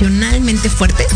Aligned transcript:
emocionalmente 0.00 0.70
fuertes 0.70 1.09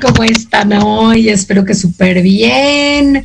¿cómo 0.00 0.24
están 0.24 0.72
hoy? 0.72 1.28
Espero 1.28 1.64
que 1.64 1.74
súper 1.74 2.22
bien. 2.22 3.24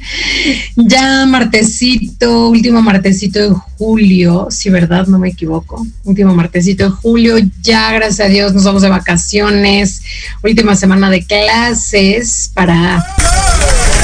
Ya 0.75 1.25
martesito, 1.25 2.49
último 2.49 2.81
martesito 2.81 3.39
de 3.39 3.55
julio, 3.77 4.47
si 4.49 4.69
verdad, 4.69 5.07
no 5.07 5.19
me 5.19 5.29
equivoco. 5.29 5.85
Último 6.03 6.33
martesito 6.33 6.85
de 6.85 6.89
julio, 6.91 7.35
ya 7.61 7.91
gracias 7.93 8.27
a 8.27 8.29
Dios 8.29 8.53
nos 8.53 8.63
vamos 8.63 8.81
de 8.81 8.89
vacaciones. 8.89 10.01
Última 10.43 10.75
semana 10.75 11.09
de 11.09 11.25
clases 11.25 12.51
para 12.53 13.05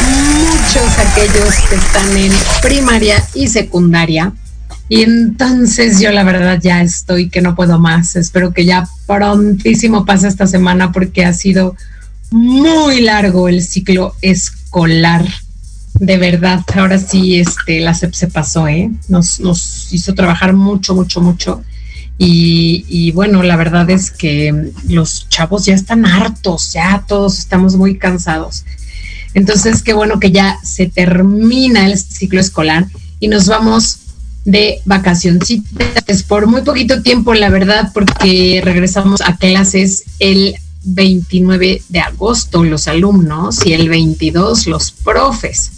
muchos 0.08 1.00
aquellos 1.00 1.56
que 1.70 1.76
están 1.76 2.18
en 2.18 2.32
primaria 2.62 3.24
y 3.34 3.48
secundaria. 3.48 4.34
Y 4.90 5.02
entonces 5.02 6.00
yo 6.00 6.12
la 6.12 6.24
verdad 6.24 6.60
ya 6.62 6.82
estoy 6.82 7.30
que 7.30 7.42
no 7.42 7.56
puedo 7.56 7.78
más. 7.78 8.16
Espero 8.16 8.54
que 8.54 8.66
ya 8.66 8.88
prontísimo 9.06 10.06
pase 10.06 10.28
esta 10.28 10.48
semana 10.48 10.92
porque 10.92 11.26
ha 11.26 11.34
sido 11.34 11.76
muy 12.32 13.02
largo 13.02 13.50
el 13.50 13.62
ciclo 13.62 14.16
escolar. 14.22 15.26
De 15.94 16.18
verdad, 16.18 16.62
ahora 16.76 17.00
sí, 17.00 17.40
este, 17.40 17.80
la 17.80 17.94
SEP 17.94 18.14
se 18.14 18.28
pasó, 18.28 18.68
¿eh? 18.68 18.92
Nos, 19.08 19.40
nos 19.40 19.92
hizo 19.92 20.14
trabajar 20.14 20.54
mucho, 20.54 20.94
mucho, 20.94 21.22
mucho. 21.22 21.64
Y, 22.20 22.86
y, 22.88 23.12
bueno, 23.12 23.44
la 23.44 23.56
verdad 23.56 23.90
es 23.90 24.12
que 24.12 24.72
los 24.88 25.30
chavos 25.30 25.66
ya 25.66 25.74
están 25.74 26.06
hartos, 26.06 26.74
ya 26.74 27.04
todos 27.08 27.40
estamos 27.40 27.76
muy 27.76 27.98
cansados. 27.98 28.66
Entonces, 29.34 29.82
qué 29.84 29.94
bueno 29.94 30.20
que 30.20 30.32
ya 30.32 30.58
se 30.64 30.88
termina 30.88 31.86
el 31.86 31.98
ciclo 31.98 32.40
escolar 32.40 32.88
y 33.20 33.28
nos 33.28 33.48
vamos 33.48 34.00
de 34.46 34.80
vacacioncitas 34.86 36.24
por 36.24 36.48
muy 36.48 36.62
poquito 36.62 37.02
tiempo, 37.02 37.34
la 37.34 37.50
verdad, 37.50 37.92
porque 37.94 38.62
regresamos 38.64 39.22
a 39.22 39.36
clases 39.36 40.06
el 40.20 40.56
29 40.88 41.82
de 41.90 42.00
agosto 42.00 42.64
los 42.64 42.88
alumnos 42.88 43.66
y 43.66 43.74
el 43.74 43.90
22 43.90 44.68
los 44.68 44.92
profes. 44.92 45.72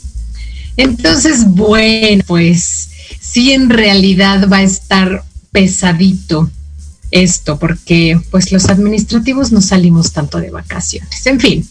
Entonces, 0.77 1.45
bueno, 1.47 2.23
pues 2.27 2.89
sí 3.19 3.51
en 3.51 3.69
realidad 3.69 4.47
va 4.49 4.57
a 4.57 4.63
estar 4.63 5.23
pesadito 5.51 6.49
esto, 7.11 7.57
porque 7.57 8.21
pues 8.29 8.51
los 8.51 8.69
administrativos 8.69 9.51
no 9.51 9.61
salimos 9.61 10.13
tanto 10.13 10.39
de 10.39 10.51
vacaciones. 10.51 11.25
En 11.25 11.39
fin, 11.39 11.67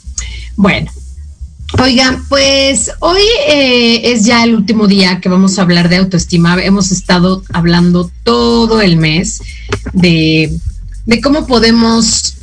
bueno. 0.56 0.90
Oigan, 1.82 2.24
pues 2.30 2.90
hoy 3.00 3.20
eh, 3.46 4.12
es 4.12 4.24
ya 4.24 4.42
el 4.42 4.54
último 4.54 4.86
día 4.86 5.20
que 5.20 5.28
vamos 5.28 5.58
a 5.58 5.62
hablar 5.62 5.90
de 5.90 5.96
autoestima. 5.96 6.60
Hemos 6.62 6.90
estado 6.90 7.44
hablando 7.52 8.10
todo 8.24 8.80
el 8.80 8.96
mes 8.96 9.42
de, 9.92 10.58
de 11.04 11.20
cómo 11.20 11.46
podemos 11.46 12.37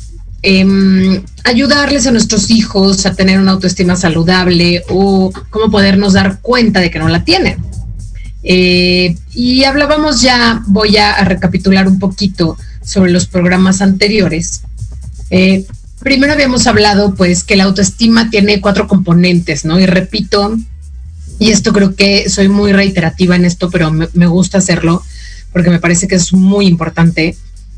Em, 0.48 1.24
ayudarles 1.42 2.06
a 2.06 2.12
nuestros 2.12 2.50
hijos 2.50 3.04
a 3.04 3.16
tener 3.16 3.40
una 3.40 3.50
autoestima 3.50 3.96
saludable 3.96 4.84
o 4.88 5.32
cómo 5.50 5.72
podernos 5.72 6.12
dar 6.12 6.38
cuenta 6.40 6.78
de 6.78 6.88
que 6.88 7.00
no 7.00 7.08
la 7.08 7.24
tienen. 7.24 7.56
Eh, 8.44 9.16
y 9.34 9.64
hablábamos 9.64 10.22
ya, 10.22 10.62
voy 10.68 10.98
a, 10.98 11.24
recapitular 11.24 11.88
un 11.88 11.98
poquito 11.98 12.56
sobre 12.80 13.10
los 13.10 13.26
programas 13.26 13.82
anteriores. 13.82 14.60
Eh, 15.30 15.66
primero 15.98 16.32
habíamos 16.32 16.68
hablado 16.68 17.16
pues 17.16 17.42
que 17.42 17.56
la 17.56 17.64
autoestima 17.64 18.30
tiene 18.30 18.60
cuatro 18.60 18.86
componentes, 18.86 19.64
¿no? 19.64 19.80
Y 19.80 19.86
repito, 19.86 20.56
y 21.40 21.50
esto 21.50 21.72
creo 21.72 21.96
que 21.96 22.30
soy 22.30 22.48
muy 22.48 22.72
reiterativa 22.72 23.34
en 23.34 23.46
esto, 23.46 23.68
pero 23.68 23.90
me 23.90 24.26
gusta 24.28 24.58
hacerlo 24.58 25.02
porque 25.52 25.70
me 25.70 25.80
parece 25.80 26.06
que 26.06 26.14
es 26.14 26.32
muy 26.32 26.68
importante 26.68 27.36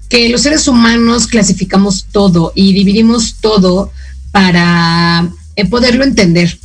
que 0.08 0.28
los 0.28 0.42
seres 0.42 0.66
humanos 0.68 1.26
clasificamos 1.26 2.06
todo 2.10 2.52
y 2.54 2.72
dividimos 2.72 3.36
todo 3.40 3.92
para 4.32 5.28
eh, 5.56 5.64
poderlo 5.66 6.04
entender. 6.04 6.58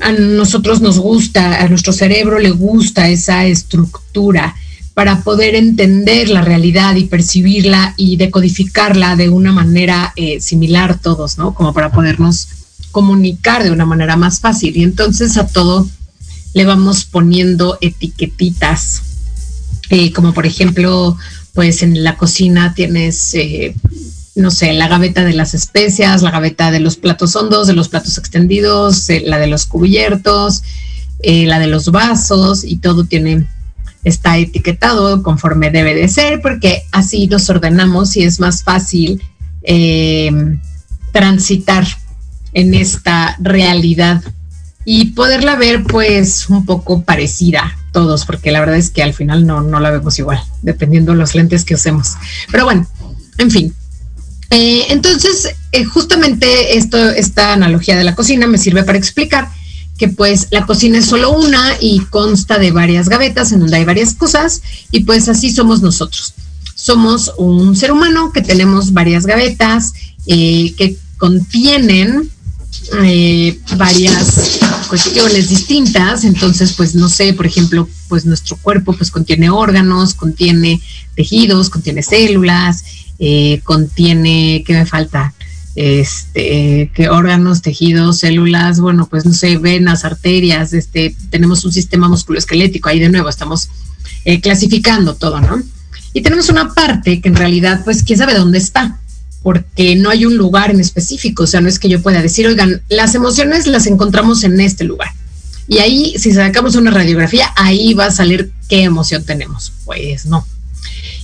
A 0.00 0.12
nosotros 0.12 0.80
nos 0.80 0.98
gusta, 0.98 1.62
a 1.62 1.68
nuestro 1.68 1.92
cerebro 1.92 2.38
le 2.38 2.50
gusta 2.50 3.08
esa 3.08 3.44
estructura 3.46 4.54
para 4.94 5.22
poder 5.22 5.56
entender 5.56 6.28
la 6.28 6.40
realidad 6.40 6.94
y 6.94 7.04
percibirla 7.04 7.94
y 7.96 8.16
decodificarla 8.16 9.16
de 9.16 9.28
una 9.28 9.52
manera 9.52 10.12
eh, 10.16 10.40
similar 10.40 11.00
todos, 11.00 11.36
¿no? 11.36 11.52
Como 11.54 11.74
para 11.74 11.90
podernos 11.90 12.48
comunicar 12.92 13.64
de 13.64 13.72
una 13.72 13.84
manera 13.84 14.16
más 14.16 14.40
fácil. 14.40 14.76
Y 14.76 14.84
entonces 14.84 15.36
a 15.36 15.48
todo 15.48 15.88
le 16.54 16.64
vamos 16.64 17.04
poniendo 17.04 17.76
etiquetitas, 17.80 19.02
eh, 19.90 20.12
como 20.12 20.32
por 20.32 20.46
ejemplo 20.46 21.18
pues 21.54 21.82
en 21.82 22.02
la 22.02 22.16
cocina 22.16 22.74
tienes, 22.74 23.32
eh, 23.34 23.74
no 24.34 24.50
sé, 24.50 24.72
la 24.72 24.88
gaveta 24.88 25.24
de 25.24 25.32
las 25.32 25.54
especias, 25.54 26.22
la 26.22 26.32
gaveta 26.32 26.70
de 26.70 26.80
los 26.80 26.96
platos 26.96 27.34
hondos, 27.36 27.68
de 27.68 27.72
los 27.74 27.88
platos 27.88 28.18
extendidos, 28.18 29.08
eh, 29.08 29.22
la 29.24 29.38
de 29.38 29.46
los 29.46 29.64
cubiertos, 29.64 30.62
eh, 31.20 31.46
la 31.46 31.60
de 31.60 31.68
los 31.68 31.90
vasos 31.92 32.64
y 32.64 32.76
todo 32.76 33.04
tiene, 33.04 33.46
está 34.02 34.36
etiquetado 34.36 35.22
conforme 35.22 35.70
debe 35.70 35.94
de 35.94 36.08
ser 36.08 36.42
porque 36.42 36.82
así 36.90 37.28
los 37.28 37.48
ordenamos 37.48 38.16
y 38.16 38.24
es 38.24 38.40
más 38.40 38.64
fácil 38.64 39.22
transitar 41.12 41.86
en 42.52 42.74
esta 42.74 43.36
realidad 43.40 44.22
y 44.84 45.12
poderla 45.12 45.56
ver 45.56 45.82
pues 45.84 46.48
un 46.48 46.66
poco 46.66 47.02
parecida 47.02 47.76
todos, 47.92 48.26
porque 48.26 48.50
la 48.50 48.60
verdad 48.60 48.76
es 48.76 48.90
que 48.90 49.02
al 49.02 49.14
final 49.14 49.46
no, 49.46 49.60
no 49.62 49.80
la 49.80 49.90
vemos 49.90 50.18
igual, 50.18 50.42
dependiendo 50.62 51.12
de 51.12 51.18
los 51.18 51.34
lentes 51.34 51.64
que 51.64 51.74
usemos. 51.74 52.14
Pero 52.50 52.64
bueno, 52.64 52.86
en 53.38 53.50
fin. 53.50 53.74
Eh, 54.50 54.86
entonces, 54.90 55.54
eh, 55.72 55.84
justamente 55.84 56.76
esto, 56.76 56.98
esta 57.10 57.52
analogía 57.52 57.96
de 57.96 58.04
la 58.04 58.14
cocina 58.14 58.46
me 58.46 58.58
sirve 58.58 58.82
para 58.82 58.98
explicar 58.98 59.48
que 59.96 60.08
pues 60.08 60.48
la 60.50 60.66
cocina 60.66 60.98
es 60.98 61.06
solo 61.06 61.32
una 61.32 61.76
y 61.80 62.00
consta 62.06 62.58
de 62.58 62.72
varias 62.72 63.08
gavetas 63.08 63.52
en 63.52 63.60
donde 63.60 63.76
hay 63.76 63.84
varias 63.84 64.14
cosas 64.14 64.62
y 64.90 65.04
pues 65.04 65.28
así 65.28 65.52
somos 65.52 65.82
nosotros. 65.82 66.34
somos 66.74 67.32
un 67.38 67.76
ser 67.76 67.92
humano 67.92 68.32
que 68.32 68.42
tenemos 68.42 68.92
varias 68.92 69.24
gavetas 69.24 69.92
eh, 70.26 70.74
que 70.76 70.96
contienen 71.16 72.28
eh, 73.02 73.58
varias 73.76 74.60
cuestiones 74.88 75.48
distintas. 75.48 76.24
Entonces, 76.24 76.72
pues 76.72 76.94
no 76.94 77.08
sé, 77.08 77.32
por 77.32 77.46
ejemplo, 77.46 77.88
pues 78.08 78.24
nuestro 78.24 78.56
cuerpo 78.56 78.92
pues 78.92 79.10
contiene 79.10 79.50
órganos, 79.50 80.14
contiene 80.14 80.80
tejidos, 81.14 81.70
contiene 81.70 82.02
células, 82.02 82.84
eh, 83.18 83.60
contiene, 83.64 84.62
¿qué 84.66 84.74
me 84.74 84.86
falta? 84.86 85.34
Este, 85.76 86.90
que 86.94 87.08
órganos, 87.08 87.60
tejidos, 87.60 88.18
células, 88.18 88.78
bueno, 88.78 89.08
pues 89.10 89.24
no 89.26 89.32
sé, 89.32 89.56
venas, 89.58 90.04
arterias, 90.04 90.72
este, 90.72 91.16
tenemos 91.30 91.64
un 91.64 91.72
sistema 91.72 92.08
musculoesquelético, 92.08 92.88
ahí 92.88 93.00
de 93.00 93.08
nuevo 93.08 93.28
estamos 93.28 93.68
eh, 94.24 94.40
clasificando 94.40 95.16
todo, 95.16 95.40
¿no? 95.40 95.60
Y 96.12 96.22
tenemos 96.22 96.48
una 96.48 96.72
parte 96.72 97.20
que 97.20 97.28
en 97.28 97.34
realidad, 97.34 97.82
pues, 97.84 98.04
quién 98.04 98.18
sabe 98.18 98.34
dónde 98.34 98.58
está 98.58 99.00
porque 99.44 99.94
no 99.94 100.08
hay 100.08 100.24
un 100.24 100.38
lugar 100.38 100.70
en 100.70 100.80
específico, 100.80 101.42
o 101.42 101.46
sea, 101.46 101.60
no 101.60 101.68
es 101.68 101.78
que 101.78 101.90
yo 101.90 102.00
pueda 102.00 102.22
decir, 102.22 102.46
oigan, 102.46 102.82
las 102.88 103.14
emociones 103.14 103.66
las 103.66 103.86
encontramos 103.86 104.42
en 104.42 104.58
este 104.58 104.84
lugar. 104.84 105.10
Y 105.68 105.78
ahí, 105.78 106.14
si 106.18 106.32
sacamos 106.32 106.76
una 106.76 106.90
radiografía, 106.90 107.52
ahí 107.54 107.92
va 107.92 108.06
a 108.06 108.10
salir 108.10 108.52
qué 108.70 108.84
emoción 108.84 109.22
tenemos. 109.22 109.70
Pues 109.84 110.24
no. 110.24 110.46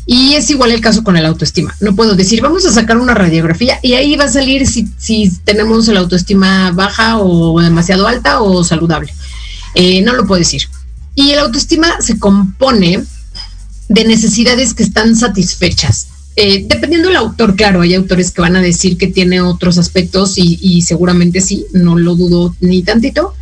Y 0.04 0.34
es 0.34 0.50
igual 0.50 0.70
el 0.72 0.82
caso 0.82 1.02
con 1.02 1.16
el 1.16 1.24
autoestima. 1.24 1.74
No 1.80 1.96
puedo 1.96 2.14
decir, 2.14 2.42
vamos 2.42 2.66
a 2.66 2.72
sacar 2.72 2.98
una 2.98 3.14
radiografía 3.14 3.78
y 3.82 3.94
ahí 3.94 4.16
va 4.16 4.24
a 4.24 4.30
salir 4.30 4.66
si, 4.66 4.86
si 4.98 5.32
tenemos 5.44 5.88
la 5.88 6.00
autoestima 6.00 6.72
baja 6.72 7.18
o 7.18 7.58
demasiado 7.58 8.06
alta 8.06 8.42
o 8.42 8.62
saludable. 8.64 9.14
Eh, 9.74 10.02
no 10.02 10.12
lo 10.12 10.26
puedo 10.26 10.40
decir. 10.40 10.68
Y 11.14 11.30
el 11.30 11.38
autoestima 11.38 12.02
se 12.02 12.18
compone 12.18 13.02
de 13.88 14.04
necesidades 14.04 14.74
que 14.74 14.82
están 14.82 15.16
satisfechas. 15.16 16.08
Eh, 16.42 16.64
dependiendo 16.66 17.08
del 17.08 17.18
autor, 17.18 17.54
claro, 17.54 17.82
hay 17.82 17.94
autores 17.94 18.30
que 18.30 18.40
van 18.40 18.56
a 18.56 18.62
decir 18.62 18.96
que 18.96 19.08
tiene 19.08 19.42
otros 19.42 19.76
aspectos 19.76 20.38
y, 20.38 20.80
seguramente 20.80 21.42
sí, 21.42 21.66
no 21.74 21.98
lo 21.98 22.14
dudo 22.14 22.56
ni 22.60 22.82
tantito. 22.82 23.34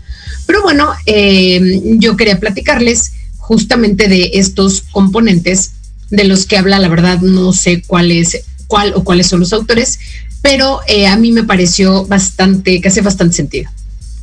Pero 0.46 0.62
bueno, 0.62 0.90
eh, 1.06 1.80
yo 1.98 2.16
quería 2.16 2.40
platicarles 2.40 3.12
justamente 3.36 4.08
de 4.08 4.32
estos 4.34 4.80
componentes 4.90 5.74
de 6.10 6.24
los 6.24 6.44
que 6.44 6.56
habla, 6.56 6.80
la 6.80 6.88
verdad 6.88 7.20
no 7.20 7.52
sé 7.52 7.84
cuál 7.86 8.10
es, 8.10 8.42
cuál 8.66 8.92
o 8.96 9.04
cuáles 9.04 9.28
son 9.28 9.38
los 9.38 9.52
autores, 9.52 10.00
pero 10.42 10.80
eh, 10.88 11.06
a 11.06 11.16
mí 11.16 11.30
me 11.30 11.44
pareció 11.44 12.04
bastante, 12.04 12.80
que 12.80 12.88
hace 12.88 13.00
bastante 13.00 13.36
sentido. 13.36 13.70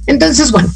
Entonces, 0.06 0.52
bueno, 0.52 0.70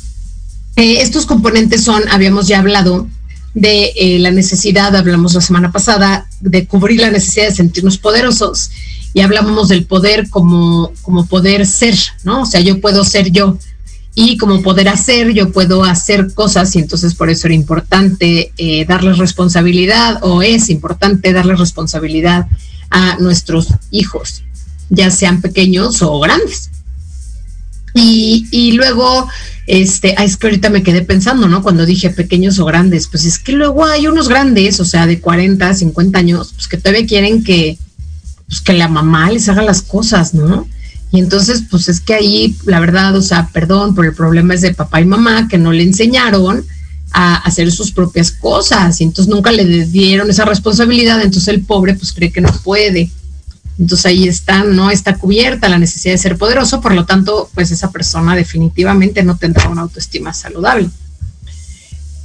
estos 0.77 1.25
componentes 1.25 1.83
son, 1.83 2.07
habíamos 2.07 2.47
ya 2.47 2.59
hablado 2.59 3.09
de 3.53 3.91
eh, 3.95 4.19
la 4.19 4.31
necesidad, 4.31 4.95
hablamos 4.95 5.33
la 5.33 5.41
semana 5.41 5.71
pasada, 5.71 6.27
de 6.39 6.67
cubrir 6.67 6.99
la 7.01 7.11
necesidad 7.11 7.47
de 7.47 7.55
sentirnos 7.55 7.97
poderosos 7.97 8.71
y 9.13 9.21
hablábamos 9.21 9.69
del 9.69 9.85
poder 9.85 10.29
como, 10.29 10.91
como 11.01 11.25
poder 11.25 11.65
ser, 11.65 11.95
¿no? 12.23 12.43
O 12.43 12.45
sea, 12.45 12.61
yo 12.61 12.79
puedo 12.79 13.03
ser 13.03 13.31
yo 13.31 13.57
y 14.15 14.37
como 14.37 14.61
poder 14.61 14.89
hacer, 14.89 15.31
yo 15.31 15.51
puedo 15.51 15.83
hacer 15.83 16.33
cosas 16.33 16.75
y 16.75 16.79
entonces 16.79 17.15
por 17.15 17.29
eso 17.29 17.47
era 17.47 17.55
importante 17.55 18.51
eh, 18.57 18.85
darles 18.85 19.17
responsabilidad 19.17 20.19
o 20.23 20.41
es 20.41 20.69
importante 20.69 21.31
darles 21.31 21.59
responsabilidad 21.59 22.47
a 22.89 23.17
nuestros 23.19 23.67
hijos, 23.91 24.43
ya 24.89 25.11
sean 25.11 25.41
pequeños 25.41 26.01
o 26.01 26.19
grandes. 26.19 26.69
Y, 27.93 28.47
y 28.51 28.73
luego 28.73 29.27
este, 29.69 30.15
es 30.23 30.35
que 30.35 30.47
ahorita 30.47 30.71
me 30.71 30.81
quedé 30.81 31.03
pensando, 31.03 31.47
¿no? 31.47 31.61
Cuando 31.61 31.85
dije 31.85 32.09
pequeños 32.09 32.57
o 32.57 32.65
grandes, 32.65 33.07
pues 33.07 33.25
es 33.25 33.37
que 33.37 33.51
luego 33.51 33.85
hay 33.85 34.07
unos 34.07 34.27
grandes, 34.27 34.79
o 34.79 34.85
sea, 34.85 35.05
de 35.05 35.19
40, 35.19 35.73
50 35.73 36.17
años, 36.17 36.53
pues 36.55 36.67
que 36.67 36.77
todavía 36.77 37.05
quieren 37.05 37.43
que, 37.43 37.77
pues 38.47 38.61
que 38.61 38.73
la 38.73 38.87
mamá 38.87 39.29
les 39.29 39.47
haga 39.47 39.61
las 39.61 39.83
cosas, 39.83 40.33
¿no? 40.33 40.67
Y 41.11 41.19
entonces, 41.19 41.63
pues 41.69 41.87
es 41.87 42.01
que 42.01 42.15
ahí, 42.15 42.55
la 42.65 42.79
verdad, 42.79 43.15
o 43.15 43.21
sea, 43.21 43.49
perdón, 43.53 43.93
pero 43.93 44.09
el 44.09 44.15
problema 44.15 44.55
es 44.55 44.61
de 44.61 44.73
papá 44.73 45.01
y 45.01 45.05
mamá 45.05 45.47
que 45.47 45.59
no 45.59 45.71
le 45.71 45.83
enseñaron 45.83 46.65
a 47.11 47.35
hacer 47.35 47.71
sus 47.71 47.91
propias 47.91 48.31
cosas 48.31 49.01
y 49.01 49.03
entonces 49.03 49.33
nunca 49.33 49.51
le 49.51 49.85
dieron 49.85 50.29
esa 50.29 50.45
responsabilidad, 50.45 51.21
entonces 51.21 51.47
el 51.47 51.61
pobre 51.61 51.95
pues 51.95 52.11
cree 52.11 52.31
que 52.31 52.41
no 52.41 52.51
puede. 52.63 53.09
Entonces 53.79 54.05
ahí 54.05 54.27
está, 54.27 54.63
no 54.65 54.91
está 54.91 55.15
cubierta 55.15 55.69
la 55.69 55.79
necesidad 55.79 56.13
de 56.13 56.17
ser 56.17 56.37
poderoso, 56.37 56.81
por 56.81 56.93
lo 56.93 57.05
tanto, 57.05 57.49
pues 57.55 57.71
esa 57.71 57.91
persona 57.91 58.35
definitivamente 58.35 59.23
no 59.23 59.37
tendrá 59.37 59.69
una 59.69 59.83
autoestima 59.83 60.33
saludable. 60.33 60.89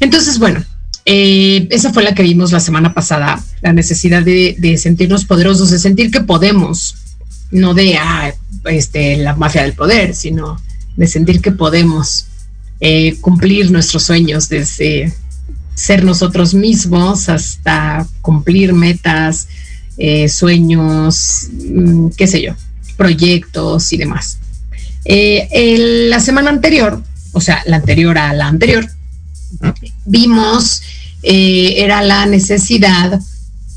Entonces, 0.00 0.40
bueno, 0.40 0.64
eh, 1.06 1.68
esa 1.70 1.92
fue 1.92 2.02
la 2.02 2.14
que 2.14 2.24
vimos 2.24 2.50
la 2.50 2.58
semana 2.58 2.92
pasada, 2.92 3.42
la 3.62 3.72
necesidad 3.72 4.22
de, 4.22 4.76
sentirnos 4.78 5.24
poderosos, 5.24 5.70
de 5.70 5.78
sentir 5.78 6.10
que 6.10 6.22
podemos, 6.22 6.96
no 7.52 7.72
de 7.72 7.98
ah, 7.98 8.34
este, 8.64 9.16
la 9.18 9.36
mafia 9.36 9.62
del 9.62 9.74
poder, 9.74 10.14
sino 10.14 10.60
de 10.96 11.06
sentir 11.06 11.40
que 11.40 11.52
podemos 11.52 12.26
eh, 12.80 13.16
cumplir 13.20 13.70
nuestros 13.70 14.02
sueños 14.02 14.48
desde 14.48 15.14
ser 15.74 16.04
nosotros 16.04 16.54
mismos 16.54 17.28
hasta 17.28 18.06
cumplir 18.20 18.72
metas, 18.72 19.48
eh, 19.98 20.28
sueños, 20.28 21.48
mm, 21.52 22.08
qué 22.16 22.26
sé 22.26 22.42
yo, 22.42 22.54
proyectos 22.96 23.92
y 23.92 23.96
demás. 23.96 24.38
Eh, 25.04 26.06
la 26.08 26.20
semana 26.20 26.50
anterior, 26.50 27.02
o 27.32 27.40
sea, 27.40 27.62
la 27.66 27.76
anterior 27.76 28.16
a 28.18 28.32
la 28.32 28.46
anterior, 28.46 28.88
vimos, 30.04 30.82
eh, 31.22 31.74
era 31.78 32.02
la 32.02 32.26
necesidad 32.26 33.20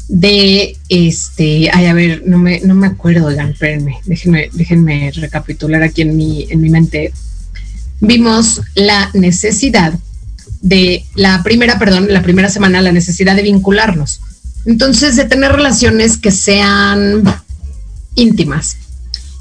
de, 0.08 0.78
este, 0.90 1.70
ay, 1.72 1.86
a 1.86 1.94
ver, 1.94 2.24
no 2.26 2.38
me, 2.38 2.62
no 2.62 2.76
me 2.76 2.88
acuerdo, 2.88 3.28
oigan, 3.28 3.52
espérenme, 3.52 3.98
déjenme, 4.06 4.50
déjenme 4.54 5.12
recapitular 5.12 5.84
aquí 5.84 6.02
en 6.02 6.16
mi, 6.16 6.48
en 6.50 6.62
mi 6.62 6.70
mente. 6.70 7.14
Vimos 8.00 8.62
la 8.76 9.10
necesidad 9.14 9.94
de, 10.62 11.06
la 11.16 11.44
primera, 11.44 11.78
perdón, 11.78 12.08
la 12.10 12.22
primera 12.22 12.50
semana, 12.50 12.82
la 12.82 12.92
necesidad 12.92 13.36
de 13.36 13.44
vincularnos. 13.44 14.22
Entonces, 14.68 15.16
de 15.16 15.24
tener 15.24 15.54
relaciones 15.54 16.18
que 16.18 16.30
sean 16.30 17.24
íntimas. 18.16 18.76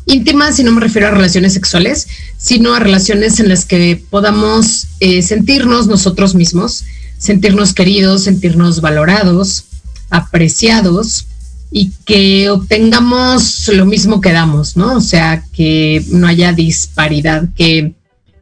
Íntimas, 0.07 0.61
y 0.61 0.63
no 0.63 0.71
me 0.71 0.81
refiero 0.81 1.09
a 1.09 1.11
relaciones 1.11 1.53
sexuales, 1.53 2.07
sino 2.39 2.73
a 2.73 2.79
relaciones 2.79 3.41
en 3.41 3.49
las 3.49 3.65
que 3.65 4.01
podamos 4.09 4.87
eh, 5.01 5.23
sentirnos 5.23 5.89
nosotros 5.89 6.37
mismos, 6.37 6.85
sentirnos 7.19 7.75
queridos, 7.75 8.23
sentirnos 8.23 8.81
valorados, 8.81 9.65
apreciados 10.11 11.27
y 11.73 11.91
que 12.05 12.49
obtengamos 12.49 13.69
lo 13.75 13.85
mismo 13.85 14.21
que 14.21 14.31
damos, 14.31 14.77
¿no? 14.77 14.95
O 14.95 15.01
sea, 15.01 15.43
que 15.53 16.05
no 16.09 16.29
haya 16.29 16.53
disparidad, 16.53 17.49
que 17.57 17.95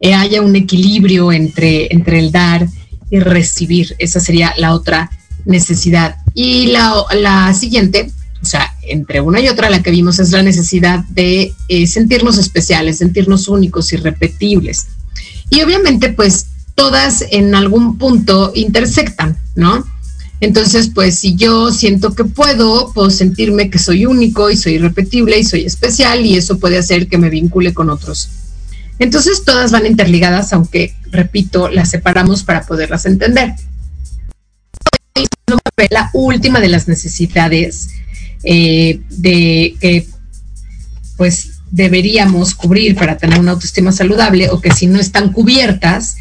haya 0.03 0.43
un 0.43 0.55
equilibrio 0.55 1.33
entre, 1.33 1.91
entre 1.95 2.19
el 2.19 2.31
dar 2.31 2.69
y 3.11 3.21
recibir. 3.21 3.97
Esa 3.99 4.21
sería 4.21 4.53
la 4.59 4.75
otra 4.75 5.11
necesidad. 5.47 6.17
Y 6.35 6.67
la, 6.67 7.55
siguiente, 7.55 8.11
o 8.43 8.45
sea, 8.45 8.75
entre 8.83 9.21
una 9.21 9.41
y 9.41 9.49
otra, 9.49 9.71
la 9.71 9.83
que 9.83 9.93
vimos 9.93 10.19
es 10.19 10.33
la 10.33 10.43
necesidad 10.43 11.05
de 11.11 11.55
eh, 11.69 11.87
sentirnos 11.87 12.39
especiales, 12.39 12.99
sentirnos 12.99 13.47
únicos, 13.47 13.93
irrepetibles. 13.93 14.89
Y 15.51 15.63
obviamente, 15.63 16.13
pues 16.13 16.47
todas 16.75 17.25
en 17.31 17.55
algún 17.55 17.99
punto 17.99 18.51
intersectan, 18.55 19.39
¿no? 19.55 19.87
Entonces, 20.41 20.91
pues 20.93 21.19
si 21.21 21.37
yo 21.37 21.71
siento 21.71 22.15
que 22.15 22.25
puedo, 22.25 22.93
puedo 22.93 23.11
sentirme 23.11 23.71
que 23.71 23.79
soy 23.79 24.05
único 24.05 24.51
y 24.51 24.57
soy 24.57 24.75
irrepetible 24.75 25.39
y 25.39 25.45
soy 25.45 25.65
especial 25.65 26.27
y 26.27 26.37
eso 26.37 26.59
puede 26.59 26.79
hacer 26.79 27.09
que 27.09 27.17
me 27.17 27.31
vincule 27.31 27.73
con 27.73 27.89
otros. 27.89 28.29
Entonces, 28.99 29.45
todas 29.45 29.71
van 29.71 29.87
interligadas, 29.87 30.53
aunque, 30.53 30.95
repito, 31.11 31.69
las 31.69 31.91
separamos 31.91 32.43
para 32.43 32.67
poderlas 32.67 33.07
entender 33.07 33.55
la 35.91 36.11
última 36.13 36.61
de 36.61 36.69
las 36.69 36.89
necesidades 36.89 37.89
eh, 38.43 39.01
de 39.11 39.77
que 39.81 40.07
pues 41.17 41.51
deberíamos 41.71 42.55
cubrir 42.55 42.95
para 42.95 43.17
tener 43.17 43.41
una 43.41 43.53
autoestima 43.53 43.91
saludable 43.91 44.51
o 44.51 44.61
que 44.61 44.71
si 44.71 44.87
no 44.87 45.01
están 45.01 45.33
cubiertas, 45.33 46.17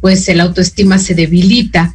pues 0.00 0.28
el 0.28 0.40
autoestima 0.40 0.98
se 0.98 1.14
debilita. 1.14 1.94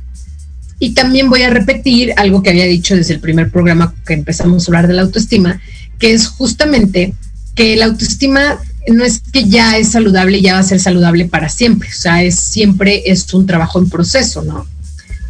Y 0.80 0.94
también 0.94 1.30
voy 1.30 1.44
a 1.44 1.50
repetir 1.50 2.14
algo 2.18 2.44
que 2.44 2.50
había 2.50 2.66
dicho 2.66 2.96
desde 2.96 3.14
el 3.14 3.20
primer 3.20 3.50
programa 3.50 3.96
que 4.06 4.14
empezamos 4.14 4.64
a 4.64 4.68
hablar 4.70 4.88
de 4.88 4.94
la 4.94 5.02
autoestima, 5.04 5.62
que 6.00 6.14
es 6.14 6.28
justamente 6.28 7.14
que 7.56 7.76
la 7.76 7.86
autoestima 7.86 8.60
no 8.88 9.04
es 9.04 9.22
que 9.32 9.46
ya 9.46 9.78
es 9.78 9.90
saludable 9.92 10.38
y 10.38 10.42
ya 10.42 10.54
va 10.54 10.60
a 10.60 10.64
ser 10.64 10.80
saludable 10.80 11.26
para 11.26 11.50
siempre, 11.50 11.90
o 11.90 11.98
sea, 11.98 12.24
es 12.24 12.36
siempre 12.36 13.04
es 13.06 13.34
un 13.34 13.46
trabajo 13.46 13.80
en 13.80 13.90
proceso, 13.90 14.44
¿no? 14.44 14.66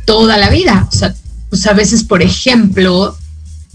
Toda 0.05 0.37
la 0.37 0.49
vida, 0.49 0.87
o 0.91 0.95
sea, 0.95 1.15
pues 1.49 1.65
a 1.67 1.73
veces, 1.73 2.03
por 2.03 2.21
ejemplo, 2.21 3.17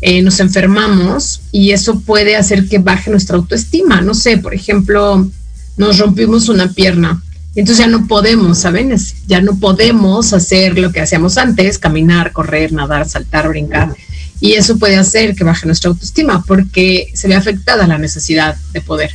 eh, 0.01 0.21
nos 0.23 0.41
enfermamos 0.41 1.43
y 1.53 1.71
eso 1.71 2.01
puede 2.01 2.37
hacer 2.37 2.69
que 2.69 2.79
baje 2.79 3.11
nuestra 3.11 3.37
autoestima. 3.37 4.01
No 4.01 4.15
sé, 4.15 4.39
por 4.39 4.55
ejemplo, 4.55 5.29
nos 5.77 5.99
rompimos 5.99 6.49
una 6.49 6.73
pierna. 6.73 7.23
Entonces 7.55 7.85
ya 7.85 7.91
no 7.91 8.07
podemos, 8.07 8.59
¿saben? 8.59 8.95
Ya 9.27 9.41
no 9.41 9.59
podemos 9.59 10.33
hacer 10.33 10.79
lo 10.79 10.91
que 10.91 11.01
hacíamos 11.01 11.37
antes, 11.39 11.79
caminar, 11.79 12.33
correr, 12.33 12.73
nadar, 12.73 13.09
saltar, 13.09 13.49
brincar. 13.49 13.95
Y 14.41 14.55
eso 14.55 14.79
puede 14.79 14.97
hacer 14.97 15.37
que 15.37 15.45
baje 15.45 15.67
nuestra 15.67 15.91
autoestima 15.91 16.43
porque 16.47 17.13
se 17.15 17.29
ve 17.29 17.37
afectada 17.37 17.87
la 17.87 17.99
necesidad 17.99 18.57
de 18.73 18.81
poder. 18.81 19.13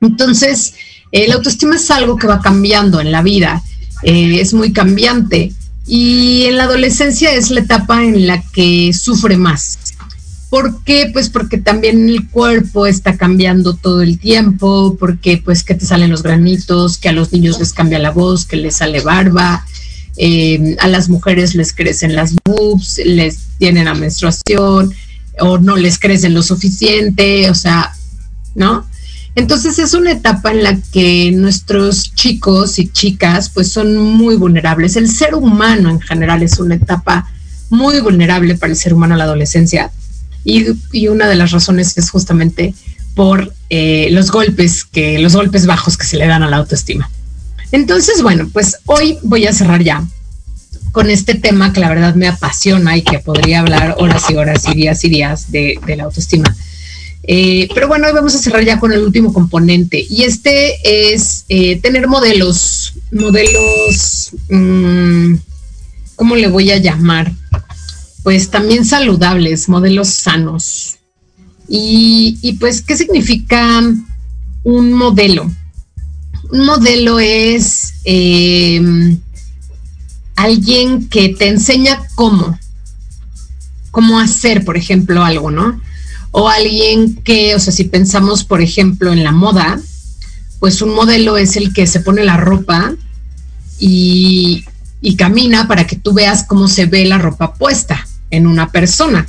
Entonces, 0.00 0.74
eh, 1.12 1.28
la 1.28 1.34
autoestima 1.34 1.76
es 1.76 1.90
algo 1.90 2.16
que 2.16 2.26
va 2.26 2.40
cambiando 2.40 3.00
en 3.00 3.12
la 3.12 3.22
vida, 3.22 3.62
eh, 4.02 4.40
es 4.40 4.54
muy 4.54 4.72
cambiante 4.72 5.52
y 5.86 6.44
en 6.46 6.56
la 6.56 6.64
adolescencia 6.64 7.32
es 7.32 7.50
la 7.50 7.60
etapa 7.60 8.02
en 8.02 8.26
la 8.26 8.42
que 8.42 8.92
sufre 8.92 9.36
más. 9.36 9.78
¿Por 10.50 10.82
qué? 10.84 11.10
Pues 11.12 11.28
porque 11.28 11.58
también 11.58 12.08
el 12.08 12.28
cuerpo 12.28 12.86
está 12.86 13.16
cambiando 13.16 13.74
todo 13.74 14.02
el 14.02 14.18
tiempo, 14.18 14.96
porque 14.98 15.38
pues 15.44 15.64
que 15.64 15.74
te 15.74 15.86
salen 15.86 16.10
los 16.10 16.22
granitos, 16.22 16.98
que 16.98 17.08
a 17.08 17.12
los 17.12 17.32
niños 17.32 17.58
les 17.58 17.72
cambia 17.72 17.98
la 17.98 18.10
voz, 18.10 18.46
que 18.46 18.56
les 18.56 18.76
sale 18.76 19.00
barba, 19.00 19.64
eh, 20.16 20.76
a 20.80 20.88
las 20.88 21.08
mujeres 21.08 21.54
les 21.54 21.72
crecen 21.72 22.14
las 22.14 22.34
boobs, 22.44 23.00
les 23.04 23.38
tienen 23.58 23.84
la 23.84 23.94
menstruación 23.94 24.94
o 25.40 25.58
no 25.58 25.76
les 25.76 25.98
crecen 25.98 26.34
lo 26.34 26.42
suficiente, 26.42 27.50
o 27.50 27.54
sea, 27.54 27.92
¿no? 28.54 28.86
Entonces 29.36 29.78
es 29.78 29.94
una 29.94 30.10
etapa 30.10 30.50
en 30.50 30.64
la 30.64 30.76
que 30.92 31.30
nuestros 31.30 32.12
chicos 32.14 32.78
y 32.80 32.88
chicas 32.88 33.50
pues 33.50 33.70
son 33.70 33.96
muy 33.96 34.34
vulnerables. 34.34 34.96
El 34.96 35.08
ser 35.08 35.34
humano 35.34 35.90
en 35.90 36.00
general 36.00 36.42
es 36.42 36.58
una 36.58 36.74
etapa 36.74 37.30
muy 37.70 38.00
vulnerable 38.00 38.56
para 38.56 38.72
el 38.72 38.78
ser 38.78 38.94
humano 38.94 39.14
a 39.14 39.18
la 39.18 39.24
adolescencia 39.24 39.92
y, 40.44 41.08
una 41.08 41.28
de 41.28 41.34
las 41.34 41.50
razones 41.50 41.96
es 41.98 42.10
justamente 42.10 42.74
por 43.14 43.52
eh, 43.68 44.08
los 44.10 44.30
golpes 44.30 44.84
que 44.84 45.18
los 45.18 45.34
golpes 45.34 45.66
bajos 45.66 45.96
que 45.96 46.06
se 46.06 46.16
le 46.16 46.26
dan 46.26 46.42
a 46.42 46.50
la 46.50 46.58
autoestima. 46.58 47.10
Entonces, 47.72 48.22
bueno, 48.22 48.48
pues 48.52 48.76
hoy 48.86 49.18
voy 49.22 49.46
a 49.46 49.52
cerrar 49.52 49.82
ya 49.82 50.04
con 50.92 51.10
este 51.10 51.34
tema 51.34 51.72
que 51.74 51.80
la 51.80 51.90
verdad 51.90 52.14
me 52.14 52.26
apasiona 52.26 52.96
y 52.96 53.02
que 53.02 53.18
podría 53.18 53.60
hablar 53.60 53.96
horas 53.98 54.30
y 54.30 54.36
horas 54.36 54.66
y 54.66 54.74
días 54.74 55.04
y 55.04 55.10
días 55.10 55.52
de, 55.52 55.78
la 55.94 56.04
autoestima. 56.04 56.56
Eh, 57.22 57.68
pero 57.74 57.88
bueno, 57.88 58.06
hoy 58.06 58.12
vamos 58.12 58.34
a 58.34 58.38
cerrar 58.38 58.64
ya 58.64 58.78
con 58.78 58.92
el 58.92 59.02
último 59.02 59.32
componente 59.32 60.04
y 60.08 60.22
este 60.22 60.76
es 61.12 61.44
eh, 61.48 61.80
tener 61.80 62.06
modelos, 62.06 62.94
modelos, 63.10 64.30
mm, 64.48 65.34
¿cómo 66.14 66.36
le 66.36 66.46
voy 66.46 66.70
a 66.70 66.78
llamar? 66.78 67.32
pues 68.26 68.50
también 68.50 68.84
saludables, 68.84 69.68
modelos 69.68 70.08
sanos. 70.08 70.96
Y, 71.68 72.56
pues, 72.58 72.82
¿qué 72.82 72.96
significa 72.96 73.80
un 74.64 74.92
modelo? 74.92 75.48
Un 76.50 76.66
modelo 76.66 77.20
es 77.20 77.92
em, 78.02 79.20
alguien 80.34 81.08
que 81.08 81.28
te 81.28 81.46
enseña 81.46 82.02
cómo, 82.16 82.58
cómo 83.92 84.18
hacer, 84.18 84.64
por 84.64 84.76
ejemplo, 84.76 85.24
algo, 85.24 85.52
¿no? 85.52 85.80
O 86.38 86.50
alguien 86.50 87.14
que, 87.24 87.54
o 87.54 87.58
sea, 87.58 87.72
si 87.72 87.84
pensamos, 87.84 88.44
por 88.44 88.60
ejemplo, 88.60 89.10
en 89.10 89.24
la 89.24 89.32
moda, 89.32 89.80
pues 90.60 90.82
un 90.82 90.94
modelo 90.94 91.38
es 91.38 91.56
el 91.56 91.72
que 91.72 91.86
se 91.86 92.00
pone 92.00 92.26
la 92.26 92.36
ropa 92.36 92.94
y, 93.78 94.66
y 95.00 95.16
camina 95.16 95.66
para 95.66 95.86
que 95.86 95.96
tú 95.96 96.12
veas 96.12 96.44
cómo 96.44 96.68
se 96.68 96.84
ve 96.84 97.06
la 97.06 97.16
ropa 97.16 97.54
puesta 97.54 98.06
en 98.28 98.46
una 98.46 98.70
persona. 98.70 99.26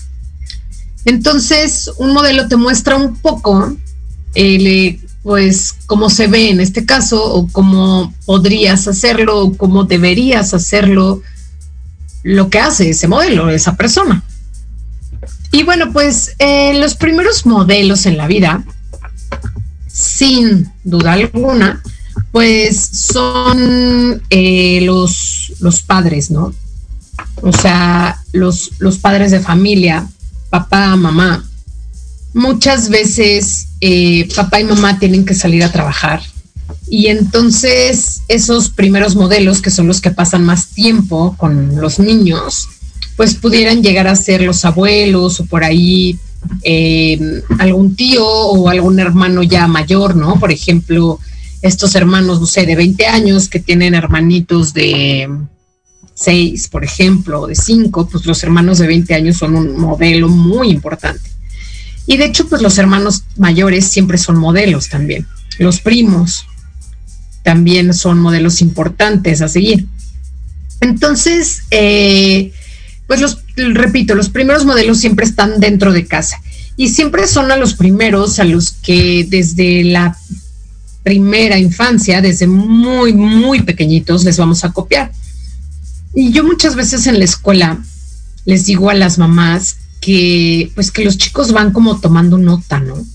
Entonces, 1.05 1.89
un 1.95 2.11
modelo 2.11 2.49
te 2.49 2.57
muestra 2.57 2.97
un 2.97 3.15
poco, 3.15 3.73
eh, 4.35 4.99
pues, 5.23 5.75
cómo 5.85 6.09
se 6.09 6.27
ve 6.27 6.49
en 6.49 6.59
este 6.59 6.85
caso, 6.85 7.23
o 7.23 7.47
cómo 7.47 8.13
podrías 8.25 8.85
hacerlo, 8.85 9.39
o 9.39 9.55
cómo 9.55 9.85
deberías 9.85 10.53
hacerlo, 10.53 11.21
lo 12.23 12.49
que 12.49 12.59
hace 12.59 12.89
ese 12.89 13.07
modelo, 13.07 13.49
esa 13.49 13.77
persona. 13.77 14.25
Y 15.51 15.63
bueno, 15.63 15.91
pues 15.93 16.35
eh, 16.39 16.73
los 16.79 16.95
primeros 16.95 17.45
modelos 17.45 18.05
en 18.05 18.17
la 18.17 18.27
vida, 18.27 18.63
sin 19.87 20.71
duda 20.83 21.13
alguna, 21.13 21.81
pues 22.31 22.77
son 22.77 24.21
eh, 24.29 24.81
los, 24.81 25.53
los 25.59 25.81
padres, 25.81 26.31
¿no? 26.31 26.53
o 27.41 27.51
sea, 27.51 28.23
los, 28.31 28.71
los 28.79 28.97
padres 28.97 29.31
de 29.31 29.39
familia, 29.39 30.07
papá, 30.49 30.95
mamá, 30.95 31.43
muchas 32.33 32.89
veces 32.89 33.67
eh, 33.81 34.27
papá 34.35 34.59
y 34.59 34.63
mamá 34.63 34.99
tienen 34.99 35.25
que 35.25 35.33
salir 35.33 35.63
a 35.63 35.71
trabajar. 35.71 36.21
Y 36.89 37.07
entonces 37.07 38.21
esos 38.27 38.69
primeros 38.69 39.15
modelos, 39.15 39.61
que 39.61 39.71
son 39.71 39.87
los 39.87 40.01
que 40.01 40.11
pasan 40.11 40.45
más 40.45 40.67
tiempo 40.67 41.35
con 41.37 41.79
los 41.79 41.99
niños, 41.99 42.69
pues 43.17 43.33
pudieran 43.33 43.81
llegar 43.81 44.07
a 44.07 44.15
ser 44.15 44.41
los 44.43 44.63
abuelos 44.63 45.41
o 45.41 45.45
por 45.45 45.63
ahí 45.63 46.17
eh, 46.63 47.19
algún 47.57 47.95
tío 47.95 48.25
o 48.25 48.69
algún 48.69 48.99
hermano 48.99 49.43
ya 49.43 49.67
mayor, 49.67 50.15
¿no? 50.15 50.39
Por 50.39 50.51
ejemplo, 50.51 51.19
estos 51.63 51.95
hermanos, 51.95 52.39
no 52.39 52.45
sé, 52.45 52.65
de 52.67 52.75
20 52.75 53.07
años 53.07 53.49
que 53.49 53.59
tienen 53.59 53.95
hermanitos 53.95 54.71
de 54.73 55.27
seis, 56.13 56.67
por 56.67 56.83
ejemplo, 56.83 57.41
o 57.41 57.47
de 57.47 57.55
cinco, 57.55 58.07
pues 58.07 58.25
los 58.25 58.41
hermanos 58.43 58.77
de 58.77 58.87
20 58.87 59.13
años 59.15 59.37
son 59.37 59.55
un 59.55 59.77
modelo 59.77 60.29
muy 60.29 60.69
importante. 60.69 61.29
Y 62.05 62.17
de 62.17 62.25
hecho, 62.25 62.47
pues 62.47 62.61
los 62.61 62.77
hermanos 62.77 63.23
mayores 63.35 63.87
siempre 63.87 64.19
son 64.19 64.37
modelos 64.37 64.89
también. 64.89 65.27
Los 65.57 65.81
primos 65.81 66.45
también 67.43 67.93
son 67.93 68.19
modelos 68.19 68.61
importantes 68.61 69.41
a 69.41 69.47
seguir. 69.47 69.87
Entonces, 70.81 71.63
eh, 71.71 72.53
pues 73.07 73.21
los, 73.21 73.43
repito, 73.55 74.13
los 74.15 74.29
primeros 74.29 74.65
modelos 74.65 74.99
siempre 74.99 75.25
están 75.25 75.59
dentro 75.59 75.93
de 75.93 76.05
casa 76.05 76.37
y 76.75 76.89
siempre 76.89 77.27
son 77.27 77.51
a 77.51 77.57
los 77.57 77.73
primeros 77.73 78.39
a 78.39 78.43
los 78.43 78.71
que 78.71 79.25
desde 79.29 79.83
la 79.83 80.17
primera 81.03 81.57
infancia, 81.57 82.21
desde 82.21 82.47
muy, 82.47 83.13
muy 83.13 83.61
pequeñitos, 83.61 84.25
les 84.25 84.37
vamos 84.37 84.63
a 84.65 84.73
copiar. 84.73 85.11
Y 86.13 86.31
yo 86.31 86.43
muchas 86.43 86.75
veces 86.75 87.07
en 87.07 87.19
la 87.19 87.25
escuela 87.25 87.81
les 88.45 88.65
digo 88.65 88.89
a 88.89 88.93
las 88.93 89.17
mamás 89.17 89.77
que 90.01 90.71
pues 90.75 90.91
que 90.91 91.03
los 91.03 91.17
chicos 91.17 91.51
van 91.51 91.71
como 91.71 91.99
tomando 91.99 92.37
nota, 92.37 92.79
¿no? 92.79 92.95
O 92.95 93.05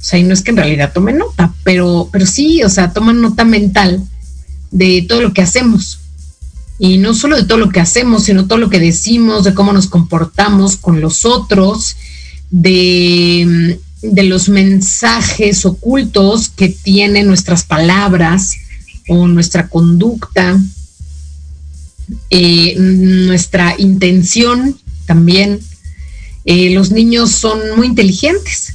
sea, 0.00 0.18
y 0.18 0.22
no 0.22 0.32
es 0.32 0.42
que 0.42 0.52
en 0.52 0.58
realidad 0.58 0.92
tomen 0.92 1.18
nota, 1.18 1.52
pero, 1.64 2.08
pero 2.12 2.24
sí, 2.24 2.62
o 2.62 2.68
sea, 2.68 2.92
toman 2.92 3.20
nota 3.20 3.44
mental 3.44 4.02
de 4.70 5.04
todo 5.08 5.22
lo 5.22 5.32
que 5.32 5.42
hacemos. 5.42 5.98
Y 6.78 6.98
no 6.98 7.14
solo 7.14 7.36
de 7.36 7.44
todo 7.44 7.58
lo 7.58 7.70
que 7.70 7.80
hacemos, 7.80 8.24
sino 8.24 8.46
todo 8.46 8.58
lo 8.58 8.70
que 8.70 8.78
decimos, 8.78 9.44
de 9.44 9.54
cómo 9.54 9.72
nos 9.72 9.88
comportamos 9.88 10.76
con 10.76 11.00
los 11.00 11.24
otros, 11.24 11.96
de, 12.50 13.78
de 14.02 14.22
los 14.22 14.48
mensajes 14.48 15.66
ocultos 15.66 16.50
que 16.50 16.68
tienen 16.68 17.26
nuestras 17.26 17.64
palabras 17.64 18.54
o 19.08 19.26
nuestra 19.26 19.68
conducta. 19.68 20.60
Eh, 22.30 22.74
nuestra 22.78 23.74
intención 23.78 24.78
también. 25.06 25.60
Eh, 26.44 26.70
los 26.70 26.90
niños 26.90 27.32
son 27.32 27.58
muy 27.76 27.88
inteligentes, 27.88 28.72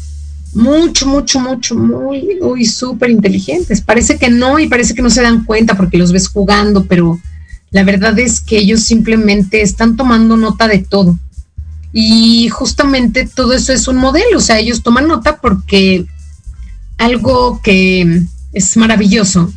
mucho, 0.54 1.08
mucho, 1.08 1.40
mucho, 1.40 1.76
muy, 1.76 2.38
muy 2.40 2.66
súper 2.66 3.10
inteligentes. 3.10 3.82
Parece 3.82 4.18
que 4.18 4.30
no 4.30 4.60
y 4.60 4.68
parece 4.68 4.94
que 4.94 5.02
no 5.02 5.10
se 5.10 5.24
dan 5.24 5.46
cuenta 5.46 5.76
porque 5.76 5.98
los 5.98 6.12
ves 6.12 6.28
jugando, 6.28 6.86
pero 6.86 7.20
la 7.74 7.84
verdad 7.84 8.18
es 8.20 8.40
que 8.40 8.60
ellos 8.60 8.84
simplemente 8.84 9.62
están 9.62 9.98
tomando 9.98 10.38
nota 10.38 10.68
de 10.68 10.78
todo. 10.78 11.20
Y 11.92 12.48
justamente 12.50 13.28
todo 13.28 13.54
eso 13.54 13.74
es 13.74 13.88
un 13.88 13.98
modelo, 13.98 14.38
o 14.38 14.42
sea, 14.42 14.60
ellos 14.60 14.84
toman 14.84 15.08
nota 15.08 15.42
porque 15.42 16.06
algo 16.98 17.62
que 17.62 18.22
es 18.54 18.78
maravilloso 18.78 19.52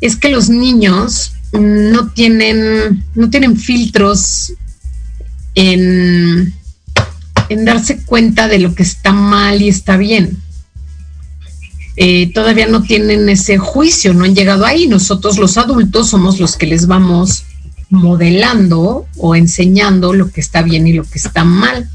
es 0.00 0.16
que 0.16 0.28
los 0.28 0.50
niños 0.50 1.32
no 1.52 2.08
tienen, 2.08 3.04
no 3.14 3.30
tienen 3.30 3.56
filtros 3.56 4.52
en, 5.54 6.52
en 7.48 7.64
darse 7.64 8.02
cuenta 8.04 8.48
de 8.48 8.58
lo 8.58 8.74
que 8.74 8.82
está 8.82 9.12
mal 9.12 9.62
y 9.62 9.68
está 9.68 9.96
bien. 9.96 10.38
Eh, 11.96 12.32
todavía 12.32 12.66
no 12.66 12.82
tienen 12.82 13.28
ese 13.28 13.58
juicio, 13.58 14.14
no 14.14 14.24
han 14.24 14.34
llegado 14.34 14.64
ahí. 14.66 14.86
Nosotros 14.86 15.38
los 15.38 15.56
adultos 15.58 16.10
somos 16.10 16.40
los 16.40 16.56
que 16.56 16.66
les 16.66 16.86
vamos 16.86 17.44
modelando 17.90 19.06
o 19.16 19.34
enseñando 19.36 20.12
lo 20.12 20.30
que 20.30 20.40
está 20.40 20.62
bien 20.62 20.86
y 20.86 20.92
lo 20.92 21.04
que 21.04 21.18
está 21.18 21.44
mal, 21.44 21.88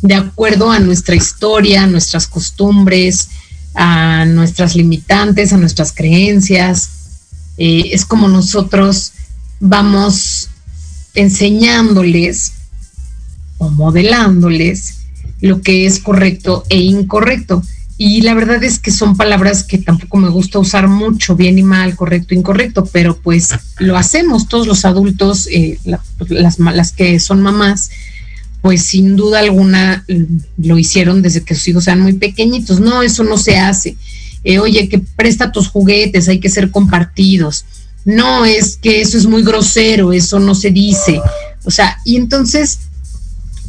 de 0.00 0.14
acuerdo 0.14 0.70
a 0.70 0.78
nuestra 0.78 1.14
historia, 1.14 1.84
a 1.84 1.86
nuestras 1.86 2.26
costumbres, 2.26 3.28
a 3.74 4.24
nuestras 4.24 4.76
limitantes, 4.76 5.52
a 5.52 5.56
nuestras 5.56 5.92
creencias, 5.92 6.90
eh, 7.56 7.90
es 7.92 8.04
como 8.04 8.28
nosotros 8.28 9.12
vamos 9.60 10.48
enseñándoles 11.14 12.52
o 13.58 13.70
modelándoles 13.70 14.96
lo 15.40 15.60
que 15.60 15.86
es 15.86 15.98
correcto 15.98 16.64
e 16.68 16.78
incorrecto. 16.78 17.62
Y 18.04 18.22
la 18.22 18.34
verdad 18.34 18.64
es 18.64 18.80
que 18.80 18.90
son 18.90 19.16
palabras 19.16 19.62
que 19.62 19.78
tampoco 19.78 20.16
me 20.16 20.28
gusta 20.28 20.58
usar 20.58 20.88
mucho, 20.88 21.36
bien 21.36 21.56
y 21.56 21.62
mal, 21.62 21.94
correcto, 21.94 22.34
incorrecto, 22.34 22.84
pero 22.84 23.16
pues 23.16 23.50
lo 23.78 23.96
hacemos 23.96 24.48
todos 24.48 24.66
los 24.66 24.84
adultos, 24.84 25.46
eh, 25.52 25.78
las, 26.28 26.58
las 26.58 26.90
que 26.90 27.20
son 27.20 27.42
mamás, 27.42 27.92
pues 28.60 28.82
sin 28.82 29.14
duda 29.14 29.38
alguna 29.38 30.04
lo 30.56 30.78
hicieron 30.78 31.22
desde 31.22 31.42
que 31.42 31.54
sus 31.54 31.68
hijos 31.68 31.86
eran 31.86 32.00
muy 32.00 32.14
pequeñitos. 32.14 32.80
No, 32.80 33.04
eso 33.04 33.22
no 33.22 33.38
se 33.38 33.56
hace. 33.58 33.96
Eh, 34.42 34.58
oye, 34.58 34.88
que 34.88 34.98
presta 34.98 35.52
tus 35.52 35.68
juguetes, 35.68 36.28
hay 36.28 36.40
que 36.40 36.50
ser 36.50 36.72
compartidos. 36.72 37.66
No, 38.04 38.44
es 38.44 38.78
que 38.82 39.00
eso 39.00 39.16
es 39.16 39.26
muy 39.26 39.44
grosero, 39.44 40.12
eso 40.12 40.40
no 40.40 40.56
se 40.56 40.72
dice. 40.72 41.20
O 41.62 41.70
sea, 41.70 41.96
y 42.04 42.16
entonces 42.16 42.80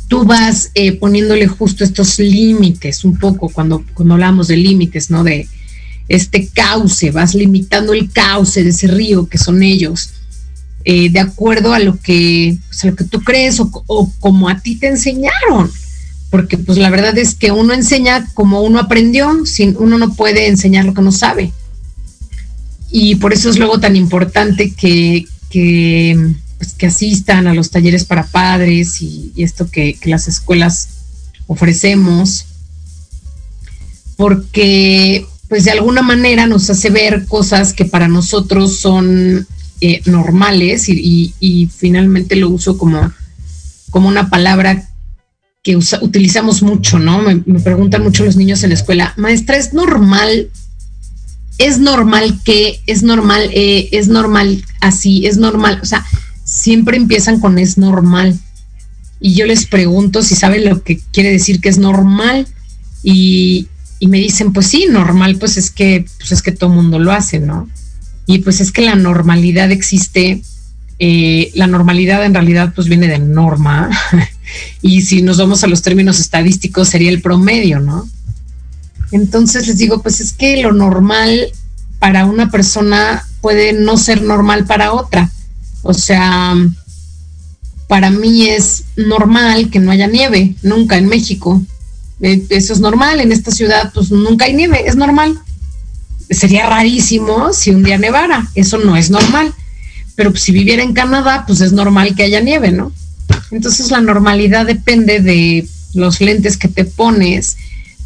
tú 0.08 0.26
vas 0.26 0.72
eh, 0.76 0.94
poniéndole 0.94 1.48
justo 1.48 1.84
estos 1.84 2.20
límites, 2.20 3.04
un 3.04 3.18
poco 3.18 3.50
cuando, 3.50 3.84
cuando 3.94 4.16
hablamos 4.16 4.48
de 4.48 4.58
límites, 4.58 5.10
¿no? 5.10 5.24
De 5.24 5.48
este 6.08 6.48
cauce, 6.48 7.12
vas 7.12 7.34
limitando 7.34 7.94
el 7.94 8.12
cauce 8.12 8.63
de 8.63 8.70
ese 8.70 8.88
río 8.88 9.28
que 9.28 9.38
son 9.38 9.63
ellos, 9.63 10.12
eh, 10.86 11.10
de 11.10 11.20
acuerdo 11.20 11.74
a 11.74 11.80
lo 11.80 11.98
que, 12.00 12.58
pues, 12.68 12.84
a 12.84 12.88
lo 12.88 12.96
que 12.96 13.06
tú 13.06 13.22
crees 13.22 13.60
o, 13.60 14.12
como 14.20 14.50
a 14.50 14.60
ti 14.60 14.76
te 14.76 14.88
enseñaron 14.88 15.72
porque 16.34 16.58
pues 16.58 16.80
la 16.80 16.89
verdad 16.89 17.16
es 17.20 17.36
que 17.36 17.52
uno 17.52 17.76
enseña 17.76 18.28
como 18.34 18.62
uno 18.62 18.80
aprendió, 18.80 19.46
sin, 19.46 19.76
uno 19.78 20.00
no 20.00 20.16
puede 20.16 20.48
enseñar 20.48 20.84
lo 20.84 20.96
que 20.96 21.04
no 21.04 21.12
sabe. 21.12 21.52
Y 22.89 23.18
por 23.18 23.34
eso 23.34 23.52
es 23.52 23.60
luego 23.60 23.80
tan 23.80 23.96
importante 23.96 24.74
que, 24.74 25.26
que, 25.52 26.34
pues, 26.63 26.93
asistan 26.93 27.47
a 27.47 27.54
los 27.54 27.69
talleres 27.69 28.06
para 28.06 28.26
padres 28.26 29.02
y, 29.02 29.32
esto 29.38 29.69
que, 29.69 29.97
las 30.06 30.28
escuelas 30.28 30.89
ofrecemos, 31.47 32.45
porque 34.15 35.26
pues 35.49 35.65
de 35.65 35.71
alguna 35.71 36.02
manera 36.02 36.47
nos 36.47 36.69
hace 36.69 36.89
ver 36.89 37.26
cosas 37.26 37.73
que 37.73 37.86
para 37.86 38.08
nosotros 38.08 38.78
son 38.80 39.45
eh, 39.82 40.02
normales 40.06 40.89
y, 40.89 41.34
y, 41.39 41.67
finalmente 41.67 42.36
lo 42.36 42.49
uso 42.49 42.78
como, 42.78 43.12
como 43.91 44.08
una 44.08 44.30
palabra 44.30 44.89
que 45.62 45.78
utilizamos 45.78 46.62
mucho, 46.62 46.99
¿no? 46.99 47.21
Me, 47.21 47.38
preguntan 47.60 48.04
mucho 48.04 48.26
los 48.26 48.36
niños 48.36 48.63
en 48.63 48.69
la 48.69 48.76
escuela, 48.76 49.13
maestra, 49.17 49.58
¿es 49.58 49.73
normal? 49.73 50.49
¿Es 51.58 51.80
normal 51.80 52.39
que? 52.43 52.82
¿Es 52.86 53.04
normal? 53.04 53.49
Eh, 53.54 53.89
¿Es 53.91 54.08
normal 54.08 54.65
así? 54.82 55.26
¿Es 55.26 55.38
normal? 55.38 55.80
O 55.82 55.86
sea, 55.86 56.06
siempre 56.43 56.97
empiezan 56.97 57.39
con 57.39 57.58
es 57.58 57.77
normal. 57.77 58.39
Y 59.19 59.36
yo 59.36 59.45
les 59.45 59.65
pregunto 59.65 60.21
si 60.21 60.36
saben 60.36 60.65
lo 60.65 60.84
que 60.84 60.99
quiere 61.12 61.32
decir 61.32 61.62
que 61.62 61.69
es 61.69 61.77
normal. 61.77 62.47
Y, 63.03 63.67
me 64.01 64.17
dicen, 64.17 64.51
pues 64.51 64.67
sí, 64.67 64.88
normal, 64.89 65.38
pues 65.38 65.56
es 65.56 65.71
que, 65.71 66.06
pues 66.17 66.34
es 66.34 66.41
que 66.41 66.51
todo 66.51 66.69
mundo 66.69 66.99
lo 66.99 67.13
hace, 67.13 67.39
¿no? 67.39 67.69
Y 68.25 68.39
pues 68.39 68.60
es 68.60 68.73
que 68.73 68.82
la 68.82 68.95
normalidad 68.95 69.71
existe 69.71 70.41
eh, 70.99 71.51
la 71.56 71.67
normalidad 71.67 72.23
en 72.23 72.34
realidad 72.34 72.71
pues 72.75 72.88
viene 72.88 73.08
de 73.08 73.17
norma 73.17 73.89
y 74.82 75.01
si 75.01 75.21
nos 75.23 75.38
vamos 75.38 75.63
a 75.63 75.67
los 75.67 75.82
términos 75.82 76.19
estadísticos 76.19 76.89
sería 76.89 77.10
el 77.10 77.21
promedio, 77.21 77.79
¿no? 77.79 78.08
Entonces 79.12 79.67
les 79.67 79.77
digo, 79.77 80.01
pues 80.01 80.19
es 80.21 80.34
que 80.34 80.62
lo 80.62 80.71
normal 80.71 81.51
para 81.99 82.25
una 82.25 82.51
persona 82.51 83.27
puede 83.41 83.73
no 83.73 83.97
ser 83.97 84.21
normal 84.21 84.65
para 84.65 84.93
otra. 84.93 85.29
O 85.84 85.93
sea, 85.93 86.56
para 87.88 88.10
mí 88.10 88.50
es 88.50 88.86
normal 88.96 89.69
que 89.69 89.80
no 89.80 89.91
haya 89.91 90.08
nieve, 90.08 90.56
nunca 90.63 90.98
en 90.98 91.08
México. 91.08 91.62
Eh, 92.22 92.43
eso 92.50 92.74
es 92.74 92.80
normal, 92.80 93.19
en 93.19 93.32
esta 93.32 93.52
ciudad 93.52 93.91
pues 93.93 94.10
nunca 94.12 94.46
hay 94.46 94.54
nieve, 94.54 94.88
es 94.88 94.96
normal. 94.96 95.39
Sería 96.30 96.67
rarísimo 96.67 97.54
si 97.54 97.69
un 97.69 97.84
día 97.84 97.98
nevara, 97.98 98.48
eso 98.56 98.80
no 98.80 98.98
es 98.98 99.12
normal 99.12 99.54
pero 100.15 100.32
pues, 100.32 100.43
si 100.43 100.52
viviera 100.52 100.84
en 100.84 100.93
Canadá, 100.93 101.43
pues 101.46 101.62
es 101.62 101.74
normal 101.74 102.15
que 102.15 102.24
haya 102.24 102.39
nieve, 102.39 102.72
¿no? 102.72 102.91
Entonces 103.52 103.91
la 103.91 104.02
normalidad 104.02 104.65
depende 104.65 105.19
de 105.19 105.67
los 105.93 106.22
lentes 106.22 106.58
que 106.58 106.67
te 106.67 106.86
pones, 106.86 107.58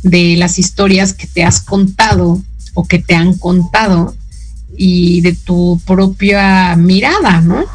de 0.03 0.35
las 0.37 0.59
historias 0.59 1.13
que 1.13 1.27
te 1.27 1.43
has 1.43 1.59
contado 1.61 2.41
o 2.73 2.85
que 2.85 2.99
te 2.99 3.15
han 3.15 3.33
contado 3.33 4.15
y 4.77 5.21
de 5.21 5.33
tu 5.33 5.81
propia 5.85 6.75
mirada, 6.75 7.41
¿no? 7.41 7.65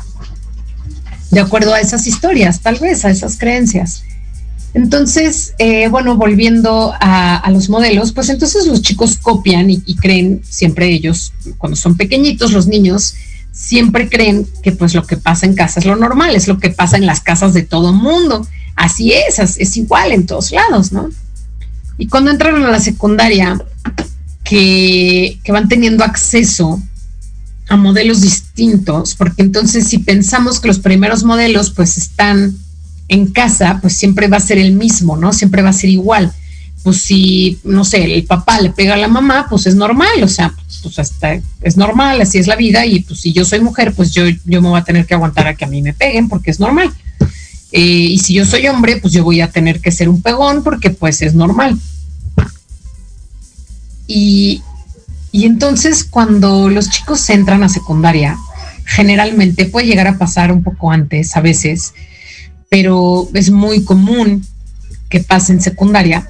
De 1.31 1.41
acuerdo 1.41 1.75
a 1.75 1.81
esas 1.81 2.07
historias, 2.07 2.61
tal 2.61 2.79
vez, 2.79 3.05
a 3.05 3.11
esas 3.11 3.37
creencias. 3.37 4.05
Entonces, 4.75 5.55
eh, 5.59 5.88
bueno, 5.88 6.17
volviendo 6.17 6.95
a, 6.99 7.51
los 7.51 7.69
modelos, 7.69 8.12
pues 8.12 8.31
entonces 8.31 8.67
los 8.67 8.81
chicos 8.81 9.17
copian 9.17 9.69
y, 9.69 9.81
creen 9.97 10.41
siempre 10.49 10.88
ellos, 10.88 11.33
cuando 11.59 11.77
son 11.77 11.97
pequeñitos, 11.97 12.53
los 12.53 12.69
niños, 12.69 13.15
siempre 13.51 14.09
creen 14.09 14.47
que 14.62 14.73
pues 14.73 14.95
lo 14.95 15.07
que 15.07 15.19
pasa 15.19 15.45
en 15.45 15.55
casa 15.55 15.81
es 15.81 15.87
lo 15.87 15.97
normal, 15.97 16.35
es 16.35 16.49
lo 16.49 16.59
que 16.59 16.71
pasa 16.71 16.97
en 16.97 17.05
las 17.05 17.21
casas 17.21 17.53
de 17.53 17.62
todo 17.62 17.93
mundo. 17.93 18.47
Así 18.77 19.12
es, 19.12 19.38
es 19.38 19.77
igual 19.77 20.12
en 20.12 20.25
todos 20.25 20.53
lados, 20.53 20.93
¿no? 20.93 21.11
Y 21.99 22.07
cuando 22.07 22.31
entran 22.31 22.62
a 22.62 22.71
la 22.71 22.81
secundaria, 22.81 23.62
que 24.45 25.41
van 25.49 25.69
teniendo 25.69 26.05
acceso 26.05 26.83
a 27.68 27.77
modelos 27.77 28.20
distintos, 28.20 29.14
porque 29.14 29.42
entonces 29.42 29.87
si 29.87 29.98
pensamos 29.98 30.61
que 30.61 30.68
los 30.68 30.79
primeros 30.79 31.25
modelos 31.25 31.70
pues 31.70 31.96
están 31.96 32.55
en 33.09 33.27
casa, 33.27 33.79
pues 33.81 33.94
siempre 33.94 34.29
va 34.29 34.38
a 34.38 34.40
ser 34.40 34.59
el 34.59 34.72
mismo, 34.72 35.16
¿no? 35.16 35.33
Siempre 35.33 35.62
va 35.62 35.70
a 35.70 35.75
ser 35.75 35.90
igual. 35.90 36.33
Pues 36.83 37.01
si, 37.03 37.59
no 37.62 37.85
sé, 37.85 38.03
el 38.14 38.25
papá 38.25 38.61
le 38.61 38.70
pega 38.70 38.94
a 38.94 38.98
la 38.98 39.09
mamá, 39.09 39.46
pues 39.48 39.66
es 39.66 39.75
normal, 39.77 40.22
o 40.22 40.29
sea, 40.29 40.53
pues 40.83 40.98
hasta 40.98 41.40
es 41.61 41.77
normal, 41.77 42.20
así 42.20 42.38
es 42.38 42.46
la 42.46 42.57
vida 42.57 42.85
y 42.85 43.01
pues 43.01 43.20
si 43.20 43.33
yo 43.33 43.44
soy 43.44 43.61
mujer, 43.61 43.92
pues 43.94 44.12
yo, 44.12 44.25
yo 44.44 44.61
me 44.61 44.68
voy 44.68 44.81
a 44.81 44.85
tener 44.85 45.07
que 45.07 45.14
aguantar 45.14 45.46
a 45.46 45.55
que 45.55 45.64
a 45.64 45.68
mí 45.68 45.81
me 45.81 45.92
peguen 45.92 46.29
porque 46.29 46.51
es 46.51 46.59
normal. 46.59 46.92
Eh, 47.70 47.81
y 47.81 48.18
si 48.18 48.35
yo 48.35 48.44
soy 48.44 48.66
hombre, 48.68 48.96
pues 48.96 49.12
yo 49.12 49.25
voy 49.25 49.40
a 49.40 49.51
tener 49.51 49.81
que 49.81 49.92
ser 49.92 50.09
un 50.09 50.20
pegón 50.20 50.62
porque 50.62 50.90
pues 50.90 51.22
es 51.22 51.35
normal. 51.35 51.79
Y, 54.07 54.62
y 55.33 55.47
entonces 55.47 56.05
cuando 56.05 56.68
los 56.68 56.90
chicos 56.90 57.29
entran 57.31 57.62
a 57.62 57.71
secundaria, 57.71 58.37
generalmente 58.85 59.64
puede 59.64 59.87
llegar 59.87 60.07
a 60.07 60.18
pasar 60.18 60.53
un 60.53 60.62
poco 60.62 60.90
antes 60.90 61.35
a 61.37 61.40
veces, 61.40 61.95
pero 62.68 63.29
es 63.33 63.51
muy 63.51 63.83
común 63.83 64.47
que 65.09 65.21
pase 65.21 65.53
en 65.53 65.62
secundaria, 65.62 66.29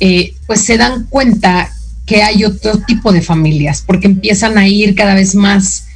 eh, 0.00 0.34
pues 0.46 0.62
se 0.62 0.78
dan 0.78 1.04
cuenta 1.04 1.70
que 2.06 2.22
hay 2.22 2.44
otro 2.44 2.78
tipo 2.78 3.12
de 3.12 3.20
familias, 3.20 3.82
porque 3.86 4.06
empiezan 4.06 4.56
a 4.56 4.66
ir 4.66 4.94
cada 4.94 5.14
vez 5.14 5.34
más 5.34 5.86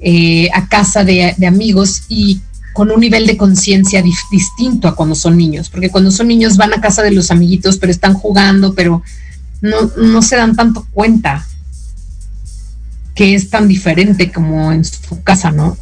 eh, 0.00 0.48
a 0.54 0.68
casa 0.68 1.04
de, 1.04 1.34
amigos 1.46 2.04
y 2.08 2.40
con 2.72 2.90
un 2.90 3.00
nivel 3.00 3.26
de 3.26 3.36
conciencia 3.36 4.02
distinto 4.30 4.88
a 4.88 4.94
cuando 4.94 5.14
son 5.14 5.36
niños, 5.36 5.68
porque 5.68 5.90
cuando 5.90 6.10
son 6.10 6.28
niños 6.28 6.56
van 6.56 6.72
a 6.72 6.80
casa 6.80 7.02
de 7.02 7.10
los 7.10 7.30
amiguitos, 7.30 7.76
pero 7.76 7.92
están 7.92 8.14
jugando, 8.14 8.74
pero 8.74 9.02
no, 9.60 9.90
no 9.96 10.22
se 10.22 10.36
dan 10.36 10.56
tanto 10.56 10.86
cuenta 10.92 11.46
que 13.16 13.34
es 13.34 13.50
tan 13.50 13.66
diferente 13.66 14.30
como 14.30 14.70
en 14.70 14.84
su 14.84 15.22
casa, 15.24 15.50
¿no? 15.50 15.76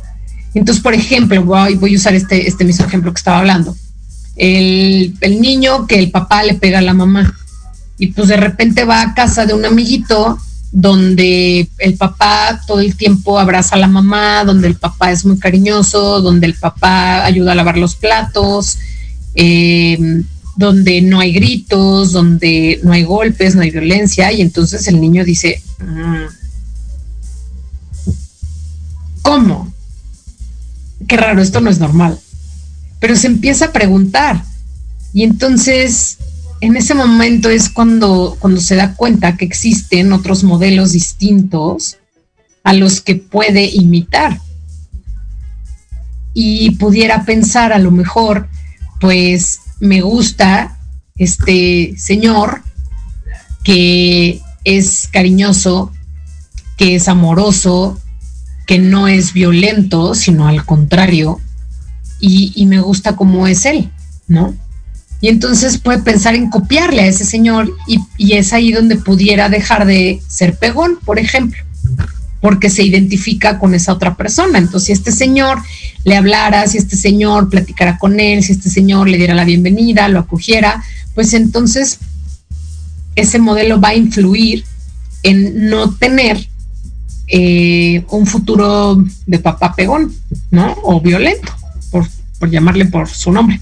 Entonces, 0.55 0.83
por 0.83 0.95
ejemplo, 0.95 1.43
voy, 1.45 1.95
a 1.95 1.97
usar 1.97 2.15
este, 2.15 2.49
este 2.49 2.65
mismo 2.65 2.87
ejemplo 2.87 3.13
que 3.13 3.19
estaba 3.19 3.41
hablando. 3.41 3.77
El, 4.37 5.17
el 5.21 5.41
niño 5.41 5.87
que 5.87 5.99
el 5.99 6.11
papá 6.11 6.45
le 6.45 6.55
pega 6.55 6.79
a 6.79 6.83
la 6.83 6.95
mamá 6.95 7.35
y 7.99 8.09
pues 8.09 8.29
de 8.29 8.37
repente 8.37 8.85
va 8.85 9.03
a 9.03 9.15
casa 9.15 9.47
de 9.47 9.55
un 9.55 9.65
amiguito 9.65 10.39
donde 10.73 11.69
el 11.79 11.97
papá 11.97 12.61
todo 12.67 12.81
el 12.81 12.97
tiempo 12.97 13.39
abraza 13.39 13.77
a 13.77 13.79
la 13.79 13.87
mamá, 13.87 14.45
donde 14.45 14.67
el 14.67 14.75
papá 14.75 15.13
es 15.13 15.25
muy 15.25 15.39
cariñoso, 15.39 16.21
donde 16.21 16.47
el 16.47 16.55
papá 16.55 17.25
ayuda 17.25 17.53
a 17.53 17.55
lavar 17.55 17.79
los 17.79 17.95
platos, 17.95 18.79
eh, 19.37 19.97
donde 20.57 21.01
no 21.01 21.21
hay 21.21 21.33
gritos, 21.33 22.11
donde 22.13 22.81
no 22.83 22.93
hay 22.93 23.05
golpes, 23.05 23.55
no 23.55 23.63
hay 23.63 23.71
violencia, 23.71 24.33
y 24.33 24.41
entonces 24.41 24.89
el 24.89 25.01
niño 25.01 25.25
dice, 25.25 25.63
mm, 25.79 26.44
¿cómo? 29.25 29.73
Qué 31.09 31.17
raro, 31.17 31.41
esto 31.41 31.61
no 31.61 31.71
es 31.71 31.81
normal. 31.81 32.21
Pero 33.01 33.17
se 33.17 33.27
empieza 33.27 33.67
a 33.67 33.73
preguntar, 33.73 34.45
y 35.15 35.23
entonces 35.23 36.19
en 36.61 36.77
ese 36.77 36.95
momento 36.95 37.49
es 37.49 37.69
cuando, 37.69 38.37
cuando 38.39 38.61
se 38.61 38.77
da 38.77 38.95
cuenta 38.95 39.37
que 39.37 39.45
existen 39.45 40.13
otros 40.13 40.45
modelos 40.45 40.93
distintos 40.93 41.97
a 42.63 42.73
los 42.75 43.01
que 43.01 43.17
puede 43.17 43.67
imitar. 43.67 44.41
Y 46.35 46.73
pudiera 46.73 47.25
pensar 47.25 47.73
a 47.73 47.79
lo 47.79 47.91
mejor, 47.91 48.49
pues 49.01 49.61
me 49.81 50.01
gusta 50.01 50.79
este 51.17 51.95
señor 51.97 52.63
que 53.63 54.41
es 54.65 55.09
cariñoso, 55.13 55.93
que 56.77 56.97
es 56.97 57.09
amoroso, 57.09 58.01
que 58.67 58.79
no 58.79 59.09
es 59.09 59.33
violento, 59.33 60.15
sino 60.15 60.49
al 60.49 60.65
contrario, 60.65 61.41
y, 62.21 62.53
y 62.55 62.67
me 62.67 62.81
gusta 62.81 63.17
como 63.17 63.47
es 63.47 63.67
él, 63.67 63.91
¿no? 64.29 64.55
Y 65.25 65.29
entonces 65.29 65.79
puede 65.79 66.01
pensar 66.01 66.35
en 66.35 66.51
copiarle 66.51 67.01
a 67.01 67.07
ese 67.07 67.25
señor 67.25 67.75
y, 67.87 68.35
es 68.35 68.53
ahí 68.53 68.73
donde 68.73 68.97
pudiera 68.97 69.49
dejar 69.49 69.87
de 69.87 70.21
ser 70.29 70.55
pegón, 70.59 70.99
por 71.03 71.19
ejemplo. 71.19 71.63
porque 72.43 72.69
se 72.69 72.83
identifica 72.83 73.59
con 73.59 73.75
esa 73.75 73.95
otra 73.95 74.17
persona. 74.17 74.59
Entonces, 74.59 74.89
si 74.89 74.93
este 74.93 75.13
señor 75.13 75.63
le 76.05 76.15
hablara, 76.15 76.67
si 76.67 76.77
este 76.77 76.95
señor 76.95 77.49
platicara 77.49 77.97
con 77.97 78.21
él, 78.21 78.45
si 78.45 78.53
este 78.53 78.69
señor 78.69 79.09
le 79.09 79.17
diera 79.17 79.33
la 79.33 79.47
bienvenida, 79.47 80.09
lo 80.09 80.19
acogiera, 80.19 80.85
pues 81.15 81.33
entonces 81.33 82.01
ese 83.17 83.39
modelo 83.39 83.81
va 83.81 83.89
a 83.89 83.95
influir 83.95 84.67
en 85.23 85.71
no 85.71 85.95
tener 85.95 86.51
eh, 87.27 88.05
un 88.11 88.27
futuro 88.27 89.03
de 89.27 89.39
papá 89.39 89.75
pegón, 89.75 90.15
¿no? 90.51 90.77
O 90.83 91.01
violento, 91.01 91.53
por, 91.91 92.07
llamarle 92.51 92.85
por 92.87 93.09
su 93.09 93.33
nombre. 93.33 93.61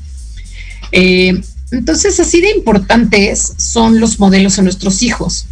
Eh, 0.90 1.40
entonces, 1.70 2.18
así 2.18 2.40
de 2.40 2.50
importantes 2.50 3.54
son 3.56 4.00
los 4.00 4.18
modelos 4.18 4.58
en 4.58 4.64
nuestros 4.64 5.02
hijos. 5.02 5.46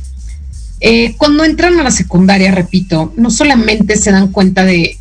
Eh, 0.81 1.14
cuando 1.16 1.44
entran 1.44 1.79
a 1.79 1.85
la 1.85 1.90
secundaria, 1.90 2.51
repito, 2.51 3.12
no 3.16 3.31
solamente 3.31 3.96
se 3.96 4.11
dan 4.11 4.33
cuenta 4.33 4.64
de, 4.64 4.99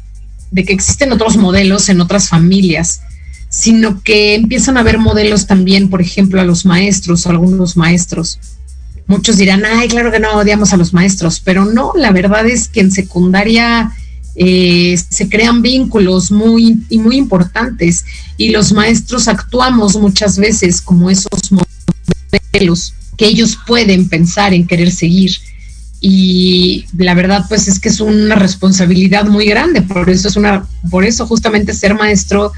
de, 0.51 0.63
que 0.63 0.73
existen 0.73 1.11
otros 1.11 1.37
modelos 1.37 1.89
en 1.89 2.01
otras 2.01 2.29
familias, 2.29 3.01
sino 3.49 4.03
que 4.03 4.35
empiezan 4.35 4.77
a 4.77 4.83
ver 4.83 4.99
modelos 4.99 5.47
también, 5.47 5.89
por 5.89 6.01
ejemplo, 6.01 6.39
a 6.39 6.45
los 6.45 6.65
maestros, 6.65 7.25
a 7.25 7.31
algunos 7.31 7.75
maestros 7.75 8.39
muchos 9.09 9.37
dirán, 9.37 9.63
ay, 9.65 9.87
claro 9.87 10.11
que 10.11 10.19
no 10.19 10.37
odiamos 10.37 10.71
a 10.71 10.77
los 10.77 10.93
maestros, 10.93 11.41
pero 11.43 11.65
no, 11.65 11.91
la 11.95 12.11
verdad 12.11 12.45
es 12.47 12.67
que 12.67 12.79
en 12.79 12.91
secundaria 12.91 13.91
eh, 14.35 14.97
se 15.09 15.27
crean 15.27 15.63
vínculos 15.63 16.31
muy 16.31 16.77
y 16.89 16.99
muy 16.99 17.17
importantes 17.17 18.05
y 18.37 18.49
los 18.49 18.71
maestros 18.71 19.27
actuamos 19.27 19.97
muchas 19.97 20.37
veces 20.37 20.79
como 20.79 21.09
esos 21.09 21.51
modelos 21.51 22.93
que 23.17 23.25
ellos 23.25 23.57
pueden 23.65 24.07
pensar 24.07 24.53
en 24.53 24.67
querer 24.67 24.91
seguir. 24.91 25.31
Y 25.99 26.85
la 26.95 27.15
verdad, 27.15 27.45
pues 27.49 27.67
es 27.67 27.79
que 27.79 27.89
es 27.89 27.99
una 27.99 28.35
responsabilidad 28.35 29.25
muy 29.25 29.47
grande, 29.47 29.81
por 29.81 30.07
eso 30.09 30.27
es 30.27 30.35
una, 30.35 30.67
por 30.91 31.03
eso 31.03 31.25
justamente 31.25 31.73
ser 31.73 31.95
maestro, 31.95 32.53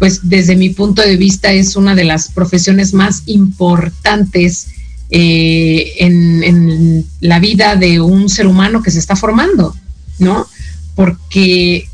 pues 0.00 0.28
desde 0.28 0.56
mi 0.56 0.70
punto 0.70 1.00
de 1.00 1.16
vista 1.16 1.52
es 1.52 1.76
una 1.76 1.94
de 1.94 2.04
las 2.04 2.28
profesiones 2.28 2.92
más 2.92 3.22
importantes 3.26 4.66
eh, 5.10 5.94
en, 5.98 7.06
la 7.20 7.38
vida 7.38 7.76
de 7.76 8.00
un 8.00 8.28
ser 8.28 8.46
humano 8.46 8.82
que 8.82 8.90
se 8.90 8.98
está 8.98 9.16
formando, 9.16 9.74
¿no? 10.18 10.46
Porque 10.94 11.88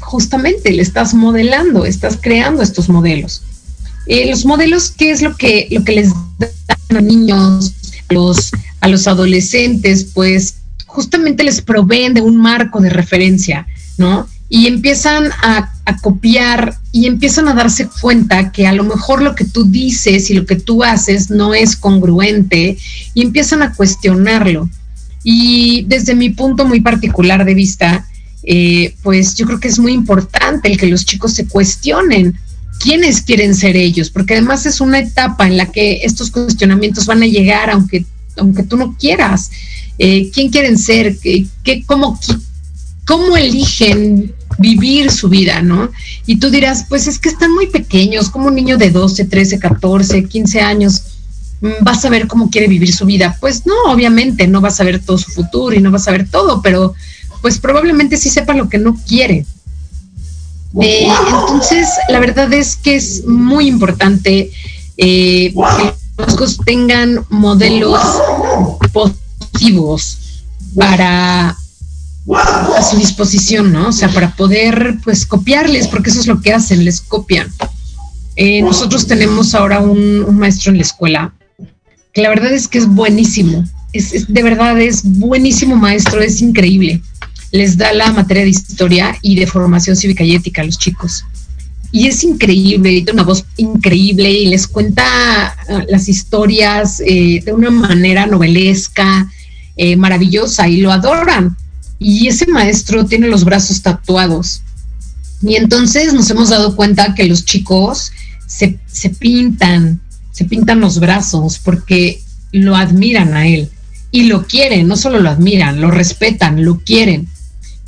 justamente 0.00 0.72
le 0.72 0.82
estás 0.82 1.14
modelando, 1.14 1.84
estás 1.86 2.18
creando 2.20 2.62
estos 2.62 2.88
modelos. 2.88 3.42
Eh, 4.06 4.28
los 4.30 4.44
modelos, 4.44 4.90
¿qué 4.90 5.10
es 5.10 5.22
lo 5.22 5.36
que, 5.36 5.68
lo 5.70 5.82
que 5.84 5.92
les 5.92 6.10
dan 6.38 6.50
a 6.90 6.94
los 6.94 7.02
niños, 7.02 7.72
los, 8.10 8.50
a 8.80 8.88
los 8.88 9.06
adolescentes? 9.06 10.04
Pues 10.12 10.56
justamente 10.86 11.42
les 11.42 11.60
proveen 11.60 12.14
de 12.14 12.20
un 12.20 12.36
marco 12.36 12.80
de 12.80 12.90
referencia, 12.90 13.66
¿no? 13.98 14.28
y 14.48 14.68
empiezan 14.68 15.30
a, 15.42 15.73
copiar 16.00 16.76
y 16.92 17.06
empiezan 17.06 17.48
a 17.48 17.54
darse 17.54 17.88
cuenta 18.00 18.52
que 18.52 18.66
a 18.66 18.72
lo 18.72 18.84
mejor 18.84 19.22
lo 19.22 19.34
que 19.34 19.44
tú 19.44 19.64
dices 19.64 20.30
y 20.30 20.34
lo 20.34 20.46
que 20.46 20.56
tú 20.56 20.82
haces 20.82 21.30
no 21.30 21.54
es 21.54 21.76
congruente 21.76 22.76
y 23.12 23.22
empiezan 23.22 23.62
a 23.62 23.74
cuestionarlo. 23.74 24.68
Y 25.22 25.84
desde 25.86 26.14
mi 26.14 26.30
punto 26.30 26.64
muy 26.66 26.80
particular 26.80 27.44
de 27.44 27.54
vista, 27.54 28.06
eh, 28.42 28.94
pues 29.02 29.34
yo 29.34 29.46
creo 29.46 29.60
que 29.60 29.68
es 29.68 29.78
muy 29.78 29.92
importante 29.92 30.70
el 30.70 30.78
que 30.78 30.86
los 30.86 31.04
chicos 31.04 31.32
se 31.32 31.46
cuestionen 31.46 32.38
quiénes 32.78 33.22
quieren 33.22 33.54
ser 33.54 33.76
ellos, 33.76 34.10
porque 34.10 34.34
además 34.34 34.66
es 34.66 34.80
una 34.80 34.98
etapa 34.98 35.46
en 35.46 35.56
la 35.56 35.72
que 35.72 36.00
estos 36.02 36.30
cuestionamientos 36.30 37.06
van 37.06 37.22
a 37.22 37.26
llegar 37.26 37.70
aunque, 37.70 38.04
aunque 38.36 38.62
tú 38.62 38.76
no 38.76 38.96
quieras. 38.98 39.50
Eh, 39.98 40.30
¿Quién 40.32 40.50
quieren 40.50 40.76
ser? 40.76 41.18
¿Qué, 41.18 41.46
qué, 41.62 41.84
cómo, 41.86 42.18
cómo 43.06 43.36
eligen 43.36 44.34
vivir 44.58 45.10
su 45.10 45.28
vida, 45.28 45.62
¿no? 45.62 45.90
Y 46.26 46.36
tú 46.36 46.50
dirás, 46.50 46.86
pues 46.88 47.06
es 47.06 47.18
que 47.18 47.28
están 47.28 47.52
muy 47.52 47.66
pequeños, 47.66 48.30
como 48.30 48.48
un 48.48 48.54
niño 48.54 48.76
de 48.76 48.90
12, 48.90 49.24
13, 49.24 49.58
14, 49.58 50.24
15 50.24 50.60
años, 50.60 51.02
mm, 51.60 51.82
vas 51.82 52.04
a 52.04 52.10
ver 52.10 52.26
cómo 52.26 52.50
quiere 52.50 52.68
vivir 52.68 52.94
su 52.94 53.06
vida. 53.06 53.36
Pues 53.40 53.66
no, 53.66 53.74
obviamente 53.92 54.46
no 54.46 54.60
vas 54.60 54.80
a 54.80 54.84
ver 54.84 55.00
todo 55.00 55.18
su 55.18 55.30
futuro 55.30 55.74
y 55.74 55.80
no 55.80 55.90
vas 55.90 56.08
a 56.08 56.12
ver 56.12 56.28
todo, 56.28 56.62
pero 56.62 56.94
pues 57.42 57.58
probablemente 57.58 58.16
sí 58.16 58.30
sepa 58.30 58.54
lo 58.54 58.68
que 58.68 58.78
no 58.78 58.96
quiere. 59.06 59.44
Eh, 60.80 61.06
entonces, 61.06 61.88
la 62.08 62.18
verdad 62.18 62.52
es 62.52 62.76
que 62.76 62.96
es 62.96 63.26
muy 63.26 63.68
importante 63.68 64.50
eh, 64.96 65.52
que 65.52 65.94
los 66.18 66.34
hijos 66.34 66.58
tengan 66.64 67.24
modelos 67.28 68.00
positivos 68.92 70.18
para 70.76 71.56
a 72.32 72.82
su 72.82 72.96
disposición, 72.96 73.72
¿no? 73.72 73.88
O 73.88 73.92
sea, 73.92 74.08
para 74.08 74.34
poder, 74.34 74.96
pues, 75.04 75.26
copiarles, 75.26 75.88
porque 75.88 76.10
eso 76.10 76.20
es 76.20 76.26
lo 76.26 76.40
que 76.40 76.52
hacen, 76.52 76.84
les 76.84 77.00
copian. 77.00 77.48
Eh, 78.36 78.62
nosotros 78.62 79.06
tenemos 79.06 79.54
ahora 79.54 79.80
un, 79.80 80.38
maestro 80.38 80.72
en 80.72 80.78
la 80.78 80.82
escuela, 80.82 81.34
que 82.12 82.22
la 82.22 82.30
verdad 82.30 82.52
es 82.52 82.66
que 82.66 82.78
es 82.78 82.86
buenísimo, 82.86 83.64
es, 83.92 84.32
de 84.32 84.42
verdad 84.42 84.80
es 84.80 85.02
buenísimo 85.04 85.76
maestro, 85.76 86.20
es 86.20 86.40
increíble. 86.40 87.02
Les 87.52 87.76
da 87.76 87.92
la 87.92 88.10
materia 88.12 88.42
de 88.42 88.50
historia 88.50 89.16
y 89.22 89.36
de 89.36 89.46
formación 89.46 89.94
cívica 89.94 90.24
y 90.24 90.34
ética 90.34 90.62
a 90.62 90.64
los 90.64 90.78
chicos. 90.78 91.24
Y 91.92 92.08
es 92.08 92.24
increíble, 92.24 93.04
una 93.12 93.22
voz 93.22 93.44
increíble 93.56 94.28
y 94.28 94.46
les 94.46 94.66
cuenta 94.66 95.56
eh, 95.68 95.86
las 95.88 96.08
historias 96.08 97.00
eh, 97.06 97.40
de 97.44 97.52
una 97.52 97.70
manera 97.70 98.26
novelesca, 98.26 99.30
maravillosa 99.96 100.68
y 100.68 100.76
lo 100.76 100.92
adoran 100.92 101.56
y 102.04 102.28
ese 102.28 102.46
maestro 102.46 103.06
tiene 103.06 103.28
los 103.28 103.44
brazos 103.44 103.80
tatuados. 103.80 104.60
Y 105.40 105.56
entonces 105.56 106.12
nos 106.12 106.28
hemos 106.28 106.50
dado 106.50 106.76
cuenta 106.76 107.14
que 107.14 107.24
los 107.24 107.46
chicos 107.46 108.12
se, 108.46 108.78
pintan, 109.18 110.02
se 110.30 110.44
pintan 110.44 110.80
los 110.80 111.00
brazos 111.00 111.58
porque 111.58 112.20
lo 112.52 112.76
admiran 112.76 113.32
a 113.32 113.46
él 113.46 113.70
y 114.10 114.24
lo 114.24 114.46
quieren, 114.46 114.86
no 114.86 114.98
solo 114.98 115.18
lo 115.18 115.30
admiran, 115.30 115.80
lo 115.80 115.90
respetan, 115.90 116.62
lo 116.62 116.78
quieren. 116.78 117.26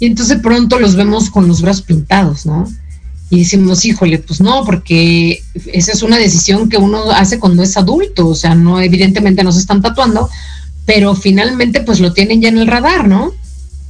Y 0.00 0.06
entonces 0.06 0.38
pronto 0.40 0.78
los 0.78 0.96
vemos 0.96 1.28
con 1.28 1.46
los 1.46 1.60
brazos 1.60 1.82
pintados, 1.82 2.46
¿no? 2.46 2.66
Y 3.28 3.40
decimos, 3.40 3.84
híjole, 3.84 4.18
pues 4.20 4.40
no, 4.40 4.64
porque 4.64 5.42
esa 5.66 5.92
es 5.92 6.02
una 6.02 6.16
decisión 6.16 6.70
que 6.70 6.78
uno 6.78 7.10
hace 7.10 7.38
cuando 7.38 7.62
es 7.62 7.76
adulto, 7.76 8.28
o 8.28 8.34
sea, 8.34 8.54
no, 8.54 8.80
evidentemente 8.80 9.44
no 9.44 9.52
se 9.52 9.60
están 9.60 9.82
tatuando, 9.82 10.30
pero 10.86 11.14
finalmente 11.14 11.80
pues 11.80 12.00
lo 12.00 12.14
tienen 12.14 12.40
ya 12.40 12.48
en 12.48 12.56
el 12.56 12.66
radar, 12.66 13.06
¿no? 13.06 13.34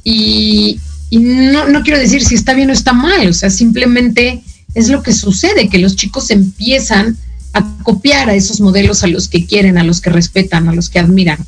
Y, 0.09 0.79
no, 1.11 1.83
quiero 1.83 1.99
decir 1.99 2.23
si 2.23 2.35
está 2.35 2.53
bien 2.53 2.69
o 2.69 2.73
está 2.73 2.93
mal, 2.93 3.27
o 3.27 3.33
sea, 3.33 3.49
simplemente 3.49 4.41
es 4.73 4.87
lo 4.87 5.03
que 5.03 5.11
sucede, 5.11 5.67
que 5.67 5.79
los 5.79 5.97
chicos 5.97 6.31
empiezan 6.31 7.17
a 7.51 7.77
copiar 7.83 8.29
a 8.29 8.35
esos 8.35 8.61
modelos 8.61 9.03
a 9.03 9.07
los 9.07 9.27
que 9.27 9.45
quieren, 9.45 9.77
a 9.77 9.83
los 9.83 9.99
que 9.99 10.09
respetan, 10.09 10.69
a 10.69 10.73
los 10.73 10.89
que 10.89 10.99
admiran. 10.99 11.39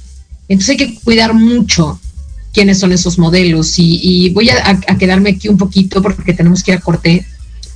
Entonces 0.50 0.72
hay 0.72 0.78
que 0.78 1.00
cuidar 1.00 1.34
mucho 1.34 2.02
quiénes 2.54 2.80
son 2.80 2.92
esos 2.92 3.18
modelos 3.18 3.76
y, 3.78 4.30
voy 4.32 4.50
a, 4.50 4.78
quedarme 4.98 5.30
aquí 5.32 5.48
un 5.48 5.58
poquito 5.58 6.02
porque 6.02 6.34
tenemos 6.34 6.62
que 6.62 6.72
ir 6.72 6.78
a 6.80 6.82
corte, 6.82 7.26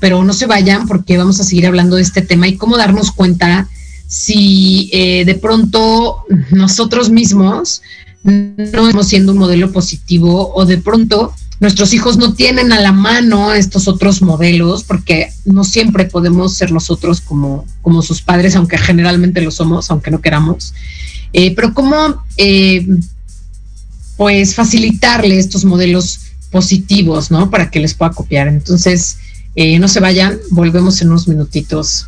pero 0.02 0.22
no 0.22 0.34
se 0.34 0.48
vayan 0.48 0.86
porque 0.86 1.17
vamos 1.17 1.39
a 1.39 1.46
seguir 1.46 1.65
hablando 1.65 1.96
de 1.96 2.02
este 2.02 2.22
tema 2.22 2.46
y 2.50 2.58
cómo 2.58 2.76
darnos 2.76 3.13
cuenta 3.13 3.69
si 4.08 4.89
eh, 4.91 5.24
de 5.24 5.36
pronto 5.36 6.17
nosotros 6.52 7.10
mismos 7.10 7.82
no 8.24 8.64
estamos 8.64 9.08
siendo 9.08 9.34
un 9.34 9.38
modelo 9.38 9.72
positivo 9.72 10.54
o 10.56 10.66
de 10.66 10.78
pronto 10.78 11.34
nuestros 11.60 11.94
hijos 11.94 12.18
no 12.18 12.34
tienen 12.34 12.74
a 12.74 12.80
la 12.82 12.92
mano 12.92 13.54
estos 13.54 13.88
otros 13.88 14.22
modelos 14.22 14.84
porque 14.84 15.32
no 15.46 15.64
siempre 15.64 16.06
podemos 16.06 16.56
ser 16.56 16.72
nosotros 16.72 17.22
como, 17.22 17.66
como 17.82 18.02
sus 18.02 18.22
padres, 18.22 18.56
aunque 18.56 18.78
generalmente 18.78 19.42
lo 19.42 19.52
somos, 19.52 19.90
aunque 19.90 20.12
no 20.12 20.20
queramos. 20.20 20.74
Eh, 21.32 21.56
pero 21.56 21.74
cómo, 21.74 21.96
eh, 22.38 22.86
pues, 24.18 24.56
facilitarle 24.56 25.38
estos 25.38 25.64
modelos 25.64 26.20
positivos, 26.52 27.32
¿no? 27.32 27.50
Para 27.50 27.72
que 27.72 27.80
les 27.80 27.94
pueda 27.94 28.12
copiar. 28.12 28.48
Entonces, 28.48 29.18
eh, 29.56 29.80
no 29.80 29.88
se 29.88 30.00
vayan, 30.00 30.38
volvemos 30.52 31.02
en 31.02 31.10
unos 31.10 31.28
minutitos 31.28 32.08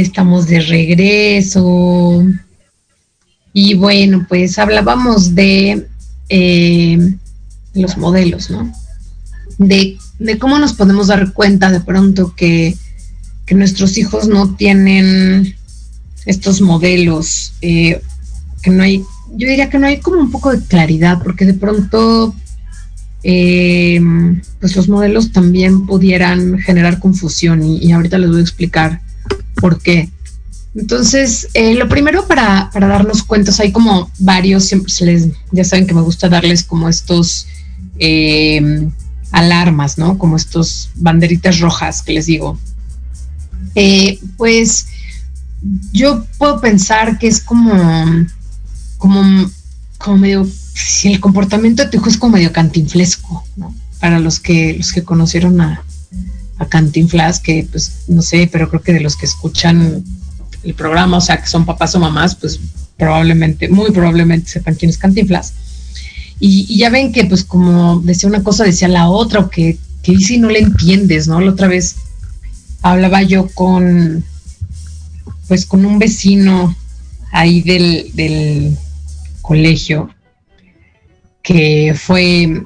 Estamos 0.00 0.46
de 0.46 0.60
regreso. 0.60 2.24
Y 3.52 3.74
bueno, 3.74 4.26
pues 4.28 4.58
hablábamos 4.58 5.34
de 5.34 5.86
eh, 6.28 7.16
los 7.74 7.96
modelos, 7.96 8.50
¿no? 8.50 8.72
De, 9.58 9.98
de, 10.18 10.38
cómo 10.38 10.58
nos 10.58 10.72
podemos 10.74 11.08
dar 11.08 11.32
cuenta 11.32 11.70
de 11.70 11.80
pronto 11.80 12.34
que, 12.34 12.76
que 13.44 13.54
nuestros 13.54 13.98
hijos 13.98 14.28
no 14.28 14.54
tienen 14.54 15.54
estos 16.24 16.60
modelos, 16.60 17.54
eh, 17.60 18.00
que 18.62 18.70
no 18.70 18.82
hay, 18.82 18.98
yo 19.32 19.48
diría 19.48 19.68
que 19.68 19.78
no 19.78 19.86
hay 19.86 20.00
como 20.00 20.20
un 20.20 20.30
poco 20.30 20.52
de 20.52 20.64
claridad, 20.64 21.20
porque 21.22 21.44
de 21.44 21.54
pronto 21.54 22.34
eh, 23.22 24.00
pues 24.60 24.76
los 24.76 24.88
modelos 24.88 25.32
también 25.32 25.84
pudieran 25.86 26.58
generar 26.58 27.00
confusión 27.00 27.62
y, 27.62 27.78
y, 27.78 27.92
ahorita 27.92 28.18
les 28.18 28.30
voy 28.30 28.38
a 28.38 28.42
explicar 28.42 29.02
por 29.60 29.80
qué. 29.80 30.10
Entonces, 30.74 31.48
eh, 31.54 31.74
lo 31.74 31.88
primero 31.88 32.26
para, 32.26 32.70
para, 32.72 32.86
darnos 32.86 33.22
cuenta, 33.22 33.52
hay 33.58 33.72
como 33.72 34.10
varios, 34.18 34.64
siempre 34.64 34.92
se 34.92 35.04
les, 35.04 35.28
ya 35.50 35.64
saben 35.64 35.86
que 35.86 35.94
me 35.94 36.00
gusta 36.00 36.28
darles 36.28 36.62
como 36.62 36.88
estos 36.88 37.46
eh, 37.98 38.88
alarmas, 39.32 39.98
¿no? 39.98 40.16
Como 40.16 40.36
estos 40.36 40.90
banderitas 40.94 41.58
rojas 41.58 42.02
que 42.02 42.12
les 42.12 42.26
digo. 42.26 42.58
Eh, 43.74 44.18
pues 44.36 44.86
yo 45.92 46.24
puedo 46.38 46.60
pensar 46.60 47.18
que 47.18 47.26
es 47.26 47.40
como, 47.40 48.26
como, 48.96 49.50
como 49.98 50.18
medio 50.18 50.46
si 50.74 51.12
el 51.12 51.20
comportamiento 51.20 51.82
de 51.82 51.90
tu 51.90 51.98
hijo 51.98 52.08
es 52.08 52.16
como 52.16 52.36
medio 52.36 52.52
cantinflesco, 52.52 53.44
¿no? 53.56 53.74
Para 53.98 54.18
los 54.18 54.40
que, 54.40 54.74
los 54.78 54.92
que 54.92 55.02
conocieron 55.02 55.60
a, 55.60 55.82
a 56.60 56.66
Cantinflas, 56.66 57.40
que 57.40 57.66
pues 57.70 58.04
no 58.06 58.22
sé, 58.22 58.48
pero 58.52 58.68
creo 58.68 58.82
que 58.82 58.92
de 58.92 59.00
los 59.00 59.16
que 59.16 59.24
escuchan 59.24 60.04
el 60.62 60.74
programa, 60.74 61.16
o 61.16 61.20
sea, 61.20 61.40
que 61.40 61.48
son 61.48 61.64
papás 61.64 61.94
o 61.94 62.00
mamás, 62.00 62.34
pues 62.34 62.60
probablemente, 62.98 63.68
muy 63.68 63.90
probablemente 63.90 64.50
sepan 64.50 64.74
quién 64.74 64.90
es 64.90 64.98
Cantinflas. 64.98 65.54
Y, 66.38 66.66
y 66.68 66.76
ya 66.76 66.90
ven 66.90 67.12
que 67.12 67.24
pues 67.24 67.44
como 67.44 68.00
decía 68.00 68.28
una 68.28 68.44
cosa, 68.44 68.64
decía 68.64 68.88
la 68.88 69.08
otra, 69.08 69.40
o 69.40 69.48
que, 69.48 69.78
que 70.02 70.12
y 70.12 70.38
no 70.38 70.50
le 70.50 70.58
entiendes, 70.58 71.26
¿no? 71.26 71.40
La 71.40 71.52
otra 71.52 71.66
vez 71.66 71.96
hablaba 72.82 73.22
yo 73.22 73.48
con, 73.48 74.22
pues 75.48 75.64
con 75.64 75.86
un 75.86 75.98
vecino 75.98 76.76
ahí 77.32 77.62
del, 77.62 78.10
del 78.14 78.76
colegio 79.40 80.10
que 81.42 81.94
fue 81.98 82.62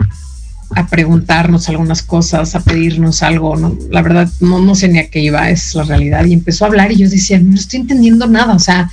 a 0.74 0.86
preguntarnos 0.88 1.68
algunas 1.68 2.02
cosas, 2.02 2.54
a 2.54 2.60
pedirnos 2.60 3.22
algo, 3.22 3.56
¿no? 3.56 3.78
La 3.90 4.02
verdad, 4.02 4.28
no, 4.40 4.60
no 4.60 4.74
sé 4.74 4.88
ni 4.88 4.98
a 4.98 5.10
qué 5.10 5.20
iba, 5.20 5.50
es 5.50 5.74
la 5.74 5.84
realidad. 5.84 6.24
Y 6.24 6.32
empezó 6.32 6.64
a 6.64 6.68
hablar 6.68 6.92
y 6.92 6.96
yo 6.96 7.08
decía, 7.08 7.38
no 7.38 7.54
estoy 7.54 7.80
entendiendo 7.80 8.26
nada, 8.26 8.54
o 8.54 8.58
sea, 8.58 8.90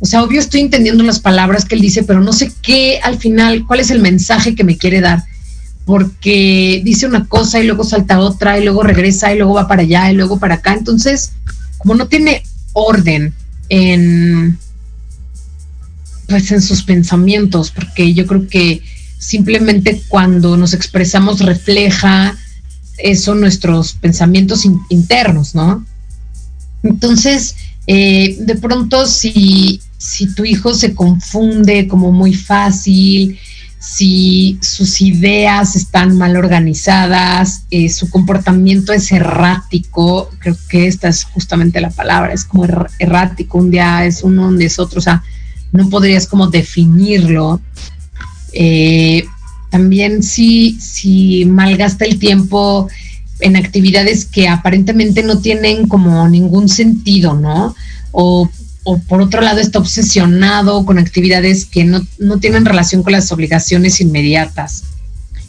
o 0.00 0.06
sea, 0.06 0.22
obvio 0.22 0.40
estoy 0.40 0.62
entendiendo 0.62 1.04
las 1.04 1.20
palabras 1.20 1.66
que 1.66 1.74
él 1.74 1.82
dice, 1.82 2.02
pero 2.02 2.20
no 2.20 2.32
sé 2.32 2.50
qué 2.62 3.00
al 3.02 3.18
final, 3.18 3.66
cuál 3.66 3.80
es 3.80 3.90
el 3.90 4.00
mensaje 4.00 4.54
que 4.54 4.64
me 4.64 4.78
quiere 4.78 5.02
dar, 5.02 5.24
porque 5.84 6.80
dice 6.84 7.06
una 7.06 7.26
cosa 7.26 7.60
y 7.60 7.66
luego 7.66 7.84
salta 7.84 8.18
otra 8.18 8.58
y 8.58 8.64
luego 8.64 8.82
regresa 8.82 9.32
y 9.32 9.36
luego 9.36 9.54
va 9.54 9.68
para 9.68 9.82
allá 9.82 10.10
y 10.10 10.14
luego 10.14 10.38
para 10.38 10.56
acá. 10.56 10.72
Entonces, 10.72 11.32
como 11.76 11.94
no 11.94 12.06
tiene 12.08 12.42
orden 12.72 13.34
en, 13.68 14.58
pues 16.28 16.50
en 16.50 16.62
sus 16.62 16.82
pensamientos, 16.82 17.70
porque 17.70 18.14
yo 18.14 18.26
creo 18.26 18.48
que 18.48 18.82
simplemente 19.20 20.02
cuando 20.08 20.56
nos 20.56 20.72
expresamos 20.72 21.40
refleja 21.40 22.36
eso 22.98 23.34
nuestros 23.34 23.92
pensamientos 23.92 24.64
in 24.64 24.80
internos, 24.88 25.54
¿no? 25.54 25.84
Entonces, 26.82 27.54
eh, 27.86 28.36
de 28.40 28.54
pronto 28.56 29.06
si, 29.06 29.80
si 29.98 30.34
tu 30.34 30.44
hijo 30.44 30.72
se 30.72 30.94
confunde 30.94 31.86
como 31.86 32.12
muy 32.12 32.34
fácil, 32.34 33.38
si 33.78 34.58
sus 34.62 35.02
ideas 35.02 35.76
están 35.76 36.16
mal 36.16 36.36
organizadas, 36.36 37.64
eh, 37.70 37.90
su 37.90 38.08
comportamiento 38.08 38.92
es 38.92 39.12
errático, 39.12 40.30
creo 40.38 40.56
que 40.68 40.86
esta 40.86 41.08
es 41.08 41.24
justamente 41.24 41.80
la 41.80 41.90
palabra, 41.90 42.32
es 42.32 42.44
como 42.44 42.64
er 42.64 42.86
errático, 42.98 43.58
un 43.58 43.70
día 43.70 44.06
es 44.06 44.22
uno, 44.22 44.48
un 44.48 44.58
día 44.58 44.66
es 44.66 44.78
otro, 44.78 44.98
o 44.98 45.02
sea, 45.02 45.22
no 45.72 45.88
podrías 45.90 46.26
como 46.26 46.48
definirlo. 46.48 47.60
Eh, 48.52 49.24
también 49.70 50.22
si, 50.22 50.78
si 50.80 51.44
malgasta 51.44 52.04
el 52.04 52.18
tiempo 52.18 52.88
en 53.40 53.56
actividades 53.56 54.24
que 54.24 54.48
aparentemente 54.48 55.22
no 55.22 55.38
tienen 55.38 55.86
como 55.86 56.28
ningún 56.28 56.68
sentido, 56.68 57.34
¿no? 57.34 57.74
O, 58.12 58.50
o 58.82 58.98
por 58.98 59.20
otro 59.22 59.40
lado 59.40 59.60
está 59.60 59.78
obsesionado 59.78 60.84
con 60.84 60.98
actividades 60.98 61.64
que 61.64 61.84
no, 61.84 62.06
no 62.18 62.38
tienen 62.38 62.64
relación 62.64 63.02
con 63.02 63.12
las 63.12 63.30
obligaciones 63.32 64.00
inmediatas. 64.00 64.84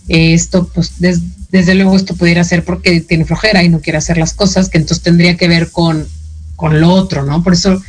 Esto, 0.08 0.70
pues, 0.74 1.00
des, 1.00 1.22
desde 1.52 1.76
luego 1.76 1.96
esto 1.96 2.16
pudiera 2.16 2.44
ser 2.44 2.64
porque 2.64 3.02
tiene 3.02 3.26
flojera 3.26 3.64
y 3.64 3.70
no 3.70 3.82
quiere 3.82 3.98
hacer 3.98 4.18
las 4.18 4.34
cosas, 4.34 4.70
que 4.70 4.78
entonces 4.78 5.04
tendría 5.04 5.36
que 5.36 5.48
ver 5.48 5.72
con, 5.72 6.08
con 6.56 6.80
lo 6.80 6.92
otro, 6.92 7.26
¿no? 7.26 7.44
Por 7.44 7.54
eso 7.54 7.82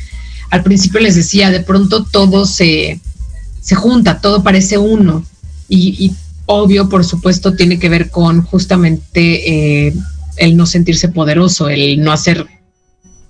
al 0.49 0.63
principio 0.63 0.99
les 0.99 1.15
decía, 1.15 1.49
de 1.49 1.61
pronto 1.61 2.05
todo 2.05 2.45
se, 2.45 2.99
se 3.63 3.75
junta, 3.75 4.19
todo 4.19 4.43
parece 4.43 4.77
uno. 4.77 5.25
Y, 5.69 6.13
obvio, 6.45 6.89
por 6.89 7.05
supuesto, 7.05 7.55
tiene 7.55 7.79
que 7.79 7.89
ver 7.89 8.11
con 8.11 8.43
justamente 8.43 9.87
eh, 9.87 9.93
el 10.35 10.57
no 10.57 10.65
sentirse 10.65 11.07
poderoso, 11.07 11.69
el 11.69 12.03
no 12.03 12.11
hacer 12.11 12.45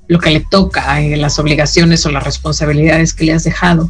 lo 0.07 0.19
que 0.19 0.31
le 0.31 0.39
toca, 0.41 1.01
eh, 1.01 1.15
las 1.15 1.37
obligaciones 1.37 2.05
o 2.05 2.11
las 2.11 2.23
responsabilidades 2.23 3.13
que 3.13 3.25
le 3.25 3.33
has 3.33 3.43
dejado. 3.43 3.89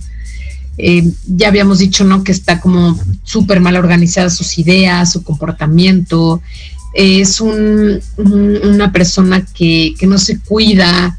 Eh, 0.78 1.10
ya 1.26 1.48
habíamos 1.48 1.80
dicho, 1.80 2.04
¿no? 2.04 2.24
Que 2.24 2.34
está 2.34 2.60
como 2.60 3.00
súper 3.24 3.62
mal 3.62 3.78
organizada 3.78 4.30
sus 4.30 4.58
ideas, 4.58 5.14
su 5.14 5.24
comportamiento. 5.24 6.42
es 6.94 7.40
un, 7.40 8.02
una 8.18 8.92
persona 8.92 9.46
que, 9.46 9.96
que 9.98 10.08
no 10.08 10.18
se 10.18 10.40
cuida, 10.40 11.18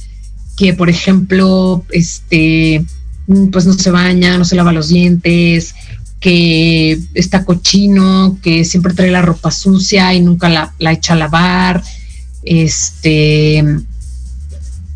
que 0.56 0.74
por 0.74 0.90
ejemplo, 0.90 1.84
este, 1.90 2.84
pues 3.50 3.66
no 3.66 3.72
se 3.72 3.90
baña, 3.90 4.38
no 4.38 4.44
se 4.44 4.56
lava 4.56 4.72
los 4.72 4.88
dientes, 4.88 5.74
que 6.20 6.98
está 7.14 7.44
cochino, 7.44 8.38
que 8.42 8.64
siempre 8.64 8.94
trae 8.94 9.10
la 9.10 9.22
ropa 9.22 9.50
sucia 9.50 10.14
y 10.14 10.20
nunca 10.20 10.48
la, 10.48 10.72
la 10.78 10.92
echa 10.92 11.14
a 11.14 11.16
lavar, 11.16 11.82
este, 12.42 13.64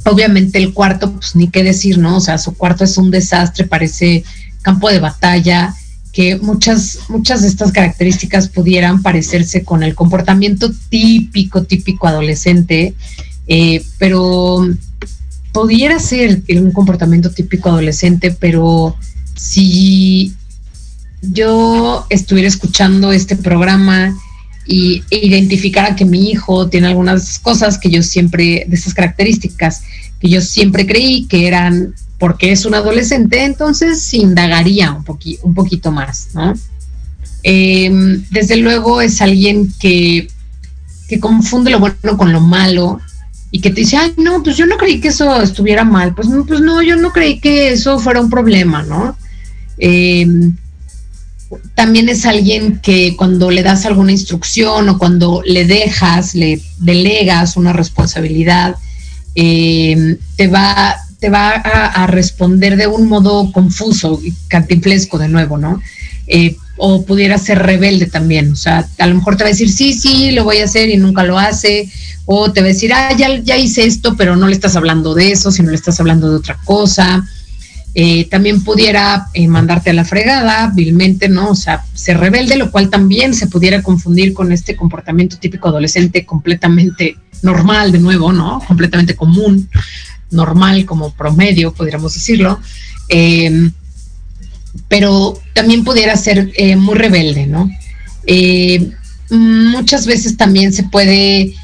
Obviamente 0.09 0.59
el 0.59 0.73
cuarto, 0.73 1.13
pues 1.13 1.37
ni 1.37 1.49
qué 1.49 1.63
decir, 1.63 1.99
¿no? 1.99 2.17
O 2.17 2.21
sea, 2.21 2.39
su 2.39 2.55
cuarto 2.55 2.85
es 2.85 2.97
un 2.97 3.11
desastre, 3.11 3.67
parece 3.67 4.25
campo 4.63 4.89
de 4.89 5.01
batalla, 5.01 5.75
que 6.13 6.37
muchas, 6.37 7.01
muchas 7.09 7.43
de 7.43 7.49
estas 7.49 7.73
características 7.73 8.49
pudieran 8.49 9.03
parecerse 9.03 9.65
con 9.65 9.83
el 9.83 9.95
comportamiento 9.95 10.73
típico, 10.89 11.65
típico 11.65 12.09
adolescente, 12.09 12.95
eh, 13.49 13.85
pero 13.99 14.67
pudiera 15.53 15.99
ser 15.99 16.43
un 16.49 16.73
comportamiento 16.73 17.31
típico 17.31 17.69
adolescente, 17.69 18.31
pero 18.31 18.97
si 19.35 20.35
yo 21.23 22.07
estuviera 22.11 22.49
escuchando 22.49 23.13
este 23.13 23.37
programa 23.37 24.17
y 24.67 25.03
e 25.11 25.27
identificara 25.27 25.97
que 25.97 26.05
mi 26.05 26.31
hijo 26.31 26.69
tiene 26.69 26.89
algunas 26.89 27.39
cosas 27.39 27.79
que 27.79 27.91
yo 27.91 28.03
siempre, 28.03 28.67
de 28.69 28.77
esas 28.77 28.95
características, 28.95 29.83
que 30.21 30.29
yo 30.29 30.41
siempre 30.41 30.87
creí 30.87 31.27
que 31.27 31.47
eran 31.47 31.95
porque 32.19 32.51
es 32.53 32.67
un 32.67 32.75
adolescente, 32.75 33.45
entonces 33.45 34.13
indagaría 34.13 34.93
un, 34.93 35.05
un 35.43 35.55
poquito 35.55 35.93
más, 35.93 36.31
¿no? 36.35 36.53
Em, 37.45 38.25
desde 38.31 38.57
luego 38.57 39.01
es 39.01 39.23
alguien 39.23 39.73
que, 39.79 40.29
que 41.09 41.21
confunde 41.21 41.71
lo 41.71 41.79
bueno 41.79 42.17
con 42.17 42.33
lo 42.33 42.41
malo 42.41 43.01
y 43.51 43.61
que 43.61 43.71
te 43.71 43.81
dice, 43.81 43.97
ay, 43.97 44.15
no, 44.19 44.43
pues 44.43 44.57
yo 44.57 44.67
no 44.67 44.77
creí 44.77 45.01
que 45.01 45.09
eso 45.09 45.41
estuviera 45.41 45.85
mal, 45.85 46.15
pues 46.15 46.29
no, 46.29 46.45
pues 46.45 46.61
no, 46.61 46.83
yo 46.83 46.97
no 46.97 47.13
creí 47.13 47.41
que 47.41 47.71
eso 47.73 47.99
fuera 47.99 48.21
un 48.21 48.29
problema, 48.29 48.83
¿no? 48.83 49.17
Em, 49.79 50.57
también 51.75 52.09
es 52.09 52.27
alguien 52.27 52.81
que 52.81 53.17
cuando 53.17 53.51
le 53.51 53.63
das 53.63 53.87
alguna 53.87 54.13
instrucción 54.13 54.89
o 54.89 54.99
cuando 54.99 55.43
le 55.47 55.65
dejas, 55.65 56.35
le 56.35 56.61
delegas 56.79 57.57
una 57.57 57.73
responsabilidad, 57.73 58.77
em, 59.35 60.19
te 60.37 60.49
va, 60.49 60.97
te 61.19 61.31
va 61.31 61.51
a, 61.53 62.07
responder 62.07 62.77
de 62.77 62.87
un 62.87 63.09
modo 63.09 63.51
confuso 63.53 64.21
y 64.23 64.35
cantinflesco 64.49 65.19
de 65.19 65.29
nuevo, 65.29 65.57
¿no? 65.57 65.81
Eh, 66.27 66.57
o 66.79 67.05
pudiera 67.05 67.39
ser 67.39 67.59
rebelde 67.59 68.07
también, 68.07 68.53
o 68.53 68.57
sea, 68.57 68.89
a 68.99 69.07
lo 69.07 69.17
mejor 69.17 69.37
te 69.37 69.45
va 69.45 69.49
a 69.49 69.53
decir, 69.53 69.71
sí, 69.71 69.93
sí, 69.93 70.31
lo 70.31 70.45
voy 70.45 70.59
a 70.59 70.65
hacer 70.65 70.89
y 70.89 70.97
nunca 70.97 71.25
lo 71.25 71.39
hace, 71.39 71.91
o 72.25 72.53
te 72.53 72.61
va 72.61 72.67
a 72.67 72.69
decir, 72.69 72.93
ah, 72.93 73.13
ya, 73.17 73.39
ya 73.39 73.57
hice 73.57 73.85
esto, 73.85 74.17
pero 74.17 74.37
no 74.37 74.47
le 74.49 74.55
estás 74.55 74.77
hablando 74.77 75.15
de 75.15 75.33
eso, 75.33 75.51
sino 75.51 75.71
le 75.71 75.77
estás 75.77 75.99
hablando 75.99 76.31
de 76.31 76.37
otra 76.37 76.59
cosa. 76.65 77.27
Eh, 77.95 78.29
también 78.29 78.63
pudiera 78.63 79.29
eh, 79.33 79.49
mandarte 79.49 79.91
a 79.91 79.95
la 79.95 80.05
fregada, 80.05 80.71
vilmente, 80.75 81.29
¿no? 81.29 81.51
O 81.51 81.55
sea, 81.55 81.85
ser 81.95 82.19
rebelde, 82.19 82.57
lo 82.57 82.71
cual 82.71 82.91
también 82.91 83.35
se 83.35 83.47
pudiera 83.47 83.83
confundir 83.83 84.35
con 84.35 84.53
este 84.53 84.77
comportamiento 84.77 85.39
típico 85.39 85.69
adolescente 85.69 86.27
completamente 86.27 87.17
normal, 87.43 87.93
de 87.93 87.99
nuevo, 87.99 88.33
¿no? 88.33 88.63
Completamente 88.69 89.17
común 89.17 89.69
normal 90.31 90.85
como 90.85 91.15
promedio, 91.15 91.73
podríamos 91.73 92.13
decirlo, 92.13 92.61
eh, 93.09 93.71
pero 94.89 95.39
también 95.55 95.85
pudiera 95.85 96.17
ser 96.17 96.51
eh, 96.57 96.77
muy 96.77 96.95
rebelde, 96.95 97.47
¿no? 97.47 97.71
Eh, 98.27 98.91
muchas 99.31 100.07
veces 100.07 100.37
también 100.37 100.73
se 100.73 100.85
puede 100.85 101.55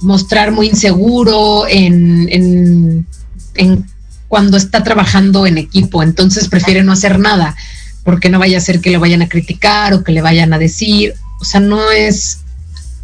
mostrar 0.00 0.50
muy 0.50 0.66
inseguro 0.66 1.68
en, 1.68 3.06
en, 3.54 3.86
cuando 4.26 4.56
está 4.56 4.82
trabajando 4.82 5.46
en 5.46 5.58
equipo, 5.58 6.02
entonces 6.02 6.48
prefiere 6.48 6.82
no 6.82 6.90
hacer 6.90 7.20
nada, 7.20 7.54
porque 8.02 8.30
no 8.30 8.40
vaya 8.40 8.58
a 8.58 8.60
ser 8.60 8.80
que 8.80 8.90
le 8.90 8.98
vayan 8.98 9.22
a 9.22 9.28
criticar 9.28 9.94
o 9.94 10.02
que 10.02 10.10
le 10.10 10.22
vayan 10.22 10.52
a 10.52 10.58
decir, 10.58 11.14
o 11.40 11.44
sea, 11.44 11.60
no 11.60 11.90
es, 11.92 12.40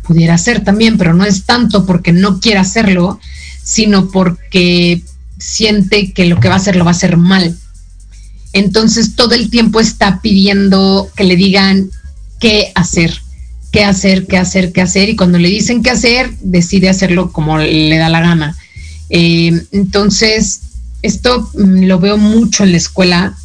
pudiera 0.03 0.37
ser 0.39 0.65
también, 0.65 0.99
pero 0.99 1.15
no 1.15 1.25
es 1.25 1.45
tanto 1.45 1.87
porque 1.87 2.13
no 2.13 2.41
quiera 2.41 2.63
hacerlo, 2.63 3.21
sino 3.63 4.11
porque 4.11 5.03
siente 5.39 6.13
que 6.13 6.27
lo 6.27 6.41
que 6.41 6.49
va 6.49 6.55
a 6.55 6.59
hacer 6.59 6.77
lo 6.77 6.85
va 6.85 6.91
a 6.91 6.95
hacer 6.95 7.17
mal. 7.17 7.57
Entonces 8.53 9.15
todo 9.15 9.35
el 9.35 9.51
tiempo 9.51 9.81
está 9.81 10.21
pidiendo 10.21 11.11
que 11.17 11.25
le 11.25 11.37
digan 11.37 11.91
qué 12.41 12.73
hacer, 12.75 13.21
qué 13.71 13.85
hacer, 13.85 14.27
qué 14.27 14.37
hacer, 14.39 14.73
qué 14.73 14.81
hacer, 14.81 15.09
y 15.09 15.17
cuando 15.17 15.39
le 15.39 15.49
dicen 15.49 15.83
qué 15.83 15.91
hacer, 15.91 16.33
decide 16.41 16.89
hacerlo 16.89 17.33
como 17.33 17.59
le 17.59 17.97
da 17.97 18.09
la 18.09 18.21
gana. 18.21 18.57
Eh, 19.11 19.63
entonces, 19.73 20.61
esto 21.03 21.51
mm, 21.55 21.85
lo 21.85 21.99
veo 22.01 22.17
mucho 22.17 22.65
en 22.65 22.73
la 22.73 22.79
escuela, 22.79 23.37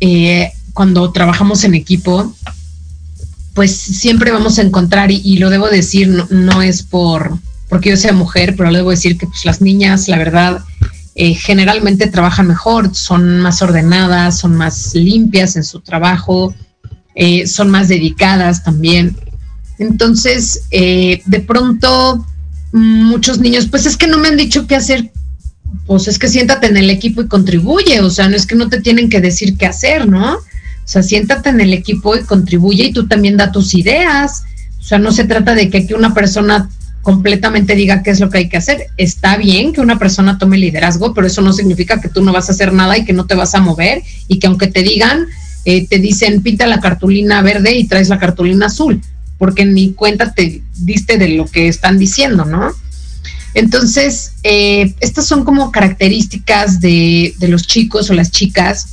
eh, 0.00 0.50
cuando 0.72 1.12
trabajamos 1.12 1.64
en 1.64 1.74
equipo, 1.74 2.34
pues 3.54 3.76
siempre 3.76 4.30
vamos 4.30 4.58
a 4.58 4.62
encontrar, 4.62 5.10
y, 5.10 5.36
lo 5.36 5.50
debo 5.50 5.68
decir, 5.68 6.08
no 6.30 6.62
es 6.62 6.82
por, 6.82 7.38
porque 7.68 7.90
yo 7.90 7.96
sea 7.96 8.12
mujer, 8.12 8.54
pero 8.56 8.70
le 8.70 8.78
debo 8.78 8.90
decir 8.90 9.18
que 9.18 9.26
pues, 9.26 9.44
las 9.44 9.60
niñas, 9.60 10.08
la 10.08 10.18
verdad, 10.18 10.64
eh, 11.14 11.34
generalmente 11.34 12.06
trabajan 12.06 12.48
mejor, 12.48 12.94
son 12.94 13.40
más 13.40 13.60
ordenadas, 13.60 14.38
son 14.38 14.56
más 14.56 14.94
limpias 14.94 15.56
en 15.56 15.64
su 15.64 15.80
trabajo, 15.80 16.54
eh, 17.14 17.46
son 17.46 17.70
más 17.70 17.88
dedicadas 17.88 18.64
también. 18.64 19.16
Entonces, 19.78 20.62
eh, 20.70 21.22
de 21.26 21.40
pronto, 21.40 22.26
muchos 22.72 23.38
niños, 23.40 23.66
pues 23.66 23.84
es 23.84 23.96
que 23.96 24.06
no 24.06 24.18
me 24.18 24.28
han 24.28 24.36
dicho 24.36 24.66
qué 24.66 24.76
hacer, 24.76 25.12
pues 25.86 26.08
es 26.08 26.18
que 26.18 26.28
siéntate 26.28 26.68
en 26.68 26.78
el 26.78 26.88
equipo 26.88 27.20
y 27.20 27.28
contribuye, 27.28 28.00
o 28.00 28.08
sea, 28.08 28.28
no 28.28 28.36
es 28.36 28.46
que 28.46 28.54
no 28.54 28.68
te 28.68 28.80
tienen 28.80 29.10
que 29.10 29.20
decir 29.20 29.56
qué 29.58 29.66
hacer, 29.66 30.08
¿no? 30.08 30.36
O 30.36 30.88
sea, 30.88 31.02
siéntate 31.02 31.50
en 31.50 31.60
el 31.60 31.72
equipo 31.72 32.16
y 32.16 32.24
contribuye 32.24 32.84
y 32.84 32.92
tú 32.92 33.06
también 33.06 33.36
da 33.36 33.52
tus 33.52 33.74
ideas. 33.74 34.44
O 34.80 34.82
sea, 34.82 34.98
no 34.98 35.12
se 35.12 35.24
trata 35.24 35.54
de 35.54 35.70
que 35.70 35.78
aquí 35.78 35.94
una 35.94 36.12
persona 36.12 36.68
completamente 37.02 37.74
diga 37.74 38.02
qué 38.02 38.10
es 38.10 38.20
lo 38.20 38.30
que 38.30 38.38
hay 38.38 38.48
que 38.48 38.56
hacer. 38.56 38.86
Está 38.96 39.36
bien 39.36 39.72
que 39.72 39.80
una 39.80 39.98
persona 39.98 40.38
tome 40.38 40.56
liderazgo, 40.56 41.12
pero 41.12 41.26
eso 41.26 41.42
no 41.42 41.52
significa 41.52 42.00
que 42.00 42.08
tú 42.08 42.22
no 42.22 42.32
vas 42.32 42.48
a 42.48 42.52
hacer 42.52 42.72
nada 42.72 42.96
y 42.96 43.04
que 43.04 43.12
no 43.12 43.26
te 43.26 43.34
vas 43.34 43.54
a 43.54 43.60
mover 43.60 44.02
y 44.28 44.38
que 44.38 44.46
aunque 44.46 44.68
te 44.68 44.82
digan, 44.82 45.26
eh, 45.64 45.86
te 45.86 45.98
dicen 45.98 46.42
pinta 46.42 46.66
la 46.66 46.80
cartulina 46.80 47.42
verde 47.42 47.76
y 47.76 47.86
traes 47.86 48.08
la 48.08 48.18
cartulina 48.18 48.66
azul, 48.66 49.02
porque 49.36 49.64
ni 49.64 49.92
cuenta 49.92 50.32
te 50.32 50.62
diste 50.76 51.18
de 51.18 51.28
lo 51.30 51.46
que 51.46 51.68
están 51.68 51.98
diciendo, 51.98 52.44
¿no? 52.44 52.72
Entonces, 53.54 54.32
eh, 54.44 54.94
estas 55.00 55.26
son 55.26 55.44
como 55.44 55.72
características 55.72 56.80
de, 56.80 57.34
de 57.38 57.48
los 57.48 57.66
chicos 57.66 58.08
o 58.08 58.14
las 58.14 58.30
chicas 58.30 58.86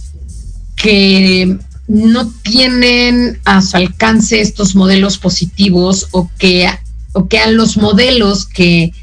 que 0.75 1.57
no 1.87 2.29
tienen 2.43 3.39
a 3.45 3.61
su 3.61 3.77
alcance 3.77 4.41
estos 4.41 4.75
modelos 4.75 5.17
positivos 5.17 6.07
o 6.11 6.29
que 6.37 6.67
que 7.27 7.39
los 7.51 7.77
modelos 7.77 8.45
que 8.45 8.93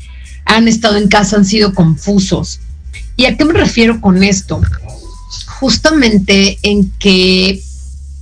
han 0.45 0.69
estado 0.69 0.97
en 0.97 1.09
casa 1.09 1.37
han 1.37 1.45
sido 1.45 1.75
confusos. 1.75 2.61
¿Y 3.17 3.27
a 3.27 3.37
qué 3.37 3.45
me 3.45 3.55
refiero 3.55 4.01
con 4.01 4.23
esto? 4.23 4.61
Justamente 5.59 6.59
en 6.63 6.91
que 6.99 7.63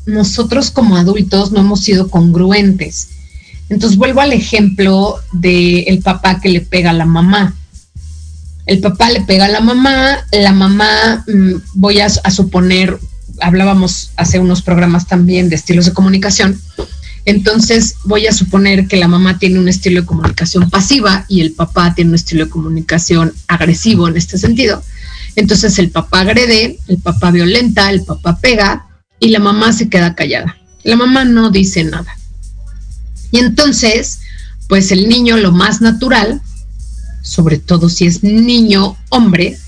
nosotros 0.07 0.71
como 0.71 0.97
adultos 0.97 1.53
no 1.53 1.61
hemos 1.61 1.81
sido 1.81 2.09
congruentes. 2.09 3.09
Entonces 3.69 3.99
vuelvo 3.99 4.21
al 4.21 4.33
ejemplo 4.33 5.17
del 5.33 5.85
el 5.87 6.01
papá 6.01 6.41
que 6.41 6.49
le 6.49 6.61
pega 6.61 6.91
a 6.91 6.95
la 6.95 7.07
mamá. 7.07 7.55
El 8.67 8.81
papá 8.81 9.11
le 9.11 9.23
pega 9.23 9.47
a 9.47 9.51
la 9.51 9.61
mamá, 9.61 10.27
la 10.33 10.53
mamá, 10.53 11.25
mm, 11.27 11.55
voy 11.75 12.01
a, 12.01 12.07
a 12.07 12.31
suponer, 12.31 12.99
hablábamos 13.41 14.13
hace 14.17 14.39
unos 14.39 14.63
programas 14.63 15.07
también 15.07 15.51
de 15.51 15.57
estilos 15.57 15.85
de 15.85 15.93
comunicación, 15.93 16.59
entonces 17.27 17.97
voy 18.05 18.27
a 18.27 18.33
suponer 18.33 18.87
que 18.87 18.97
la 18.97 19.09
mamá 19.09 19.39
tiene 19.39 19.59
un 19.59 19.69
estilo 19.69 20.03
de 20.03 20.07
comunicación 20.07 20.69
pasiva 20.69 21.25
y 21.29 21.41
el 21.41 21.53
papá 21.53 21.95
tiene 21.95 22.11
un 22.11 22.17
estilo 22.17 22.45
de 22.45 22.51
comunicación 22.51 23.33
agresivo 23.49 24.09
en 24.09 24.17
este 24.17 24.37
sentido. 24.37 24.83
Entonces 25.37 25.79
el 25.79 25.91
papá 25.91 26.21
agrede, 26.21 26.79
el 26.87 26.99
papá 26.99 27.31
violenta, 27.31 27.91
el 27.91 28.05
papá 28.05 28.39
pega 28.39 28.87
y 29.21 29.29
la 29.29 29.39
mamá 29.39 29.73
se 29.73 29.89
queda 29.89 30.15
callada. 30.15 30.57
La 30.83 30.97
mamá 30.97 31.25
no 31.25 31.51
dice 31.51 31.83
nada. 31.83 32.15
Y 33.31 33.39
entonces, 33.39 34.21
pues 34.69 34.93
el 34.93 35.09
niño 35.09 35.39
lo 35.39 35.51
más 35.51 35.81
natural, 35.81 36.43
sobre 37.23 37.59
todo 37.59 37.89
si 37.89 38.07
es 38.07 38.23
niño 38.23 38.97
hombre, 39.09 39.59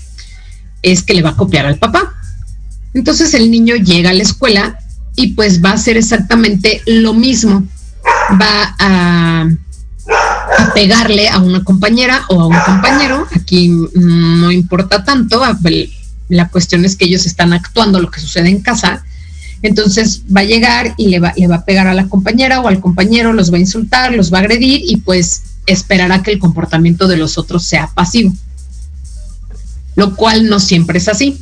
es 0.83 1.01
que 1.01 1.15
le 1.15 1.23
va 1.23 1.31
a 1.31 1.35
copiar 1.35 1.65
al 1.65 1.79
papá. 1.79 2.13
Entonces 2.93 3.33
el 3.33 3.49
niño 3.49 3.75
llega 3.75 4.11
a 4.11 4.13
la 4.13 4.23
escuela 4.23 4.79
y 5.17 5.29
pues 5.29 5.65
va 5.65 5.71
a 5.71 5.77
ser 5.77 5.97
exactamente 5.97 6.81
lo 6.85 7.13
mismo. 7.13 7.63
Va 8.39 8.75
a, 8.79 9.49
pegarle 10.73 11.27
a 11.27 11.39
una 11.39 11.63
compañera 11.63 12.23
o 12.29 12.39
a 12.39 12.47
un 12.47 12.57
compañero. 12.65 13.27
Aquí 13.35 13.69
no 13.95 14.51
importa 14.51 15.03
tanto. 15.03 15.41
La 16.29 16.49
cuestión 16.49 16.85
es 16.85 16.95
que 16.95 17.05
ellos 17.05 17.25
están 17.25 17.51
actuando 17.51 17.99
lo 17.99 18.11
que 18.11 18.21
sucede 18.21 18.49
en 18.49 18.61
casa. 18.61 19.03
Entonces 19.63 20.21
va 20.33 20.41
a 20.41 20.45
llegar 20.45 20.93
y 20.97 21.07
le 21.07 21.19
va, 21.19 21.33
le 21.35 21.47
va 21.47 21.57
a 21.57 21.65
pegar 21.65 21.87
a 21.87 21.95
la 21.95 22.07
compañera 22.07 22.61
o 22.61 22.67
al 22.67 22.79
compañero, 22.79 23.33
los 23.33 23.51
va 23.51 23.57
a 23.57 23.61
insultar, 23.61 24.13
los 24.13 24.31
va 24.31 24.37
a 24.37 24.41
agredir 24.41 24.81
y 24.85 24.97
pues 24.97 25.41
esperará 25.65 26.21
que 26.21 26.31
el 26.31 26.37
comportamiento 26.37 27.07
de 27.07 27.17
los 27.17 27.39
otros 27.39 27.63
sea 27.63 27.87
pasivo. 27.87 28.35
Lo 29.95 30.15
cual 30.15 30.47
no 30.47 30.59
siempre 30.59 30.99
es 30.99 31.07
así, 31.07 31.41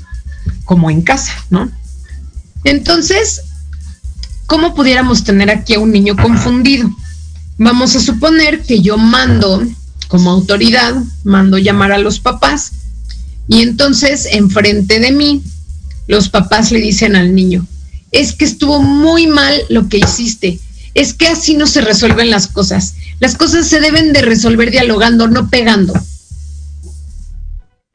como 0.63 0.89
en 0.89 1.01
casa, 1.01 1.33
¿no? 1.49 1.69
Entonces, 2.63 3.41
¿cómo 4.45 4.75
pudiéramos 4.75 5.23
tener 5.23 5.49
aquí 5.49 5.75
a 5.75 5.79
un 5.79 5.91
niño 5.91 6.15
confundido? 6.15 6.89
Vamos 7.57 7.95
a 7.95 7.99
suponer 7.99 8.61
que 8.63 8.81
yo 8.81 8.97
mando 8.97 9.63
como 10.07 10.31
autoridad, 10.31 10.95
mando 11.23 11.57
llamar 11.57 11.91
a 11.91 11.97
los 11.97 12.19
papás 12.19 12.71
Y 13.47 13.61
entonces, 13.61 14.27
enfrente 14.31 14.99
de 14.99 15.11
mí, 15.11 15.43
los 16.07 16.29
papás 16.29 16.71
le 16.71 16.79
dicen 16.79 17.15
al 17.15 17.35
niño, 17.35 17.65
es 18.11 18.33
que 18.33 18.45
estuvo 18.45 18.81
muy 18.81 19.27
mal 19.27 19.53
lo 19.69 19.87
que 19.87 19.97
hiciste, 19.97 20.59
es 20.93 21.13
que 21.13 21.27
así 21.27 21.55
no 21.55 21.67
se 21.67 21.81
resuelven 21.81 22.31
las 22.31 22.47
cosas. 22.47 22.95
Las 23.19 23.35
cosas 23.35 23.67
se 23.67 23.79
deben 23.79 24.13
de 24.13 24.21
resolver 24.21 24.71
dialogando, 24.71 25.27
no 25.27 25.49
pegando. 25.49 25.93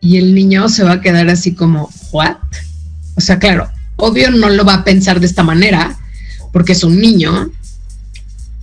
Y 0.00 0.18
el 0.18 0.34
niño 0.34 0.68
se 0.68 0.84
va 0.84 0.92
a 0.92 1.00
quedar 1.00 1.28
así 1.28 1.54
como, 1.54 1.90
¿what? 2.12 2.36
O 3.16 3.20
sea, 3.20 3.38
claro, 3.38 3.70
obvio 3.96 4.30
no 4.30 4.50
lo 4.50 4.64
va 4.64 4.74
a 4.74 4.84
pensar 4.84 5.20
de 5.20 5.26
esta 5.26 5.42
manera, 5.42 5.98
porque 6.52 6.72
es 6.72 6.84
un 6.84 6.98
niño, 7.00 7.50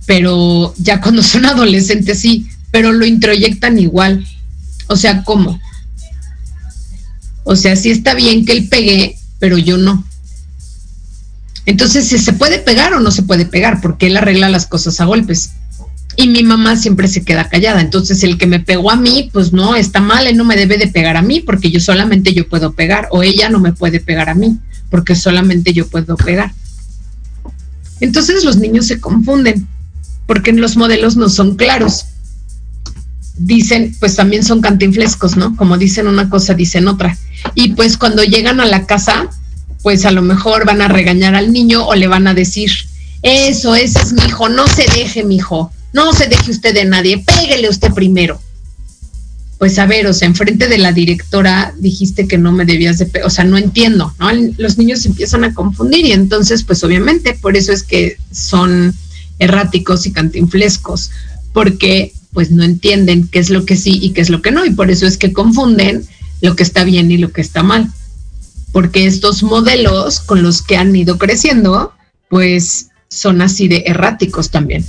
pero 0.06 0.74
ya 0.78 1.00
cuando 1.00 1.22
son 1.22 1.46
adolescentes 1.46 2.20
sí, 2.20 2.48
pero 2.70 2.92
lo 2.92 3.06
introyectan 3.06 3.78
igual. 3.78 4.26
O 4.88 4.96
sea, 4.96 5.22
¿cómo? 5.22 5.60
O 7.44 7.56
sea, 7.56 7.76
sí 7.76 7.90
está 7.90 8.14
bien 8.14 8.44
que 8.44 8.52
él 8.52 8.68
pegue, 8.68 9.18
pero 9.38 9.58
yo 9.58 9.76
no. 9.76 10.04
Entonces, 11.66 12.06
¿se 12.06 12.32
puede 12.32 12.58
pegar 12.58 12.94
o 12.94 13.00
no 13.00 13.10
se 13.10 13.22
puede 13.22 13.44
pegar? 13.44 13.80
Porque 13.82 14.06
él 14.06 14.16
arregla 14.16 14.48
las 14.48 14.66
cosas 14.66 15.00
a 15.00 15.04
golpes. 15.04 15.50
Y 16.16 16.26
mi 16.28 16.42
mamá 16.42 16.76
siempre 16.76 17.08
se 17.08 17.22
queda 17.22 17.48
callada. 17.48 17.80
Entonces, 17.80 18.22
el 18.24 18.38
que 18.38 18.46
me 18.46 18.60
pegó 18.60 18.90
a 18.90 18.96
mí, 18.96 19.28
pues 19.32 19.52
no, 19.52 19.76
está 19.76 20.00
mal, 20.00 20.26
él 20.26 20.36
no 20.36 20.44
me 20.44 20.56
debe 20.56 20.78
de 20.78 20.88
pegar 20.88 21.16
a 21.18 21.22
mí 21.22 21.40
porque 21.40 21.70
yo 21.70 21.78
solamente 21.78 22.32
yo 22.32 22.48
puedo 22.48 22.72
pegar. 22.72 23.08
O 23.10 23.22
ella 23.22 23.50
no 23.50 23.60
me 23.60 23.72
puede 23.72 24.00
pegar 24.00 24.30
a 24.30 24.34
mí 24.34 24.58
porque 24.90 25.14
solamente 25.14 25.74
yo 25.74 25.86
puedo 25.86 26.16
pegar. 26.16 26.52
Entonces 28.00 28.44
los 28.44 28.56
niños 28.56 28.86
se 28.86 29.00
confunden 29.00 29.66
porque 30.26 30.52
los 30.52 30.76
modelos 30.76 31.16
no 31.16 31.28
son 31.28 31.56
claros. 31.56 32.06
Dicen, 33.36 33.94
pues 34.00 34.16
también 34.16 34.44
son 34.44 34.60
cantinflescos, 34.60 35.36
¿no? 35.36 35.56
Como 35.56 35.78
dicen 35.78 36.08
una 36.08 36.28
cosa, 36.28 36.54
dicen 36.54 36.88
otra. 36.88 37.16
Y 37.54 37.72
pues 37.74 37.96
cuando 37.96 38.24
llegan 38.24 38.60
a 38.60 38.66
la 38.66 38.86
casa, 38.86 39.28
pues 39.82 40.04
a 40.04 40.10
lo 40.10 40.22
mejor 40.22 40.66
van 40.66 40.82
a 40.82 40.88
regañar 40.88 41.34
al 41.34 41.52
niño 41.52 41.86
o 41.86 41.94
le 41.94 42.08
van 42.08 42.26
a 42.26 42.34
decir, 42.34 42.70
eso, 43.22 43.74
ese 43.74 44.00
es 44.00 44.12
mi 44.12 44.22
hijo, 44.22 44.48
no 44.48 44.66
se 44.66 44.86
deje, 44.94 45.24
mi 45.24 45.36
hijo, 45.36 45.72
no 45.92 46.12
se 46.12 46.26
deje 46.26 46.50
usted 46.50 46.74
de 46.74 46.84
nadie, 46.84 47.18
péguele 47.18 47.68
usted 47.68 47.92
primero 47.92 48.40
pues 49.58 49.76
a 49.80 49.86
ver, 49.86 50.06
o 50.06 50.14
sea, 50.14 50.28
enfrente 50.28 50.68
de 50.68 50.78
la 50.78 50.92
directora 50.92 51.74
dijiste 51.78 52.28
que 52.28 52.38
no 52.38 52.52
me 52.52 52.64
debías 52.64 52.98
de, 52.98 53.10
o 53.24 53.30
sea, 53.30 53.44
no 53.44 53.58
entiendo, 53.58 54.14
¿no? 54.20 54.30
Los 54.56 54.78
niños 54.78 55.04
empiezan 55.04 55.42
a 55.42 55.52
confundir 55.52 56.06
y 56.06 56.12
entonces, 56.12 56.62
pues 56.62 56.84
obviamente, 56.84 57.34
por 57.34 57.56
eso 57.56 57.72
es 57.72 57.82
que 57.82 58.18
son 58.30 58.94
erráticos 59.40 60.06
y 60.06 60.12
cantinflescos, 60.12 61.10
porque 61.52 62.12
pues 62.32 62.52
no 62.52 62.62
entienden 62.62 63.26
qué 63.26 63.40
es 63.40 63.50
lo 63.50 63.64
que 63.64 63.76
sí 63.76 63.98
y 64.00 64.10
qué 64.10 64.20
es 64.20 64.30
lo 64.30 64.42
que 64.42 64.52
no, 64.52 64.64
y 64.64 64.70
por 64.70 64.92
eso 64.92 65.06
es 65.06 65.16
que 65.16 65.32
confunden 65.32 66.06
lo 66.40 66.54
que 66.54 66.62
está 66.62 66.84
bien 66.84 67.10
y 67.10 67.18
lo 67.18 67.32
que 67.32 67.40
está 67.40 67.64
mal, 67.64 67.90
porque 68.70 69.06
estos 69.06 69.42
modelos 69.42 70.20
con 70.20 70.44
los 70.44 70.62
que 70.62 70.76
han 70.76 70.94
ido 70.94 71.18
creciendo, 71.18 71.92
pues 72.30 72.90
son 73.08 73.42
así 73.42 73.66
de 73.66 73.82
erráticos 73.86 74.50
también. 74.50 74.84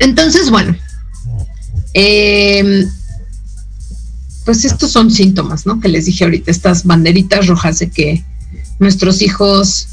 Entonces, 0.00 0.50
bueno, 0.50 0.76
eh, 1.94 2.86
pues 4.46 4.64
estos 4.64 4.92
son 4.92 5.10
síntomas, 5.10 5.66
¿no? 5.66 5.80
Que 5.80 5.88
les 5.88 6.06
dije 6.06 6.22
ahorita, 6.22 6.52
estas 6.52 6.84
banderitas 6.84 7.48
rojas 7.48 7.80
de 7.80 7.90
que 7.90 8.24
nuestros 8.78 9.20
hijos 9.20 9.88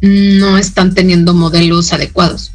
no 0.00 0.56
están 0.56 0.94
teniendo 0.94 1.34
modelos 1.34 1.92
adecuados. 1.92 2.50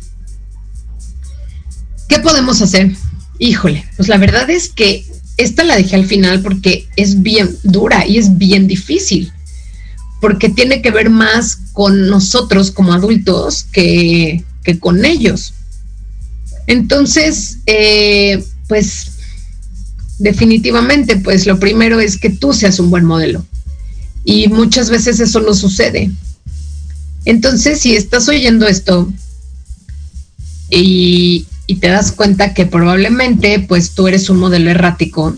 ¿Qué 2.10 2.18
podemos 2.20 2.60
hacer? 2.64 2.96
Híjole, 3.38 3.88
pues 3.96 4.10
la 4.10 4.18
verdad 4.18 4.50
es 4.50 4.70
que 4.70 5.06
esta 5.38 5.64
la 5.64 5.76
dejé 5.76 5.96
al 5.96 6.08
final 6.08 6.42
porque 6.42 6.90
es 6.96 7.22
bien 7.22 7.56
dura 7.62 8.04
y 8.08 8.18
es 8.18 8.36
bien 8.36 8.66
difícil, 8.66 9.32
porque 10.20 10.50
tiene 10.50 10.82
que 10.82 10.90
ver 10.90 11.12
más 11.12 11.60
con 11.74 12.10
nosotros 12.10 12.72
como 12.72 12.94
adultos 12.94 13.68
que, 13.72 14.44
con 14.80 15.06
ellos. 15.06 15.54
Entonces, 16.66 17.60
eh, 17.68 18.44
pues 18.68 19.17
definitivamente, 20.20 21.18
pues 21.18 21.46
lo 21.46 21.60
primero 21.60 22.00
es 22.00 22.18
que 22.18 22.30
tú 22.30 22.54
seas 22.54 22.80
un 22.80 22.90
buen 22.90 23.06
modelo. 23.06 23.46
Y 24.24 24.48
muchas 24.48 24.90
veces 24.90 25.20
eso 25.20 25.40
no 25.40 25.54
sucede. 25.54 26.12
Entonces, 27.26 27.80
si 27.80 27.96
estás 27.96 28.28
oyendo 28.30 28.68
esto 28.68 29.12
y, 30.70 31.46
te 31.82 31.90
das 31.90 32.14
cuenta 32.14 32.54
que 32.54 32.66
probablemente 32.66 33.60
pues 33.60 33.92
tú 33.92 34.08
eres 34.08 34.30
un 34.30 34.40
modelo 34.40 34.70
errático 34.70 35.36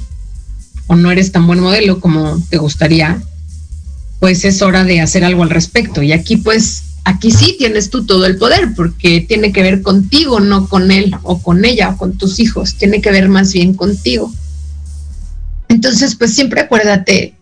o 0.86 0.96
no 0.96 1.12
eres 1.12 1.32
tan 1.32 1.48
buen 1.48 1.60
modelo 1.60 2.00
como 2.00 2.42
te 2.50 2.58
gustaría, 2.58 3.22
pues 4.20 4.46
es 4.46 4.62
hora 4.62 4.84
de 4.84 5.02
hacer 5.02 5.26
algo 5.26 5.42
al 5.42 5.50
respecto. 5.50 6.04
Y 6.04 6.12
aquí 6.12 6.38
pues, 6.38 6.84
aquí 7.04 7.32
sí 7.32 7.56
tienes 7.58 7.90
tú 7.90 8.06
todo 8.06 8.26
el 8.28 8.38
poder 8.38 8.74
porque 8.76 9.22
tiene 9.22 9.52
que 9.52 9.64
ver 9.64 9.82
contigo, 9.82 10.40
no 10.40 10.68
con 10.70 10.92
él 10.92 11.16
o 11.24 11.42
con 11.42 11.66
ella 11.66 11.90
o 11.90 11.98
con 11.98 12.18
tus 12.18 12.40
hijos, 12.40 12.76
tiene 12.76 13.02
que 13.02 13.12
ver 13.12 13.28
más 13.30 13.52
bien 13.52 13.74
contigo. 13.74 14.32
Entonces, 15.70 16.16
pues 16.16 16.34
siempre 16.34 16.62
acuérdate 16.62 17.34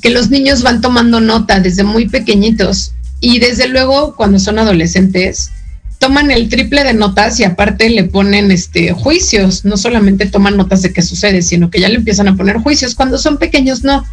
que 0.00 0.10
los 0.10 0.30
niños 0.30 0.62
van 0.62 0.80
tomando 0.80 1.20
nota 1.20 1.60
desde 1.60 1.82
muy 1.82 2.08
pequeñitos 2.08 2.92
y 3.20 3.38
desde 3.38 3.68
luego 3.68 4.14
cuando 4.16 4.38
son 4.38 4.58
adolescentes 4.58 5.50
toman 5.98 6.30
el 6.30 6.48
triple 6.48 6.82
de 6.82 6.94
notas 6.94 7.38
y 7.40 7.44
aparte 7.44 7.90
le 7.90 8.04
ponen 8.04 8.50
este 8.50 8.92
juicios, 8.92 9.66
no 9.66 9.76
solamente 9.76 10.24
toman 10.24 10.56
notas 10.56 10.80
de 10.80 10.94
qué 10.94 11.02
sucede, 11.02 11.42
sino 11.42 11.70
que 11.70 11.80
ya 11.80 11.90
le 11.90 11.96
empiezan 11.96 12.28
a 12.28 12.36
poner 12.36 12.56
juicios. 12.56 12.94
Cuando 12.94 13.18
son 13.18 13.36
pequeños 13.36 13.84
no, 13.84 14.06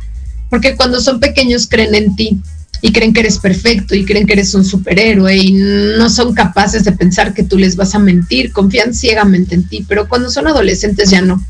porque 0.49 0.75
cuando 0.75 0.99
son 0.99 1.21
pequeños 1.21 1.67
creen 1.67 1.95
en 1.95 2.15
ti 2.17 2.41
y 2.81 2.91
creen 2.91 3.13
que 3.13 3.21
eres 3.21 3.39
perfecto 3.39 3.95
y 3.95 4.03
creen 4.03 4.27
que 4.27 4.33
eres 4.33 4.53
un 4.53 4.65
superhéroe 4.65 5.37
y 5.37 5.53
no 5.53 6.09
son 6.09 6.33
capaces 6.33 6.83
de 6.83 6.91
pensar 6.91 7.33
que 7.33 7.43
tú 7.43 7.57
les 7.57 7.77
vas 7.77 7.95
a 7.95 7.99
mentir, 7.99 8.51
confían 8.51 8.93
ciegamente 8.93 9.55
en 9.55 9.67
ti, 9.67 9.85
pero 9.87 10.09
cuando 10.09 10.29
son 10.29 10.47
adolescentes 10.47 11.09
ya 11.09 11.21
no 11.21 11.41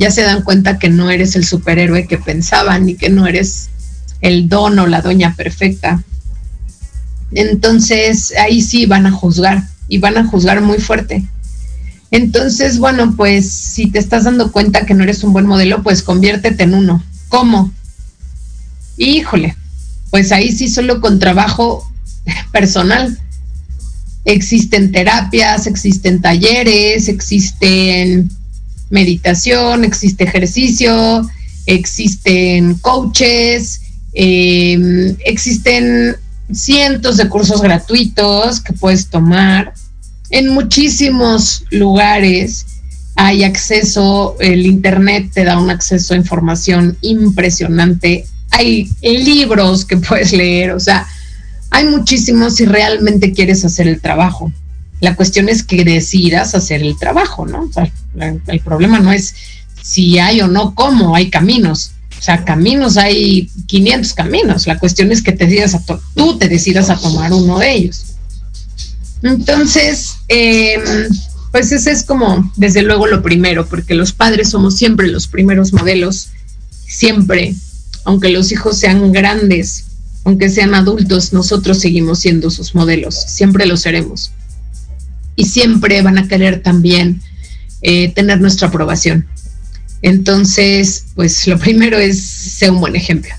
ya 0.00 0.10
se 0.10 0.22
dan 0.22 0.40
cuenta 0.42 0.78
que 0.78 0.88
no 0.88 1.10
eres 1.10 1.36
el 1.36 1.44
superhéroe 1.44 2.06
que 2.06 2.16
pensaban 2.16 2.88
y 2.88 2.94
que 2.94 3.10
no 3.10 3.26
eres 3.26 3.68
el 4.22 4.48
don 4.48 4.78
o 4.78 4.86
la 4.86 5.02
doña 5.02 5.34
perfecta. 5.36 6.02
Entonces 7.32 8.32
ahí 8.40 8.62
sí 8.62 8.86
van 8.86 9.04
a 9.04 9.10
juzgar 9.10 9.62
y 9.88 9.98
van 9.98 10.16
a 10.16 10.24
juzgar 10.24 10.62
muy 10.62 10.78
fuerte. 10.78 11.22
Entonces, 12.10 12.78
bueno, 12.78 13.14
pues 13.14 13.52
si 13.52 13.90
te 13.90 13.98
estás 13.98 14.24
dando 14.24 14.50
cuenta 14.52 14.86
que 14.86 14.94
no 14.94 15.04
eres 15.04 15.22
un 15.22 15.34
buen 15.34 15.44
modelo, 15.44 15.82
pues 15.82 16.02
conviértete 16.02 16.62
en 16.62 16.72
uno. 16.72 17.04
¿Cómo? 17.28 17.70
Híjole, 18.96 19.54
pues 20.08 20.32
ahí 20.32 20.50
sí 20.50 20.70
solo 20.70 21.02
con 21.02 21.18
trabajo 21.18 21.86
personal. 22.52 23.18
Existen 24.24 24.92
terapias, 24.92 25.66
existen 25.66 26.22
talleres, 26.22 27.08
existen 27.08 28.30
meditación, 28.90 29.84
existe 29.84 30.24
ejercicio, 30.24 31.28
existen 31.66 32.74
coaches, 32.74 33.80
em, 34.12 35.16
existen 35.24 36.16
cientos 36.52 37.16
de 37.16 37.28
cursos 37.28 37.62
gratuitos 37.62 38.60
que 38.60 38.72
puedes 38.72 39.06
tomar. 39.08 39.72
En 40.30 40.48
muchísimos 40.48 41.64
lugares 41.70 42.66
hay 43.16 43.44
acceso, 43.44 44.36
el 44.40 44.66
Internet 44.66 45.30
te 45.32 45.44
da 45.44 45.58
un 45.58 45.70
acceso 45.70 46.14
a 46.14 46.16
información 46.16 46.96
impresionante. 47.00 48.26
Hay 48.50 48.90
libros 49.02 49.84
que 49.84 49.96
puedes 49.96 50.32
leer, 50.32 50.72
o 50.72 50.80
sea, 50.80 51.06
hay 51.70 51.84
muchísimos 51.84 52.56
si 52.56 52.64
realmente 52.64 53.32
quieres 53.32 53.64
hacer 53.64 53.86
el 53.86 54.00
trabajo. 54.00 54.52
La 55.00 55.16
cuestión 55.16 55.48
es 55.48 55.62
que 55.62 55.84
decidas 55.84 56.54
hacer 56.54 56.82
el 56.82 56.98
trabajo, 56.98 57.46
¿no? 57.46 57.62
O 57.62 57.72
sea, 57.72 57.90
el 58.46 58.60
problema 58.60 59.00
no 59.00 59.12
es 59.12 59.34
si 59.82 60.18
hay 60.18 60.40
o 60.42 60.48
no 60.48 60.74
cómo, 60.74 61.14
hay 61.14 61.30
caminos. 61.30 61.92
O 62.18 62.22
sea, 62.22 62.44
caminos 62.44 62.98
hay 62.98 63.50
500 63.66 64.12
caminos. 64.12 64.66
La 64.66 64.78
cuestión 64.78 65.10
es 65.10 65.22
que 65.22 65.32
te 65.32 65.46
decidas 65.46 65.74
a 65.74 65.82
tú 66.14 66.38
te 66.38 66.48
decidas 66.48 66.90
a 66.90 66.96
tomar 66.96 67.32
uno 67.32 67.58
de 67.58 67.72
ellos. 67.72 68.04
Entonces, 69.22 70.16
em, 70.28 70.82
pues 71.50 71.72
ese 71.72 71.92
es 71.92 72.04
como, 72.04 72.52
desde 72.56 72.82
luego, 72.82 73.06
lo 73.06 73.22
primero, 73.22 73.66
porque 73.66 73.94
los 73.94 74.12
padres 74.12 74.50
somos 74.50 74.76
siempre 74.76 75.08
los 75.08 75.28
primeros 75.28 75.72
modelos, 75.72 76.28
siempre, 76.86 77.54
aunque 78.04 78.28
los 78.28 78.52
hijos 78.52 78.78
sean 78.78 79.12
grandes, 79.12 79.84
aunque 80.24 80.50
sean 80.50 80.74
adultos, 80.74 81.32
nosotros 81.32 81.78
seguimos 81.78 82.18
siendo 82.20 82.50
sus 82.50 82.74
modelos, 82.74 83.14
siempre 83.14 83.66
lo 83.66 83.76
seremos 83.76 84.32
y 85.40 85.46
siempre 85.46 86.02
van 86.02 86.18
a 86.18 86.28
querer 86.28 86.62
también 86.62 87.22
eh, 87.80 88.12
tener 88.12 88.42
nuestra 88.42 88.68
aprobación. 88.68 89.26
Entonces, 90.02 91.06
pues 91.14 91.46
lo 91.46 91.58
primero 91.58 91.96
es 91.98 92.20
ser 92.20 92.72
un 92.72 92.80
buen 92.80 92.94
ejemplo. 92.94 93.32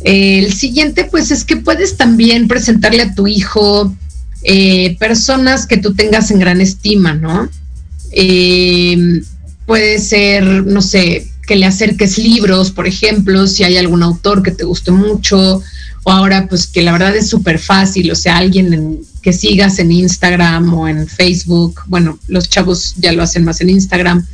El 0.00 0.52
siguiente, 0.52 1.04
pues 1.04 1.30
es 1.30 1.44
que 1.44 1.56
puedes 1.56 1.96
también 1.96 2.46
presentarle 2.46 3.02
a 3.04 3.14
tu 3.14 3.26
hijo 3.26 3.96
eh, 4.42 4.98
personas 4.98 5.66
que 5.66 5.78
tú 5.78 5.94
tengas 5.94 6.30
en 6.30 6.40
gran 6.40 6.60
estima, 6.60 7.14
¿no? 7.14 7.48
Eh, 8.12 9.22
puede 9.64 9.98
ser, 9.98 10.44
no 10.66 10.82
sé, 10.82 11.26
que 11.46 11.56
le 11.56 11.64
acerques 11.64 12.18
libros, 12.18 12.70
por 12.70 12.86
ejemplo, 12.86 13.46
si 13.46 13.64
hay 13.64 13.78
algún 13.78 14.02
autor 14.02 14.42
que 14.42 14.50
te 14.50 14.64
guste 14.64 14.90
mucho, 14.90 15.62
o 16.02 16.12
ahora 16.12 16.48
pues 16.48 16.66
que 16.66 16.82
la 16.82 16.92
verdad 16.92 17.16
es 17.16 17.30
súper 17.30 17.58
fácil, 17.58 18.10
o 18.10 18.14
sea, 18.14 18.36
alguien 18.36 19.00
que 19.24 19.32
sigas 19.32 19.78
en 19.78 19.90
Instagram 19.90 20.74
o 20.74 20.86
en 20.86 21.08
Facebook, 21.08 21.80
bueno, 21.86 22.18
los 22.28 22.50
chavos 22.50 22.94
ya 22.98 23.10
lo 23.12 23.22
hacen 23.22 23.42
más 23.42 23.62
en 23.62 23.70
Instagram, 23.70 24.26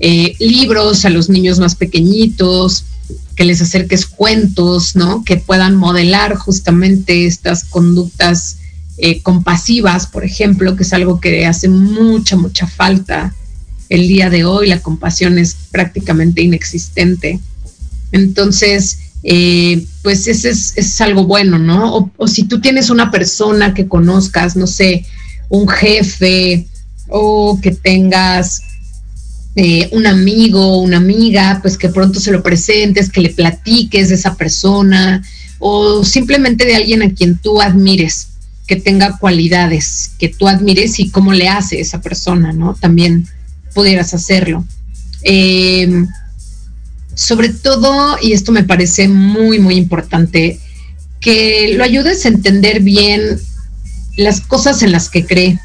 eh, 0.00 0.34
libros 0.40 1.04
a 1.04 1.10
los 1.10 1.28
niños 1.28 1.60
más 1.60 1.76
pequeñitos, 1.76 2.84
que 3.36 3.44
les 3.44 3.62
acerques 3.62 4.04
cuentos, 4.04 4.96
¿no? 4.96 5.22
Que 5.22 5.36
puedan 5.36 5.76
modelar 5.76 6.34
justamente 6.34 7.26
estas 7.26 7.62
conductas 7.62 8.56
eh, 8.98 9.22
compasivas, 9.22 10.08
por 10.08 10.24
ejemplo, 10.24 10.74
que 10.74 10.82
es 10.82 10.92
algo 10.92 11.20
que 11.20 11.46
hace 11.46 11.68
mucha, 11.68 12.36
mucha 12.36 12.66
falta 12.66 13.36
el 13.88 14.08
día 14.08 14.28
de 14.28 14.44
hoy. 14.44 14.66
La 14.66 14.80
compasión 14.80 15.38
es 15.38 15.56
prácticamente 15.70 16.42
inexistente. 16.42 17.38
Entonces, 18.10 18.98
eh, 19.22 19.84
pues 20.02 20.26
ese 20.26 20.50
es, 20.50 21.00
algo 21.00 21.24
bueno, 21.24 21.58
¿no? 21.58 21.96
O, 21.96 22.10
o, 22.16 22.28
si 22.28 22.44
tú 22.44 22.60
tienes 22.60 22.90
una 22.90 23.10
persona 23.10 23.72
que 23.72 23.86
conozcas, 23.86 24.56
no 24.56 24.66
sé, 24.66 25.06
un 25.48 25.68
jefe 25.68 26.66
o 27.08 27.58
que 27.60 27.72
tengas 27.72 28.62
eh, 29.54 29.90
un 29.92 30.06
amigo, 30.06 30.78
una 30.80 30.96
amiga, 30.96 31.58
pues 31.60 31.76
que 31.76 31.90
pronto 31.90 32.18
se 32.20 32.32
lo 32.32 32.42
presentes, 32.42 33.10
que 33.10 33.20
le 33.20 33.28
platiques 33.28 34.08
de 34.08 34.14
esa 34.14 34.34
persona 34.34 35.22
o 35.58 36.04
simplemente 36.04 36.64
de 36.64 36.74
alguien 36.74 37.02
a 37.02 37.12
quien 37.12 37.36
tú 37.36 37.60
admires, 37.60 38.28
que 38.66 38.76
tenga 38.76 39.18
cualidades 39.18 40.12
que 40.18 40.28
tú 40.30 40.48
admires 40.48 40.98
y 40.98 41.10
cómo 41.10 41.34
le 41.34 41.48
hace 41.48 41.80
esa 41.80 42.00
persona, 42.00 42.52
¿no? 42.52 42.74
También 42.74 43.28
pudieras 43.74 44.14
hacerlo. 44.14 44.64
Eh, 45.22 46.06
sobre 47.14 47.50
todo, 47.50 48.16
y 48.20 48.32
esto 48.32 48.52
me 48.52 48.64
parece 48.64 49.08
muy, 49.08 49.58
muy 49.58 49.76
importante, 49.76 50.58
que 51.20 51.74
lo 51.76 51.84
ayudes 51.84 52.24
a 52.24 52.28
entender 52.28 52.80
bien 52.80 53.38
las 54.16 54.40
cosas 54.40 54.82
en 54.82 54.92
las 54.92 55.08
que 55.08 55.24
cree. 55.24 55.58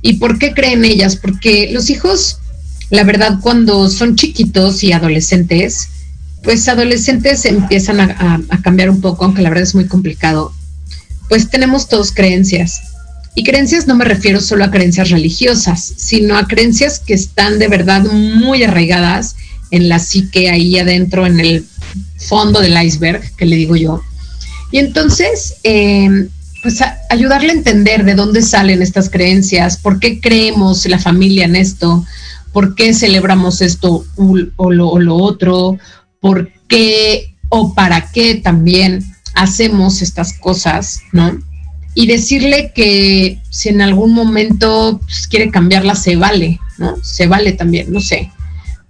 ¿Y 0.00 0.14
por 0.14 0.38
qué 0.38 0.52
creen 0.52 0.84
ellas? 0.84 1.16
Porque 1.16 1.70
los 1.72 1.90
hijos 1.90 2.38
la 2.92 3.04
verdad, 3.04 3.38
cuando 3.40 3.88
son 3.88 4.16
chiquitos 4.16 4.84
y 4.84 4.92
adolescentes, 4.92 5.88
pues 6.42 6.68
adolescentes 6.68 7.46
empiezan 7.46 8.00
a, 8.00 8.38
cambiar 8.62 8.90
un 8.90 9.00
poco, 9.00 9.24
aunque 9.24 9.40
la 9.40 9.48
verdad 9.48 9.62
es 9.64 9.74
muy 9.74 9.86
complicado. 9.86 10.52
Pues 11.30 11.48
tenemos 11.48 11.88
todos 11.88 12.12
creencias. 12.12 12.82
Y 13.34 13.44
creencias 13.44 13.86
no 13.86 13.94
me 13.94 14.04
refiero 14.04 14.42
solo 14.42 14.64
a 14.64 14.70
creencias 14.70 15.08
religiosas, 15.08 15.94
sino 15.96 16.36
a 16.36 16.46
creencias 16.46 16.98
que 16.98 17.14
están 17.14 17.58
de 17.58 17.68
verdad 17.68 18.02
muy 18.02 18.62
arraigadas 18.62 19.36
en 19.72 19.88
la 19.88 19.98
psique 19.98 20.50
ahí 20.50 20.78
adentro, 20.78 21.26
en 21.26 21.40
el 21.40 21.66
fondo 22.18 22.60
del 22.60 22.80
iceberg, 22.80 23.34
que 23.36 23.46
le 23.46 23.56
digo 23.56 23.74
yo. 23.74 24.02
Y 24.70 24.78
entonces, 24.78 25.56
em, 25.64 26.28
pues 26.62 26.78
ayudarle 27.10 27.50
a 27.50 27.56
entender 27.56 28.04
de 28.04 28.14
dónde 28.14 28.42
salen 28.42 28.82
estas 28.82 29.10
creencias, 29.10 29.78
por 29.78 29.98
qué 29.98 30.20
creemos 30.20 30.86
la 30.86 30.98
familia 30.98 31.46
en 31.46 31.56
esto, 31.56 32.06
por 32.52 32.74
qué 32.74 32.94
celebramos 32.94 33.62
esto 33.62 34.04
o 34.56 34.70
lo, 34.70 35.16
otro, 35.16 35.78
por 36.20 36.50
qué 36.68 37.34
o 37.48 37.74
para 37.74 38.12
qué 38.12 38.36
también 38.36 39.02
hacemos 39.34 40.02
estas 40.02 40.34
cosas, 40.38 41.00
¿no? 41.12 41.38
Y 41.94 42.06
decirle 42.06 42.72
que 42.74 43.40
si 43.50 43.70
en 43.70 43.80
algún 43.80 44.12
momento 44.12 45.00
pues, 45.02 45.26
quiere 45.26 45.50
cambiarla, 45.50 45.94
se 45.94 46.16
vale, 46.16 46.60
¿no? 46.78 46.96
Se 47.02 47.26
vale 47.26 47.52
también, 47.52 47.90
no 47.90 48.00
sé. 48.00 48.30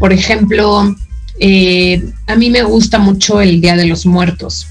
Por 0.02 0.12
ejemplo, 0.12 0.96
eh, 1.38 2.10
a 2.26 2.34
mí 2.34 2.50
me 2.50 2.64
gusta 2.64 2.98
mucho 2.98 3.40
el 3.40 3.60
Día 3.60 3.76
de 3.76 3.86
los 3.86 4.04
Muertos. 4.04 4.66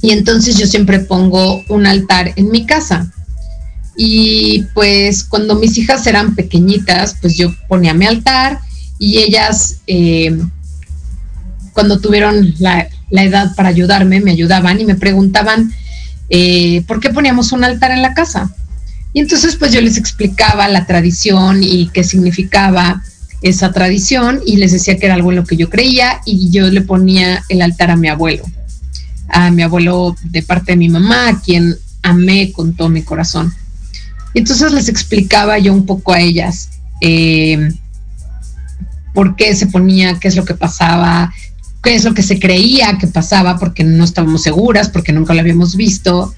Y 0.00 0.12
entonces 0.12 0.56
yo 0.56 0.68
siempre 0.68 1.00
pongo 1.00 1.64
un 1.68 1.84
altar 1.84 2.32
en 2.36 2.52
mi 2.52 2.64
casa. 2.64 3.12
Y 3.96 4.62
pues 4.72 5.24
cuando 5.24 5.56
mis 5.56 5.76
hijas 5.78 6.06
eran 6.06 6.36
pequeñitas, 6.36 7.16
pues 7.20 7.36
yo 7.36 7.52
ponía 7.66 7.92
mi 7.92 8.06
altar 8.06 8.60
y 9.00 9.18
ellas, 9.18 9.80
eh, 9.88 10.38
cuando 11.72 11.98
tuvieron 11.98 12.54
la, 12.60 12.88
edad 13.10 13.52
para 13.56 13.70
ayudarme, 13.70 14.20
me 14.20 14.30
ayudaban 14.30 14.80
y 14.80 14.84
me 14.84 14.94
preguntaban, 14.94 15.72
eh, 16.30 16.84
¿por 16.86 17.00
qué 17.00 17.10
poníamos 17.10 17.50
un 17.50 17.64
altar 17.64 17.90
en 17.90 18.00
la 18.00 18.14
casa? 18.14 18.54
Y 19.12 19.18
entonces 19.18 19.56
pues 19.56 19.72
yo 19.72 19.80
les 19.80 19.96
explicaba 19.96 20.68
la 20.68 20.86
tradición 20.86 21.64
y 21.64 21.88
qué 21.88 22.04
significaba 22.04 23.02
esa 23.42 23.72
tradición 23.72 24.40
y 24.46 24.56
les 24.56 24.72
decía 24.72 24.96
que 24.98 25.06
era 25.06 25.14
algo 25.14 25.30
en 25.30 25.36
lo 25.36 25.44
que 25.44 25.56
yo 25.56 25.70
creía 25.70 26.20
y 26.24 26.50
yo 26.50 26.68
le 26.68 26.80
ponía 26.80 27.44
el 27.48 27.62
altar 27.62 27.90
a 27.90 27.96
mi 27.96 28.08
abuelo, 28.08 28.44
a 29.28 29.50
mi 29.50 29.62
abuelo 29.62 30.16
de 30.24 30.42
parte 30.42 30.72
de 30.72 30.76
mi 30.76 30.88
mamá, 30.88 31.28
a 31.28 31.40
quien 31.40 31.76
amé 32.02 32.52
con 32.52 32.74
todo 32.74 32.88
mi 32.88 33.02
corazón. 33.02 33.52
Entonces 34.34 34.72
les 34.72 34.88
explicaba 34.88 35.58
yo 35.58 35.72
un 35.72 35.86
poco 35.86 36.12
a 36.12 36.20
ellas 36.20 36.70
eh, 37.00 37.70
por 39.14 39.36
qué 39.36 39.54
se 39.54 39.66
ponía, 39.66 40.18
qué 40.18 40.28
es 40.28 40.36
lo 40.36 40.44
que 40.44 40.54
pasaba, 40.54 41.32
qué 41.82 41.94
es 41.94 42.04
lo 42.04 42.14
que 42.14 42.22
se 42.22 42.38
creía 42.38 42.98
que 42.98 43.06
pasaba, 43.06 43.58
porque 43.58 43.84
no 43.84 44.04
estábamos 44.04 44.42
seguras, 44.42 44.90
porque 44.90 45.12
nunca 45.12 45.34
lo 45.34 45.40
habíamos 45.40 45.76
visto. 45.76 46.34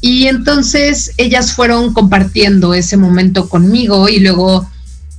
Y 0.00 0.28
entonces 0.28 1.12
ellas 1.18 1.52
fueron 1.52 1.92
compartiendo 1.92 2.72
ese 2.72 2.96
momento 2.96 3.48
conmigo 3.48 4.08
y 4.08 4.20
luego 4.20 4.66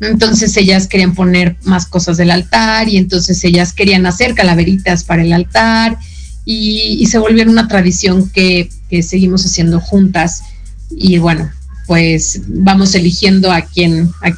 entonces 0.02 0.58
ellas 0.58 0.88
querían 0.88 1.14
poner 1.14 1.58
más 1.64 1.86
cosas 1.86 2.18
del 2.18 2.32
altar 2.32 2.90
y 2.90 2.98
entonces 2.98 3.44
ellas 3.44 3.72
querían 3.72 4.06
hacer 4.06 4.34
calaveritas 4.34 5.04
para 5.04 5.24
el 5.24 5.32
altar 5.32 5.98
y, 6.44 7.06
se 7.06 7.20
volvieron 7.20 7.54
una 7.54 7.68
tradición 7.68 8.30
que, 8.30 8.70
que 8.90 9.04
seguimos 9.04 9.46
haciendo 9.46 9.80
juntas. 9.80 10.44
Y 10.90 11.20
bueno, 11.20 11.52
pues 11.86 12.42
vamos 12.48 12.96
eligiendo 12.96 13.52
a 13.52 13.62
quién, 13.62 14.12
a 14.22 14.32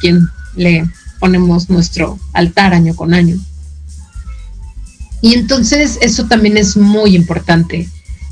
le 0.55 0.85
ponemos 1.19 1.69
nuestro 1.69 2.19
altar 2.33 2.73
año 2.73 2.95
con 2.95 3.13
año. 3.13 3.37
Y 5.21 5.35
entonces 5.35 5.97
eso 6.01 6.25
también 6.25 6.57
es 6.57 6.75
muy 6.75 7.15
importante. 7.15 7.87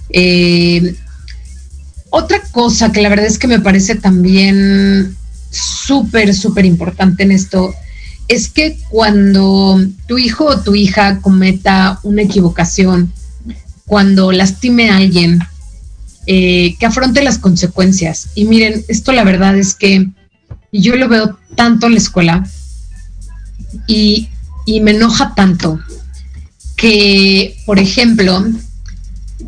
Eh, 0.10 0.96
otra 2.10 2.42
cosa 2.52 2.92
que 2.92 3.02
la 3.02 3.08
verdad 3.08 3.26
es 3.26 3.38
que 3.38 3.48
me 3.48 3.62
parece 3.62 3.96
también 3.96 5.16
súper, 5.52 6.34
súper 6.34 6.66
importante 6.66 7.24
en 7.24 7.32
esto 7.32 7.74
es 8.28 8.50
que 8.50 8.80
cuando 8.90 9.80
tu 10.08 10.18
hijo 10.18 10.46
o 10.46 10.62
tu 10.62 10.74
hija 10.74 11.20
cometa 11.20 12.00
una 12.04 12.22
equivocación, 12.22 13.12
cuando 13.86 14.32
lastime 14.32 14.90
a 14.90 14.98
alguien, 14.98 15.40
eh, 16.28 16.76
que 16.80 16.86
afronte 16.86 17.22
las 17.24 17.40
consecuencias. 17.40 18.30
Y 18.36 18.46
miren, 18.46 18.86
esto 18.88 19.12
la 19.12 19.26
verdad 19.26 19.58
es 19.58 19.76
que 19.76 20.08
yo 20.72 20.96
lo 20.96 21.10
veo 21.10 21.38
tanto 21.56 21.88
en 21.88 21.94
la 21.94 21.98
escuela 21.98 22.48
y, 23.88 24.30
me 24.82 24.92
enoja 24.92 25.36
tanto 25.36 25.82
que, 26.78 27.58
por 27.66 27.80
ejemplo, 27.80 28.46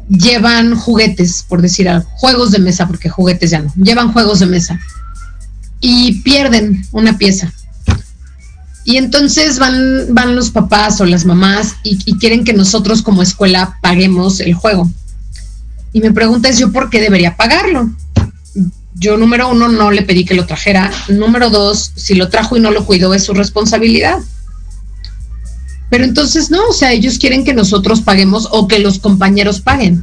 llevan 0.09 0.75
juguetes, 0.75 1.45
por 1.47 1.61
decir 1.61 1.87
algo, 1.87 2.09
juegos 2.15 2.51
de 2.51 2.59
mesa, 2.59 2.87
porque 2.87 3.07
juguetes 3.07 3.51
ya 3.51 3.59
no, 3.59 3.71
llevan 3.77 4.11
juegos 4.11 4.39
de 4.39 4.47
mesa 4.47 4.77
y 5.85 6.21
pierden 6.21 6.87
una 6.93 7.17
pieza. 7.17 7.53
Y 8.85 8.95
entonces 8.95 9.59
van, 9.59 10.07
van 10.11 10.33
los 10.33 10.49
papás 10.49 11.01
o 11.01 11.05
las 11.05 11.25
mamás 11.25 11.75
y 11.83 12.17
quieren 12.17 12.45
que 12.45 12.53
nosotros 12.53 13.01
como 13.01 13.21
escuela 13.21 13.77
paguemos 13.81 14.39
el 14.39 14.53
juego. 14.53 14.89
Y 15.91 15.99
me 15.99 16.13
pregunta 16.13 16.47
es 16.47 16.57
yo 16.57 16.71
por 16.71 16.89
qué 16.89 17.01
debería 17.01 17.35
pagarlo. 17.35 17.91
Yo, 18.95 19.17
número 19.17 19.49
uno, 19.49 19.67
no 19.67 19.91
le 19.91 20.03
pedí 20.03 20.23
que 20.23 20.35
lo 20.35 20.45
trajera. 20.45 20.89
Número 21.09 21.49
dos, 21.49 21.91
si 21.95 22.15
lo 22.15 22.29
trajo 22.29 22.55
y 22.55 22.61
no 22.61 22.71
lo 22.71 22.85
cuidó, 22.85 23.13
es 23.13 23.25
su 23.25 23.33
responsabilidad. 23.33 24.19
Pero 25.89 26.05
entonces 26.05 26.49
no, 26.49 26.69
o 26.69 26.73
sea, 26.73 26.93
ellos 26.93 27.19
quieren 27.19 27.43
que 27.43 27.53
nosotros 27.53 28.01
paguemos 28.01 28.47
o 28.51 28.69
que 28.69 28.79
los 28.79 28.99
compañeros 28.99 29.59
paguen. 29.59 30.01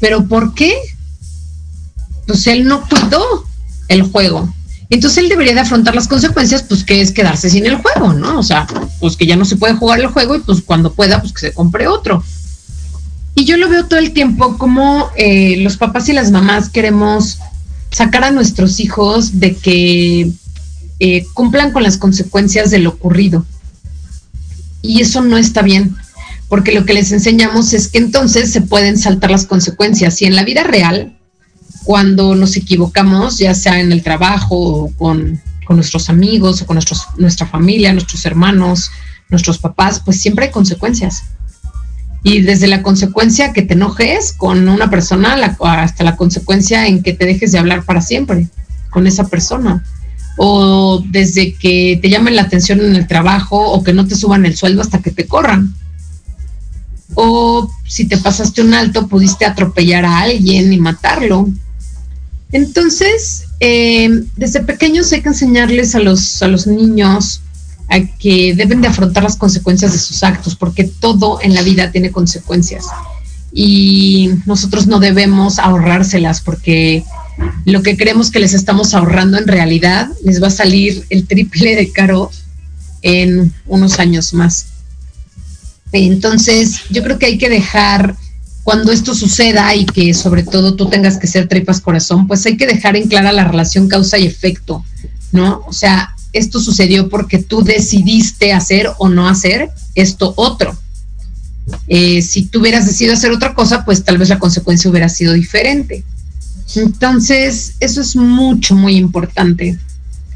¿Pero 0.00 0.26
por 0.26 0.54
qué? 0.54 0.74
Pues 2.26 2.46
él 2.46 2.64
no 2.64 2.88
cuidó 2.88 3.44
el 3.88 4.02
juego. 4.02 4.52
Entonces 4.90 5.18
él 5.18 5.28
debería 5.28 5.54
de 5.54 5.60
afrontar 5.60 5.94
las 5.94 6.08
consecuencias, 6.08 6.62
pues 6.62 6.82
que 6.82 7.00
es 7.00 7.12
quedarse 7.12 7.50
sin 7.50 7.66
el 7.66 7.76
juego, 7.76 8.14
¿no? 8.14 8.38
O 8.38 8.42
sea, 8.42 8.66
pues 9.00 9.16
que 9.16 9.26
ya 9.26 9.36
no 9.36 9.44
se 9.44 9.56
puede 9.56 9.74
jugar 9.74 10.00
el 10.00 10.06
juego 10.06 10.34
y 10.34 10.40
pues 10.40 10.62
cuando 10.62 10.94
pueda, 10.94 11.20
pues 11.20 11.32
que 11.32 11.40
se 11.40 11.52
compre 11.52 11.86
otro. 11.86 12.22
Y 13.34 13.44
yo 13.44 13.56
lo 13.56 13.68
veo 13.68 13.84
todo 13.84 13.98
el 13.98 14.12
tiempo 14.12 14.56
como 14.56 15.10
eh, 15.16 15.58
los 15.58 15.76
papás 15.76 16.08
y 16.08 16.12
las 16.12 16.30
mamás 16.30 16.70
queremos 16.70 17.38
sacar 17.90 18.24
a 18.24 18.30
nuestros 18.30 18.80
hijos 18.80 19.38
de 19.40 19.56
que 19.56 20.30
eh, 21.00 21.26
cumplan 21.34 21.70
con 21.72 21.82
las 21.82 21.98
consecuencias 21.98 22.70
de 22.70 22.78
lo 22.78 22.90
ocurrido. 22.90 23.44
Y 24.80 25.02
eso 25.02 25.20
no 25.20 25.36
está 25.36 25.62
bien, 25.62 25.96
porque 26.48 26.72
lo 26.72 26.84
que 26.86 26.94
les 26.94 27.12
enseñamos 27.12 27.74
es 27.74 27.88
que 27.88 27.98
entonces 27.98 28.50
se 28.50 28.62
pueden 28.62 28.96
saltar 28.96 29.30
las 29.30 29.44
consecuencias. 29.44 30.20
Y 30.22 30.24
en 30.24 30.34
la 30.34 30.44
vida 30.44 30.64
real, 30.64 31.17
cuando 31.88 32.34
nos 32.34 32.54
equivocamos, 32.54 33.38
ya 33.38 33.54
sea 33.54 33.80
en 33.80 33.92
el 33.92 34.02
trabajo 34.02 34.56
o 34.58 34.92
con, 34.98 35.40
nuestros 35.70 36.10
amigos 36.10 36.60
o 36.60 36.66
con 36.66 36.74
nuestros, 36.74 37.06
nuestra 37.16 37.46
familia, 37.46 37.94
nuestros 37.94 38.26
hermanos, 38.26 38.90
nuestros 39.30 39.56
papás, 39.56 40.02
pues 40.04 40.20
siempre 40.20 40.44
hay 40.44 40.50
consecuencias. 40.50 41.22
Y 42.22 42.42
desde 42.42 42.66
la 42.66 42.82
consecuencia 42.82 43.54
que 43.54 43.62
te 43.62 43.72
enojes 43.72 44.34
con 44.34 44.68
una 44.68 44.90
persona 44.90 45.32
hasta 45.60 46.04
la 46.04 46.14
consecuencia 46.14 46.86
en 46.86 47.02
que 47.02 47.14
te 47.14 47.24
dejes 47.24 47.52
de 47.52 47.58
hablar 47.58 47.82
para 47.84 48.02
siempre 48.02 48.48
con 48.90 49.06
esa 49.06 49.26
persona. 49.28 49.82
O 50.36 51.02
desde 51.08 51.54
que 51.54 51.98
te 52.02 52.10
llamen 52.10 52.36
la 52.36 52.42
atención 52.42 52.80
en 52.80 52.96
el 52.96 53.06
trabajo 53.06 53.66
o 53.66 53.82
que 53.82 53.94
no 53.94 54.06
te 54.06 54.14
suban 54.14 54.44
el 54.44 54.58
sueldo 54.58 54.82
hasta 54.82 54.98
que 54.98 55.10
te 55.10 55.26
corran. 55.26 55.74
O 57.14 57.70
si 57.86 58.04
te 58.06 58.18
pasaste 58.18 58.60
un 58.60 58.74
alto, 58.74 59.08
pudiste 59.08 59.46
atropellar 59.46 60.04
a 60.04 60.18
alguien 60.18 60.70
y 60.70 60.76
matarlo. 60.76 61.48
Entonces, 62.52 63.44
eh, 63.60 64.24
desde 64.36 64.60
pequeños 64.60 65.12
hay 65.12 65.22
que 65.22 65.28
enseñarles 65.28 65.94
a 65.94 66.00
los, 66.00 66.42
a 66.42 66.48
los 66.48 66.66
niños 66.66 67.42
a 67.88 68.00
que 68.00 68.54
deben 68.54 68.80
de 68.80 68.88
afrontar 68.88 69.22
las 69.22 69.36
consecuencias 69.36 69.92
de 69.92 69.98
sus 69.98 70.22
actos, 70.22 70.54
porque 70.54 70.84
todo 70.84 71.40
en 71.42 71.54
la 71.54 71.62
vida 71.62 71.90
tiene 71.90 72.10
consecuencias. 72.10 72.84
Y 73.52 74.30
nosotros 74.46 74.86
no 74.86 75.00
debemos 75.00 75.58
ahorrárselas, 75.58 76.40
porque 76.42 77.04
lo 77.64 77.82
que 77.82 77.96
creemos 77.96 78.30
que 78.30 78.40
les 78.40 78.52
estamos 78.52 78.94
ahorrando 78.94 79.38
en 79.38 79.46
realidad 79.46 80.08
les 80.24 80.42
va 80.42 80.48
a 80.48 80.50
salir 80.50 81.04
el 81.08 81.26
triple 81.26 81.76
de 81.76 81.90
caro 81.90 82.30
en 83.02 83.52
unos 83.66 83.98
años 83.98 84.34
más. 84.34 84.66
Entonces, 85.92 86.80
yo 86.90 87.02
creo 87.02 87.18
que 87.18 87.26
hay 87.26 87.38
que 87.38 87.48
dejar, 87.48 88.16
cuando 88.68 88.92
esto 88.92 89.14
suceda 89.14 89.74
y 89.74 89.86
que 89.86 90.12
sobre 90.12 90.42
todo 90.42 90.74
tú 90.74 90.90
tengas 90.90 91.16
que 91.16 91.26
ser 91.26 91.48
tripas 91.48 91.80
corazón, 91.80 92.26
pues 92.26 92.44
hay 92.44 92.58
que 92.58 92.66
dejar 92.66 92.96
en 92.96 93.08
clara 93.08 93.32
la 93.32 93.44
relación 93.44 93.88
causa 93.88 94.18
y 94.18 94.26
efecto, 94.26 94.84
¿no? 95.32 95.62
O 95.66 95.72
sea, 95.72 96.14
esto 96.34 96.60
sucedió 96.60 97.08
porque 97.08 97.38
tú 97.38 97.64
decidiste 97.64 98.52
hacer 98.52 98.90
o 98.98 99.08
no 99.08 99.26
hacer 99.26 99.70
esto 99.94 100.34
otro. 100.36 100.76
Eh, 101.86 102.20
si 102.20 102.42
tú 102.42 102.60
hubieras 102.60 102.84
decidido 102.84 103.14
hacer 103.14 103.30
otra 103.30 103.54
cosa, 103.54 103.86
pues 103.86 104.04
tal 104.04 104.18
vez 104.18 104.28
la 104.28 104.38
consecuencia 104.38 104.90
hubiera 104.90 105.08
sido 105.08 105.32
diferente. 105.32 106.04
Entonces, 106.76 107.72
eso 107.80 108.02
es 108.02 108.16
mucho, 108.16 108.74
muy 108.74 108.96
importante. 108.96 109.78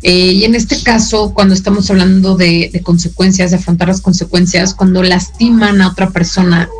Eh, 0.02 0.32
y 0.32 0.44
en 0.44 0.54
este 0.54 0.82
caso, 0.82 1.34
cuando 1.34 1.52
estamos 1.52 1.90
hablando 1.90 2.34
de, 2.34 2.70
de, 2.72 2.80
consecuencias, 2.80 3.50
de 3.50 3.58
afrontar 3.58 3.88
las 3.88 4.00
consecuencias, 4.00 4.72
cuando 4.72 5.02
lastiman 5.02 5.82
a 5.82 5.88
otra 5.88 6.08
persona 6.08 6.70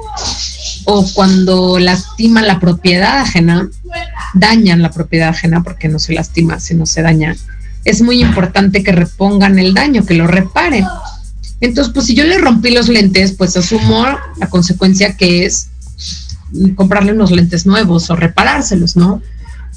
o 0.85 1.07
cuando 1.15 1.79
lastiman 1.79 2.47
la 2.47 2.61
propiedad 2.61 3.19
ajena, 3.19 3.69
dañan 4.35 4.83
la 4.83 4.91
propiedad 4.91 5.29
ajena 5.29 5.63
porque 5.63 5.89
no 5.89 5.99
se 5.99 6.13
lastima, 6.13 6.61
sino 6.61 6.87
se 6.87 7.03
daña 7.03 7.37
es 7.85 8.03
muy 8.03 8.21
importante 8.21 8.83
que 8.83 8.93
repongan 8.93 9.59
el 9.59 9.75
daño, 9.75 10.05
que 10.05 10.15
lo 10.15 10.27
reparen. 10.27 10.85
Entonces, 11.61 11.93
pues 11.93 12.07
si 12.07 12.15
yo 12.15 12.25
le 12.25 12.39
rompí 12.39 12.71
los 12.71 12.89
lentes, 12.89 13.33
pues 13.33 13.57
asumo 13.57 14.05
la 14.39 14.49
consecuencia 14.49 15.17
que 15.17 15.47
es 15.47 15.69
comprarle 16.75 17.13
unos 17.13 17.31
lentes 17.31 17.67
nuevos 17.67 18.11
o 18.11 18.17
reparárselos, 18.17 18.97
¿no? 18.97 19.23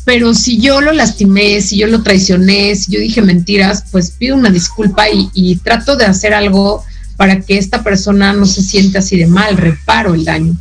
Pero 0.03 0.35
si 0.35 0.59
yo 0.59 0.81
lo 0.81 0.91
lastimé, 0.91 1.61
si 1.61 1.77
yo 1.77 1.87
lo 1.87 2.03
traicioné, 2.03 2.75
si 2.75 2.91
yo 2.91 2.99
dije 2.99 3.21
mentiras, 3.21 3.85
pues 3.91 4.11
pido 4.11 4.35
una 4.35 4.49
disculpa 4.49 5.05
y, 5.09 5.55
trato 5.63 5.95
de 5.95 6.05
hacer 6.05 6.33
algo 6.33 6.83
para 7.17 7.41
que 7.41 7.57
esta 7.57 7.81
persona 7.83 8.33
no 8.33 8.45
se 8.45 8.61
sienta 8.61 8.99
así 8.99 9.17
de 9.17 9.25
mal, 9.25 9.57
reparo 9.57 10.13
el 10.13 10.25
daño. 10.25 10.55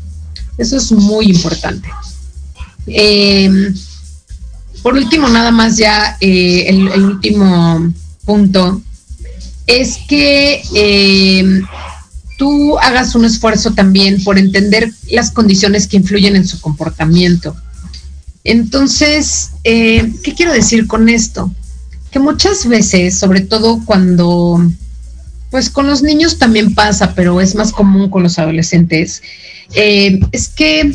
Eso 0.57 0.76
es 0.76 0.92
muy 0.92 1.26
importante. 1.26 1.88
Eh, 2.86 3.50
por 4.82 4.94
último, 4.94 5.28
nada 5.28 5.50
más 5.50 5.76
ya 5.76 6.16
eh, 6.20 6.66
el, 6.68 6.88
último 7.02 7.92
punto 8.24 8.82
es 9.66 9.98
que 10.09 10.62
eh, 10.74 11.62
tú 12.38 12.78
hagas 12.78 13.14
un 13.14 13.24
esfuerzo 13.24 13.72
también 13.72 14.22
por 14.22 14.38
entender 14.38 14.92
las 15.11 15.30
condiciones 15.30 15.86
que 15.86 15.96
influyen 15.96 16.36
en 16.36 16.46
su 16.46 16.61
comportamiento. 16.61 17.57
Entonces, 18.44 19.50
¿qué 19.64 20.34
quiero 20.36 20.52
decir 20.52 20.86
con 20.86 21.09
esto? 21.09 21.50
Que 22.11 22.18
muchas 22.18 22.68
veces, 22.68 23.18
sobre 23.18 23.40
todo 23.40 23.80
cuando, 23.86 24.61
pues 25.55 25.70
con 25.70 25.86
los 25.86 26.02
niños 26.02 26.38
también 26.38 26.74
pasa, 26.74 27.14
pero 27.14 27.40
es 27.40 27.55
más 27.55 27.70
común 27.70 28.11
con 28.11 28.24
los 28.24 28.40
adolescentes, 28.40 29.22
es 29.72 30.48
que 30.48 30.92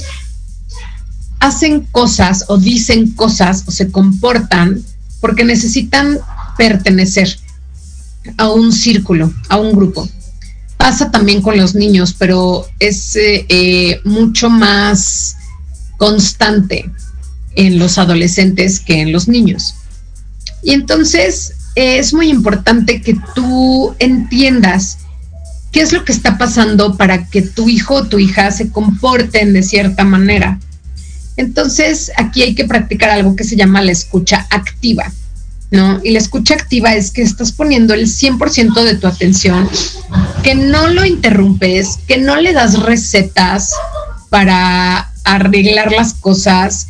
hacen 1.40 1.88
cosas 1.94 2.44
o 2.50 2.58
dicen 2.58 3.12
cosas 3.12 3.64
o 3.68 3.72
se 3.72 3.90
comportan 3.90 4.84
porque 5.22 5.46
necesitan 5.46 6.20
pertenecer 6.58 7.40
a 8.36 8.50
un 8.50 8.74
círculo, 8.74 9.34
a 9.48 9.56
un 9.56 9.72
grupo. 9.72 10.10
Pasa 10.76 11.10
también 11.10 11.42
con 11.42 11.56
los 11.56 11.74
niños, 11.74 12.14
pero 12.20 12.68
es 12.80 13.16
eh, 13.16 13.46
eh, 13.48 14.02
mucho 14.04 14.50
más 14.50 15.38
constante 15.96 16.92
en 17.56 17.80
los 17.80 17.98
adolescentes 17.98 18.82
que 18.82 19.00
en 19.00 19.14
los 19.14 19.30
niños. 19.30 19.76
Y 20.62 20.72
entonces 20.72 21.54
eh, 21.54 21.59
es 21.76 22.14
muy 22.14 22.30
importante 22.30 23.02
que 23.02 23.18
tú 23.36 23.96
entiendas 24.00 25.00
qué 25.72 25.82
es 25.82 25.94
lo 25.94 26.04
que 26.04 26.12
está 26.12 26.38
pasando 26.38 26.98
para 26.98 27.28
que 27.28 27.42
tu 27.42 27.70
hijo 27.70 27.96
o 27.96 28.08
tu 28.08 28.20
hija 28.20 28.52
se 28.52 28.72
comporten 28.72 29.54
de 29.54 29.64
cierta 29.64 30.04
manera 30.04 30.60
entonces, 31.40 32.12
aquí 32.18 32.44
hay 32.44 32.54
que 32.54 32.66
practicar 32.66 33.12
algo 33.12 33.34
que 33.34 33.46
se 33.46 33.56
llama 33.56 33.82
la 33.82 33.94
escucha 33.94 34.46
activa, 34.50 35.10
¿no? 35.72 36.02
Y 36.04 36.12
la 36.12 36.20
escucha 36.20 36.54
activa 36.54 36.96
es 36.96 37.12
que 37.12 37.22
estás 37.22 37.54
poniendo 37.54 37.94
el 37.94 38.08
100% 38.08 38.84
de 38.84 38.96
tu 38.96 39.08
atención, 39.08 39.70
que 40.44 40.54
no 40.54 40.90
lo 40.90 41.06
interrumpes, 41.06 41.98
que 42.10 42.18
no 42.18 42.36
le 42.36 42.52
das 42.52 42.78
recetas 42.82 43.72
para 44.30 45.14
arreglar 45.24 45.94
las 45.94 46.14
cosas, 46.14 46.88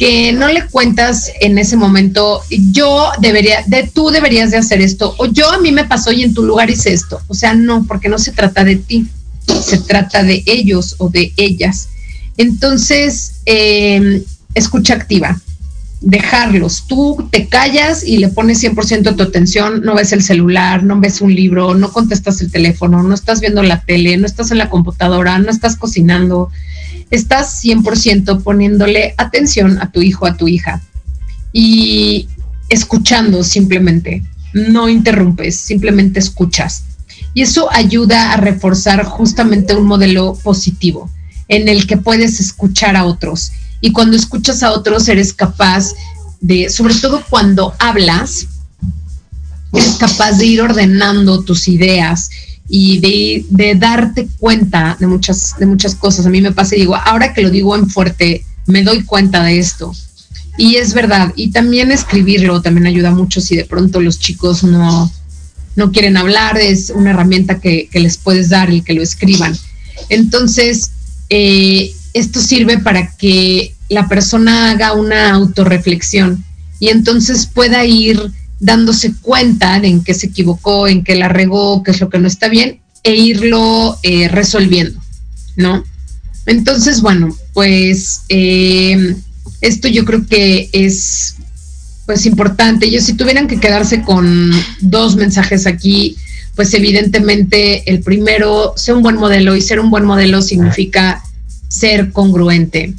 que 0.00 0.32
no 0.32 0.48
le 0.48 0.66
cuentas 0.66 1.30
en 1.42 1.58
ese 1.58 1.76
momento, 1.76 2.40
yo 2.48 3.10
debería, 3.20 3.62
de 3.66 3.82
tú 3.82 4.08
deberías 4.08 4.50
de 4.50 4.56
hacer 4.56 4.80
esto, 4.80 5.14
o 5.18 5.26
yo 5.26 5.52
a 5.52 5.58
mí 5.58 5.72
me 5.72 5.84
pasó 5.84 6.10
y 6.10 6.22
en 6.22 6.32
tu 6.32 6.42
lugar 6.42 6.70
hice 6.70 6.94
esto. 6.94 7.20
O 7.28 7.34
sea, 7.34 7.52
no, 7.52 7.84
porque 7.84 8.08
no 8.08 8.18
se 8.18 8.32
trata 8.32 8.64
de 8.64 8.76
ti, 8.76 9.06
se 9.62 9.76
trata 9.76 10.22
de 10.22 10.42
ellos 10.46 10.94
o 10.96 11.10
de 11.10 11.34
ellas. 11.36 11.90
Entonces, 12.38 13.42
em, 13.44 14.22
escucha 14.54 14.94
activa, 14.94 15.38
dejarlos. 16.00 16.86
Tú 16.88 17.28
te 17.30 17.48
callas 17.48 18.02
y 18.02 18.16
le 18.16 18.28
pones 18.28 18.58
100% 18.58 19.16
tu 19.16 19.22
atención, 19.22 19.82
no 19.82 19.96
ves 19.96 20.12
el 20.12 20.22
celular, 20.22 20.82
no 20.82 20.98
ves 20.98 21.20
un 21.20 21.34
libro, 21.34 21.74
no 21.74 21.92
contestas 21.92 22.40
el 22.40 22.50
teléfono, 22.50 23.02
no 23.02 23.14
estás 23.14 23.40
viendo 23.42 23.62
la 23.62 23.82
tele, 23.82 24.16
no 24.16 24.24
estás 24.24 24.50
en 24.50 24.56
la 24.56 24.70
computadora, 24.70 25.38
no 25.38 25.50
estás 25.50 25.76
cocinando. 25.76 26.50
Estás 27.10 27.62
100% 27.64 28.42
poniéndole 28.42 29.14
atención 29.18 29.78
a 29.80 29.90
tu 29.90 30.00
hijo, 30.00 30.26
a 30.26 30.36
tu 30.36 30.46
hija 30.46 30.80
y 31.52 32.28
escuchando 32.68 33.42
simplemente. 33.42 34.22
No 34.52 34.88
interrumpes, 34.88 35.58
simplemente 35.58 36.18
escuchas. 36.18 36.84
Y 37.34 37.42
eso 37.42 37.70
ayuda 37.72 38.32
a 38.32 38.36
reforzar 38.36 39.04
justamente 39.04 39.74
un 39.74 39.86
modelo 39.86 40.36
positivo 40.42 41.10
en 41.48 41.68
el 41.68 41.86
que 41.86 41.96
puedes 41.96 42.40
escuchar 42.40 42.96
a 42.96 43.04
otros. 43.04 43.52
Y 43.80 43.92
cuando 43.92 44.16
escuchas 44.16 44.62
a 44.62 44.72
otros 44.72 45.08
eres 45.08 45.32
capaz 45.32 45.94
de, 46.40 46.70
sobre 46.70 46.94
todo 46.94 47.24
cuando 47.28 47.74
hablas, 47.78 48.46
eres 49.72 49.96
capaz 49.96 50.38
de 50.38 50.46
ir 50.46 50.62
ordenando 50.62 51.42
tus 51.42 51.68
ideas 51.68 52.30
y 52.72 53.44
de, 53.50 53.74
darte 53.74 54.28
cuenta 54.38 54.96
de 55.00 55.08
muchas, 55.08 55.56
de 55.58 55.66
muchas 55.66 55.96
cosas. 55.96 56.24
A 56.24 56.30
mí 56.30 56.40
me 56.40 56.52
pasa 56.52 56.76
y 56.76 56.80
digo, 56.80 56.94
ahora 56.94 57.34
que 57.34 57.42
lo 57.42 57.50
digo 57.50 57.74
en 57.74 57.90
fuerte, 57.90 58.44
me 58.66 58.84
doy 58.84 59.02
cuenta 59.02 59.42
de 59.42 59.58
esto. 59.58 59.92
Y 60.56 60.76
es 60.76 60.94
verdad. 60.94 61.32
Y 61.34 61.50
también 61.50 61.90
escribirlo 61.90 62.62
también 62.62 62.86
ayuda 62.86 63.10
mucho 63.10 63.40
si 63.40 63.56
de 63.56 63.64
pronto 63.64 64.00
los 64.00 64.20
chicos 64.20 64.62
no, 64.62 65.10
no 65.74 65.90
quieren 65.90 66.16
hablar, 66.16 66.58
es 66.58 66.90
una 66.90 67.10
herramienta 67.10 67.60
que, 67.60 67.88
que 67.90 67.98
les 67.98 68.16
puedes 68.16 68.50
dar 68.50 68.72
y 68.72 68.82
que 68.82 68.94
lo 68.94 69.02
escriban. 69.02 69.56
Entonces, 70.08 70.92
eh, 71.28 71.92
esto 72.14 72.40
sirve 72.40 72.78
para 72.78 73.16
que 73.16 73.74
la 73.88 74.06
persona 74.08 74.70
haga 74.70 74.92
una 74.92 75.32
autorreflexión 75.32 76.44
y 76.78 76.88
entonces 76.88 77.46
pueda 77.46 77.84
ir 77.84 78.30
dándose 78.60 79.14
cuenta 79.20 79.80
de 79.80 79.88
en 79.88 80.04
qué 80.04 80.14
se 80.14 80.26
equivocó, 80.26 80.86
en 80.86 81.02
qué 81.02 81.16
la 81.16 81.28
regó, 81.28 81.82
qué 81.82 81.90
es 81.90 82.00
lo 82.00 82.10
que 82.10 82.18
no 82.18 82.28
está 82.28 82.48
bien, 82.48 82.80
e 83.02 83.16
irlo 83.16 83.98
eh, 84.02 84.28
resolviendo, 84.28 85.00
¿no? 85.56 85.82
Entonces, 86.46 87.00
bueno, 87.00 87.34
pues 87.54 88.22
eh, 88.28 89.16
esto 89.60 89.88
yo 89.88 90.04
creo 90.04 90.26
que 90.26 90.68
es 90.72 91.36
pues 92.06 92.26
importante. 92.26 92.90
Yo 92.90 93.00
si 93.00 93.14
tuvieran 93.14 93.46
que 93.46 93.60
quedarse 93.60 94.02
con 94.02 94.50
dos 94.80 95.16
mensajes 95.16 95.66
aquí, 95.66 96.16
pues 96.56 96.74
evidentemente 96.74 97.88
el 97.90 98.00
primero, 98.00 98.74
ser 98.76 98.96
un 98.96 99.02
buen 99.02 99.16
modelo 99.16 99.54
y 99.54 99.62
ser 99.62 99.80
un 99.80 99.90
buen 99.90 100.04
modelo 100.04 100.42
significa 100.42 101.22
ser 101.68 102.10
congruente, 102.10 102.94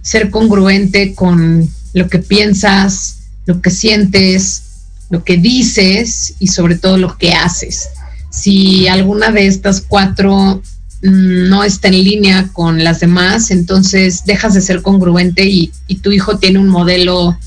ser 0.00 0.30
congruente 0.30 1.14
con 1.14 1.68
lo 1.92 2.08
que 2.08 2.18
piensas, 2.18 3.18
lo 3.44 3.60
que 3.60 3.70
sientes, 3.70 4.62
lo 5.10 5.24
que 5.24 5.36
dices 5.36 6.34
y 6.38 6.48
sobre 6.48 6.76
todo 6.76 6.98
lo 6.98 7.16
que 7.16 7.32
haces. 7.32 7.88
Si 8.30 8.88
alguna 8.88 9.30
de 9.30 9.46
estas 9.46 9.80
cuatro 9.80 10.62
mm, 11.02 11.48
no 11.48 11.64
está 11.64 11.88
en 11.88 12.04
línea 12.04 12.48
con 12.52 12.82
las 12.84 13.00
demás, 13.00 13.50
entonces 13.50 14.24
dejas 14.24 14.54
de 14.54 14.60
ser 14.60 14.82
congruente 14.82 15.46
y, 15.46 15.72
tu 16.02 16.12
hijo 16.12 16.38
tiene 16.38 16.58
un 16.58 16.68
modelo 16.68 17.38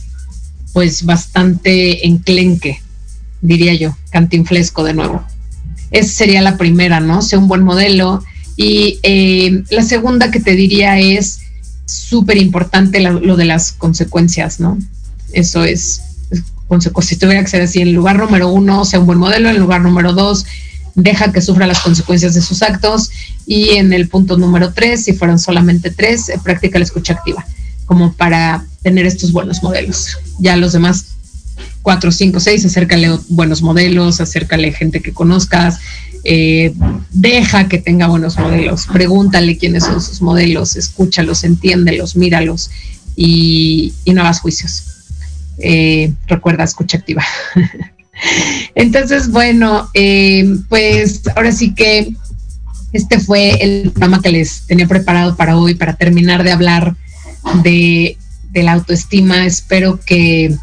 pues 0.74 1.04
bastante 1.04 2.08
enclenque, 2.08 2.82
diría 3.42 3.74
yo, 3.74 3.96
cantinflesco 4.12 4.84
de 4.84 4.94
nuevo. 4.94 5.24
Esa 5.92 6.12
sería 6.12 6.42
la 6.42 6.58
primera, 6.58 7.00
¿no? 7.00 7.22
Sea 7.22 7.40
un 7.40 7.48
buen 7.48 7.64
modelo. 7.64 8.24
Y 8.56 9.00
eh, 9.04 9.64
la 9.72 9.82
segunda 9.82 10.30
que 10.30 10.40
te 10.40 10.56
diría 10.56 11.00
es 11.00 11.40
súper 11.86 12.38
importante 12.38 13.00
lo 13.00 13.36
de 13.36 13.46
las 13.46 13.72
consecuencias, 13.72 14.60
¿no? 14.60 14.78
Eso 15.32 15.64
es, 15.64 16.02
si 17.02 17.16
tuviera 17.16 17.42
que 17.42 17.50
ser 17.50 17.62
así, 17.62 17.82
en 17.82 17.94
lugar 17.94 18.18
número 18.18 18.50
uno, 18.50 18.86
sea 18.86 19.00
un 19.00 19.06
buen 19.06 19.20
modelo, 19.20 19.50
en 19.50 19.58
lugar 19.58 19.82
número 19.82 20.14
dos, 20.14 20.46
deja 20.96 21.32
que 21.32 21.42
sufra 21.42 21.68
las 21.68 21.80
consecuencias 21.80 22.34
de 22.34 22.42
sus 22.42 22.62
actos 22.62 23.10
y 23.46 23.72
en 23.72 23.94
el 23.94 24.08
punto 24.08 24.38
número 24.38 24.72
tres, 24.74 25.04
si 25.04 25.14
fueran 25.14 25.40
solamente 25.40 25.90
tres, 25.92 26.30
eh, 26.30 26.40
practica 26.44 26.80
la 26.80 26.86
escucha 26.86 27.14
activa, 27.14 27.46
como 27.86 28.14
para 28.14 28.66
tener 28.84 29.06
estos 29.06 29.32
buenos 29.32 29.64
modelos. 29.64 30.18
Ya 30.40 30.56
los 30.58 30.74
demás 30.74 31.06
cuatro, 31.82 32.12
cinco, 32.12 32.40
seis, 32.40 32.66
acércale 32.66 33.18
buenos 33.30 33.62
modelos, 33.62 34.22
acércale 34.22 34.72
gente 34.72 35.02
que 35.02 35.14
conozcas, 35.14 35.80
eh, 36.24 36.74
deja 37.12 37.68
que 37.68 37.78
tenga 37.78 38.08
buenos 38.08 38.38
modelos, 38.38 38.88
pregúntale 38.88 39.58
quiénes 39.58 39.86
son 39.86 40.02
sus 40.02 40.22
modelos, 40.22 40.76
escúchalos, 40.76 41.44
entiéndelos, 41.44 42.16
míralos 42.16 42.70
y, 43.16 43.94
no 44.06 44.22
hagas 44.22 44.42
juicios. 44.42 44.84
Eh, 45.60 46.14
recuerda, 46.28 46.64
escucha 46.64 46.98
activa. 46.98 47.24
Entonces, 48.76 49.30
bueno, 49.30 49.90
eh, 49.94 50.58
pues 50.68 51.22
ahora 51.36 51.52
sí 51.52 51.74
que 51.74 52.14
este 52.92 53.20
fue 53.20 53.52
el 53.62 53.92
programa 53.92 54.22
que 54.22 54.32
les 54.32 54.66
tenía 54.66 54.88
preparado 54.88 55.36
para 55.36 55.58
hoy, 55.58 55.76
para 55.76 55.96
terminar 55.96 56.44
de 56.44 56.52
hablar 56.52 56.96
de, 57.64 58.18
de 58.52 58.64
la 58.64 58.74
autoestima. 58.74 59.46
Espero 59.46 60.00
que 60.06 60.58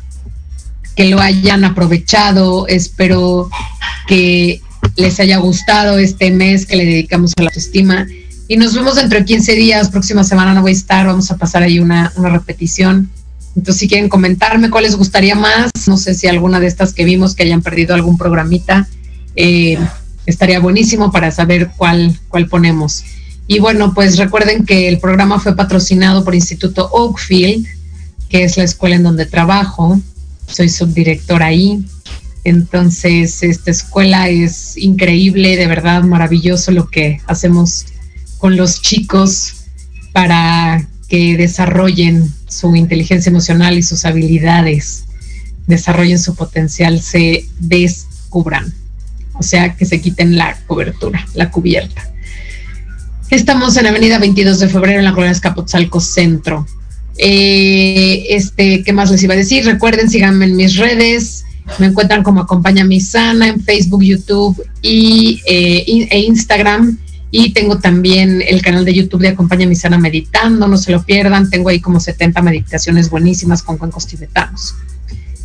que 0.97 1.05
lo 1.05 1.21
hayan 1.21 1.65
aprovechado. 1.65 2.67
Espero 2.67 3.49
que 4.09 4.63
les 4.97 5.21
haya 5.21 5.37
gustado 5.37 5.99
este 5.99 6.31
mes 6.31 6.67
que 6.67 6.77
le 6.77 6.87
dedicamos 6.87 7.33
a 7.37 7.43
la 7.43 7.49
autoestima. 7.51 8.07
Y 8.49 8.57
nos 8.57 8.75
vemos 8.75 8.97
dentro 8.97 9.19
de 9.19 9.25
15 9.25 9.53
días. 9.53 9.91
Próxima 9.91 10.25
semana 10.25 10.55
no 10.55 10.63
voy 10.63 10.73
a 10.73 10.75
estar. 10.75 11.07
Vamos 11.07 11.31
a 11.31 11.37
pasar 11.37 11.63
ahí 11.63 11.79
una, 11.79 12.13
repetición. 12.17 13.11
Entonces, 13.57 13.81
si 13.81 13.89
quieren 13.89 14.09
comentarme 14.09 14.71
cuál 14.71 14.85
les 14.85 14.97
gustaría 14.97 15.35
más, 15.35 15.71
no 15.87 15.97
sé 15.97 16.15
si 16.15 16.27
alguna 16.27 16.61
de 16.61 16.67
estas 16.67 16.93
que 16.93 17.05
vimos 17.05 17.35
que 17.35 17.43
hayan 17.43 17.63
perdido 17.63 17.95
algún 17.95 18.19
programita, 18.19 18.87
eh, 19.35 19.79
estaría 20.27 20.61
buenísimo 20.61 21.11
para 21.11 21.31
saber 21.31 21.71
cuál, 21.77 22.19
cuál 22.29 22.49
ponemos. 22.49 23.05
Y 23.47 23.61
bueno, 23.61 23.95
pues 23.95 24.19
recuerden 24.19 24.67
que 24.67 24.89
el 24.89 24.99
programa 24.99 25.41
fue 25.41 25.57
patrocinado 25.57 26.23
por 26.25 26.35
Instituto 26.35 26.89
Oakfield, 26.93 27.67
que 28.29 28.45
es 28.45 28.57
la 28.57 28.65
escuela 28.65 28.97
en 28.97 29.05
donde 29.05 29.25
trabajo 29.25 30.01
soy 30.47 30.69
subdirectora 30.69 31.47
ahí. 31.47 31.85
Entonces, 32.45 33.43
esta 33.43 33.71
escuela 33.71 34.29
es 34.29 34.77
increíble, 34.77 35.57
de 35.57 35.67
verdad 35.67 36.03
maravilloso 36.03 36.71
lo 36.71 36.89
que 36.89 37.21
hacemos 37.27 37.87
con 38.39 38.57
los 38.57 38.81
chicos 38.81 39.55
para 40.13 40.87
que 41.09 41.37
desarrollen 41.37 42.33
su 42.49 42.75
inteligencia 42.75 43.31
emocional 43.31 43.79
y 43.79 43.83
sus 43.83 44.05
habilidades, 44.05 45.05
desarrollen 45.67 46.19
su 46.19 46.35
potencial, 46.35 47.01
se 47.01 47.47
descubran, 47.59 48.73
o 49.35 49.43
sea, 49.43 49.77
que 49.77 49.85
se 49.85 50.01
quiten 50.01 50.37
la 50.37 50.57
cobertura, 50.67 51.27
la 51.35 51.51
cubierta. 51.51 52.11
Estamos 53.31 53.77
en 53.77 53.87
Avenida 53.87 54.19
22 54.19 54.61
de 54.61 54.69
Febrero 54.69 55.01
en 55.01 55.05
la 55.05 55.13
colonia 55.13 55.33
Escapotzalco 55.33 56.01
Centro. 56.01 56.67
Eh, 57.19 58.27
este, 58.31 58.85
¿qué 58.85 58.93
más 58.93 59.11
les 59.11 59.23
iba 59.23 59.35
a 59.35 59.37
decir? 59.37 59.65
Recuerden, 59.65 60.09
síganme 60.09 60.45
en 60.45 60.57
mis 60.57 60.77
redes. 60.77 61.45
Me 61.79 61.87
encuentran 61.87 62.23
como 62.23 62.41
Acompaña 62.41 62.85
Mi 62.85 63.01
Sana 63.01 63.49
en 63.49 63.61
Facebook, 63.61 64.03
YouTube 64.03 64.65
y, 64.81 65.43
eh, 65.47 66.09
e 66.09 66.19
Instagram. 66.21 66.99
Y 67.39 67.51
tengo 67.51 67.77
también 67.77 68.43
el 68.49 68.63
canal 68.63 68.87
de 68.87 68.95
YouTube 68.95 69.21
de 69.21 69.29
Acompaña 69.29 69.67
Mi 69.67 69.77
Sana 69.77 69.99
Meditando, 69.99 70.67
no 70.69 70.79
se 70.79 70.91
lo 70.91 71.03
pierdan. 71.03 71.51
Tengo 71.51 71.69
ahí 71.69 71.81
como 71.81 72.01
70 72.01 72.41
meditaciones 72.41 73.11
buenísimas 73.11 73.63
con 73.63 73.77
cuencos 73.77 74.07
tibetanos. 74.07 74.75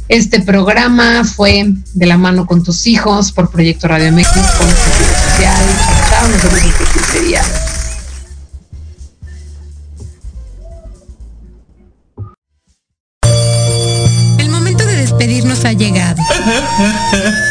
Este 0.07 0.39
programa 0.39 1.25
fue 1.25 1.65
de 1.93 2.05
la 2.05 2.15
mano 2.15 2.45
con 2.45 2.63
tus 2.63 2.87
hijos 2.87 3.33
por 3.33 3.51
Proyecto 3.51 3.89
Radio 3.89 4.09
México 4.13 4.39
con 4.57 4.69
social. 4.69 5.65
Chao, 6.09 6.29
nos 6.29 6.43
vemos 6.43 6.61
en 6.63 6.71
15 6.93 7.21
días. 7.27 7.47
pedirnos 15.17 15.65
ha 15.65 15.73
llegado. 15.73 16.23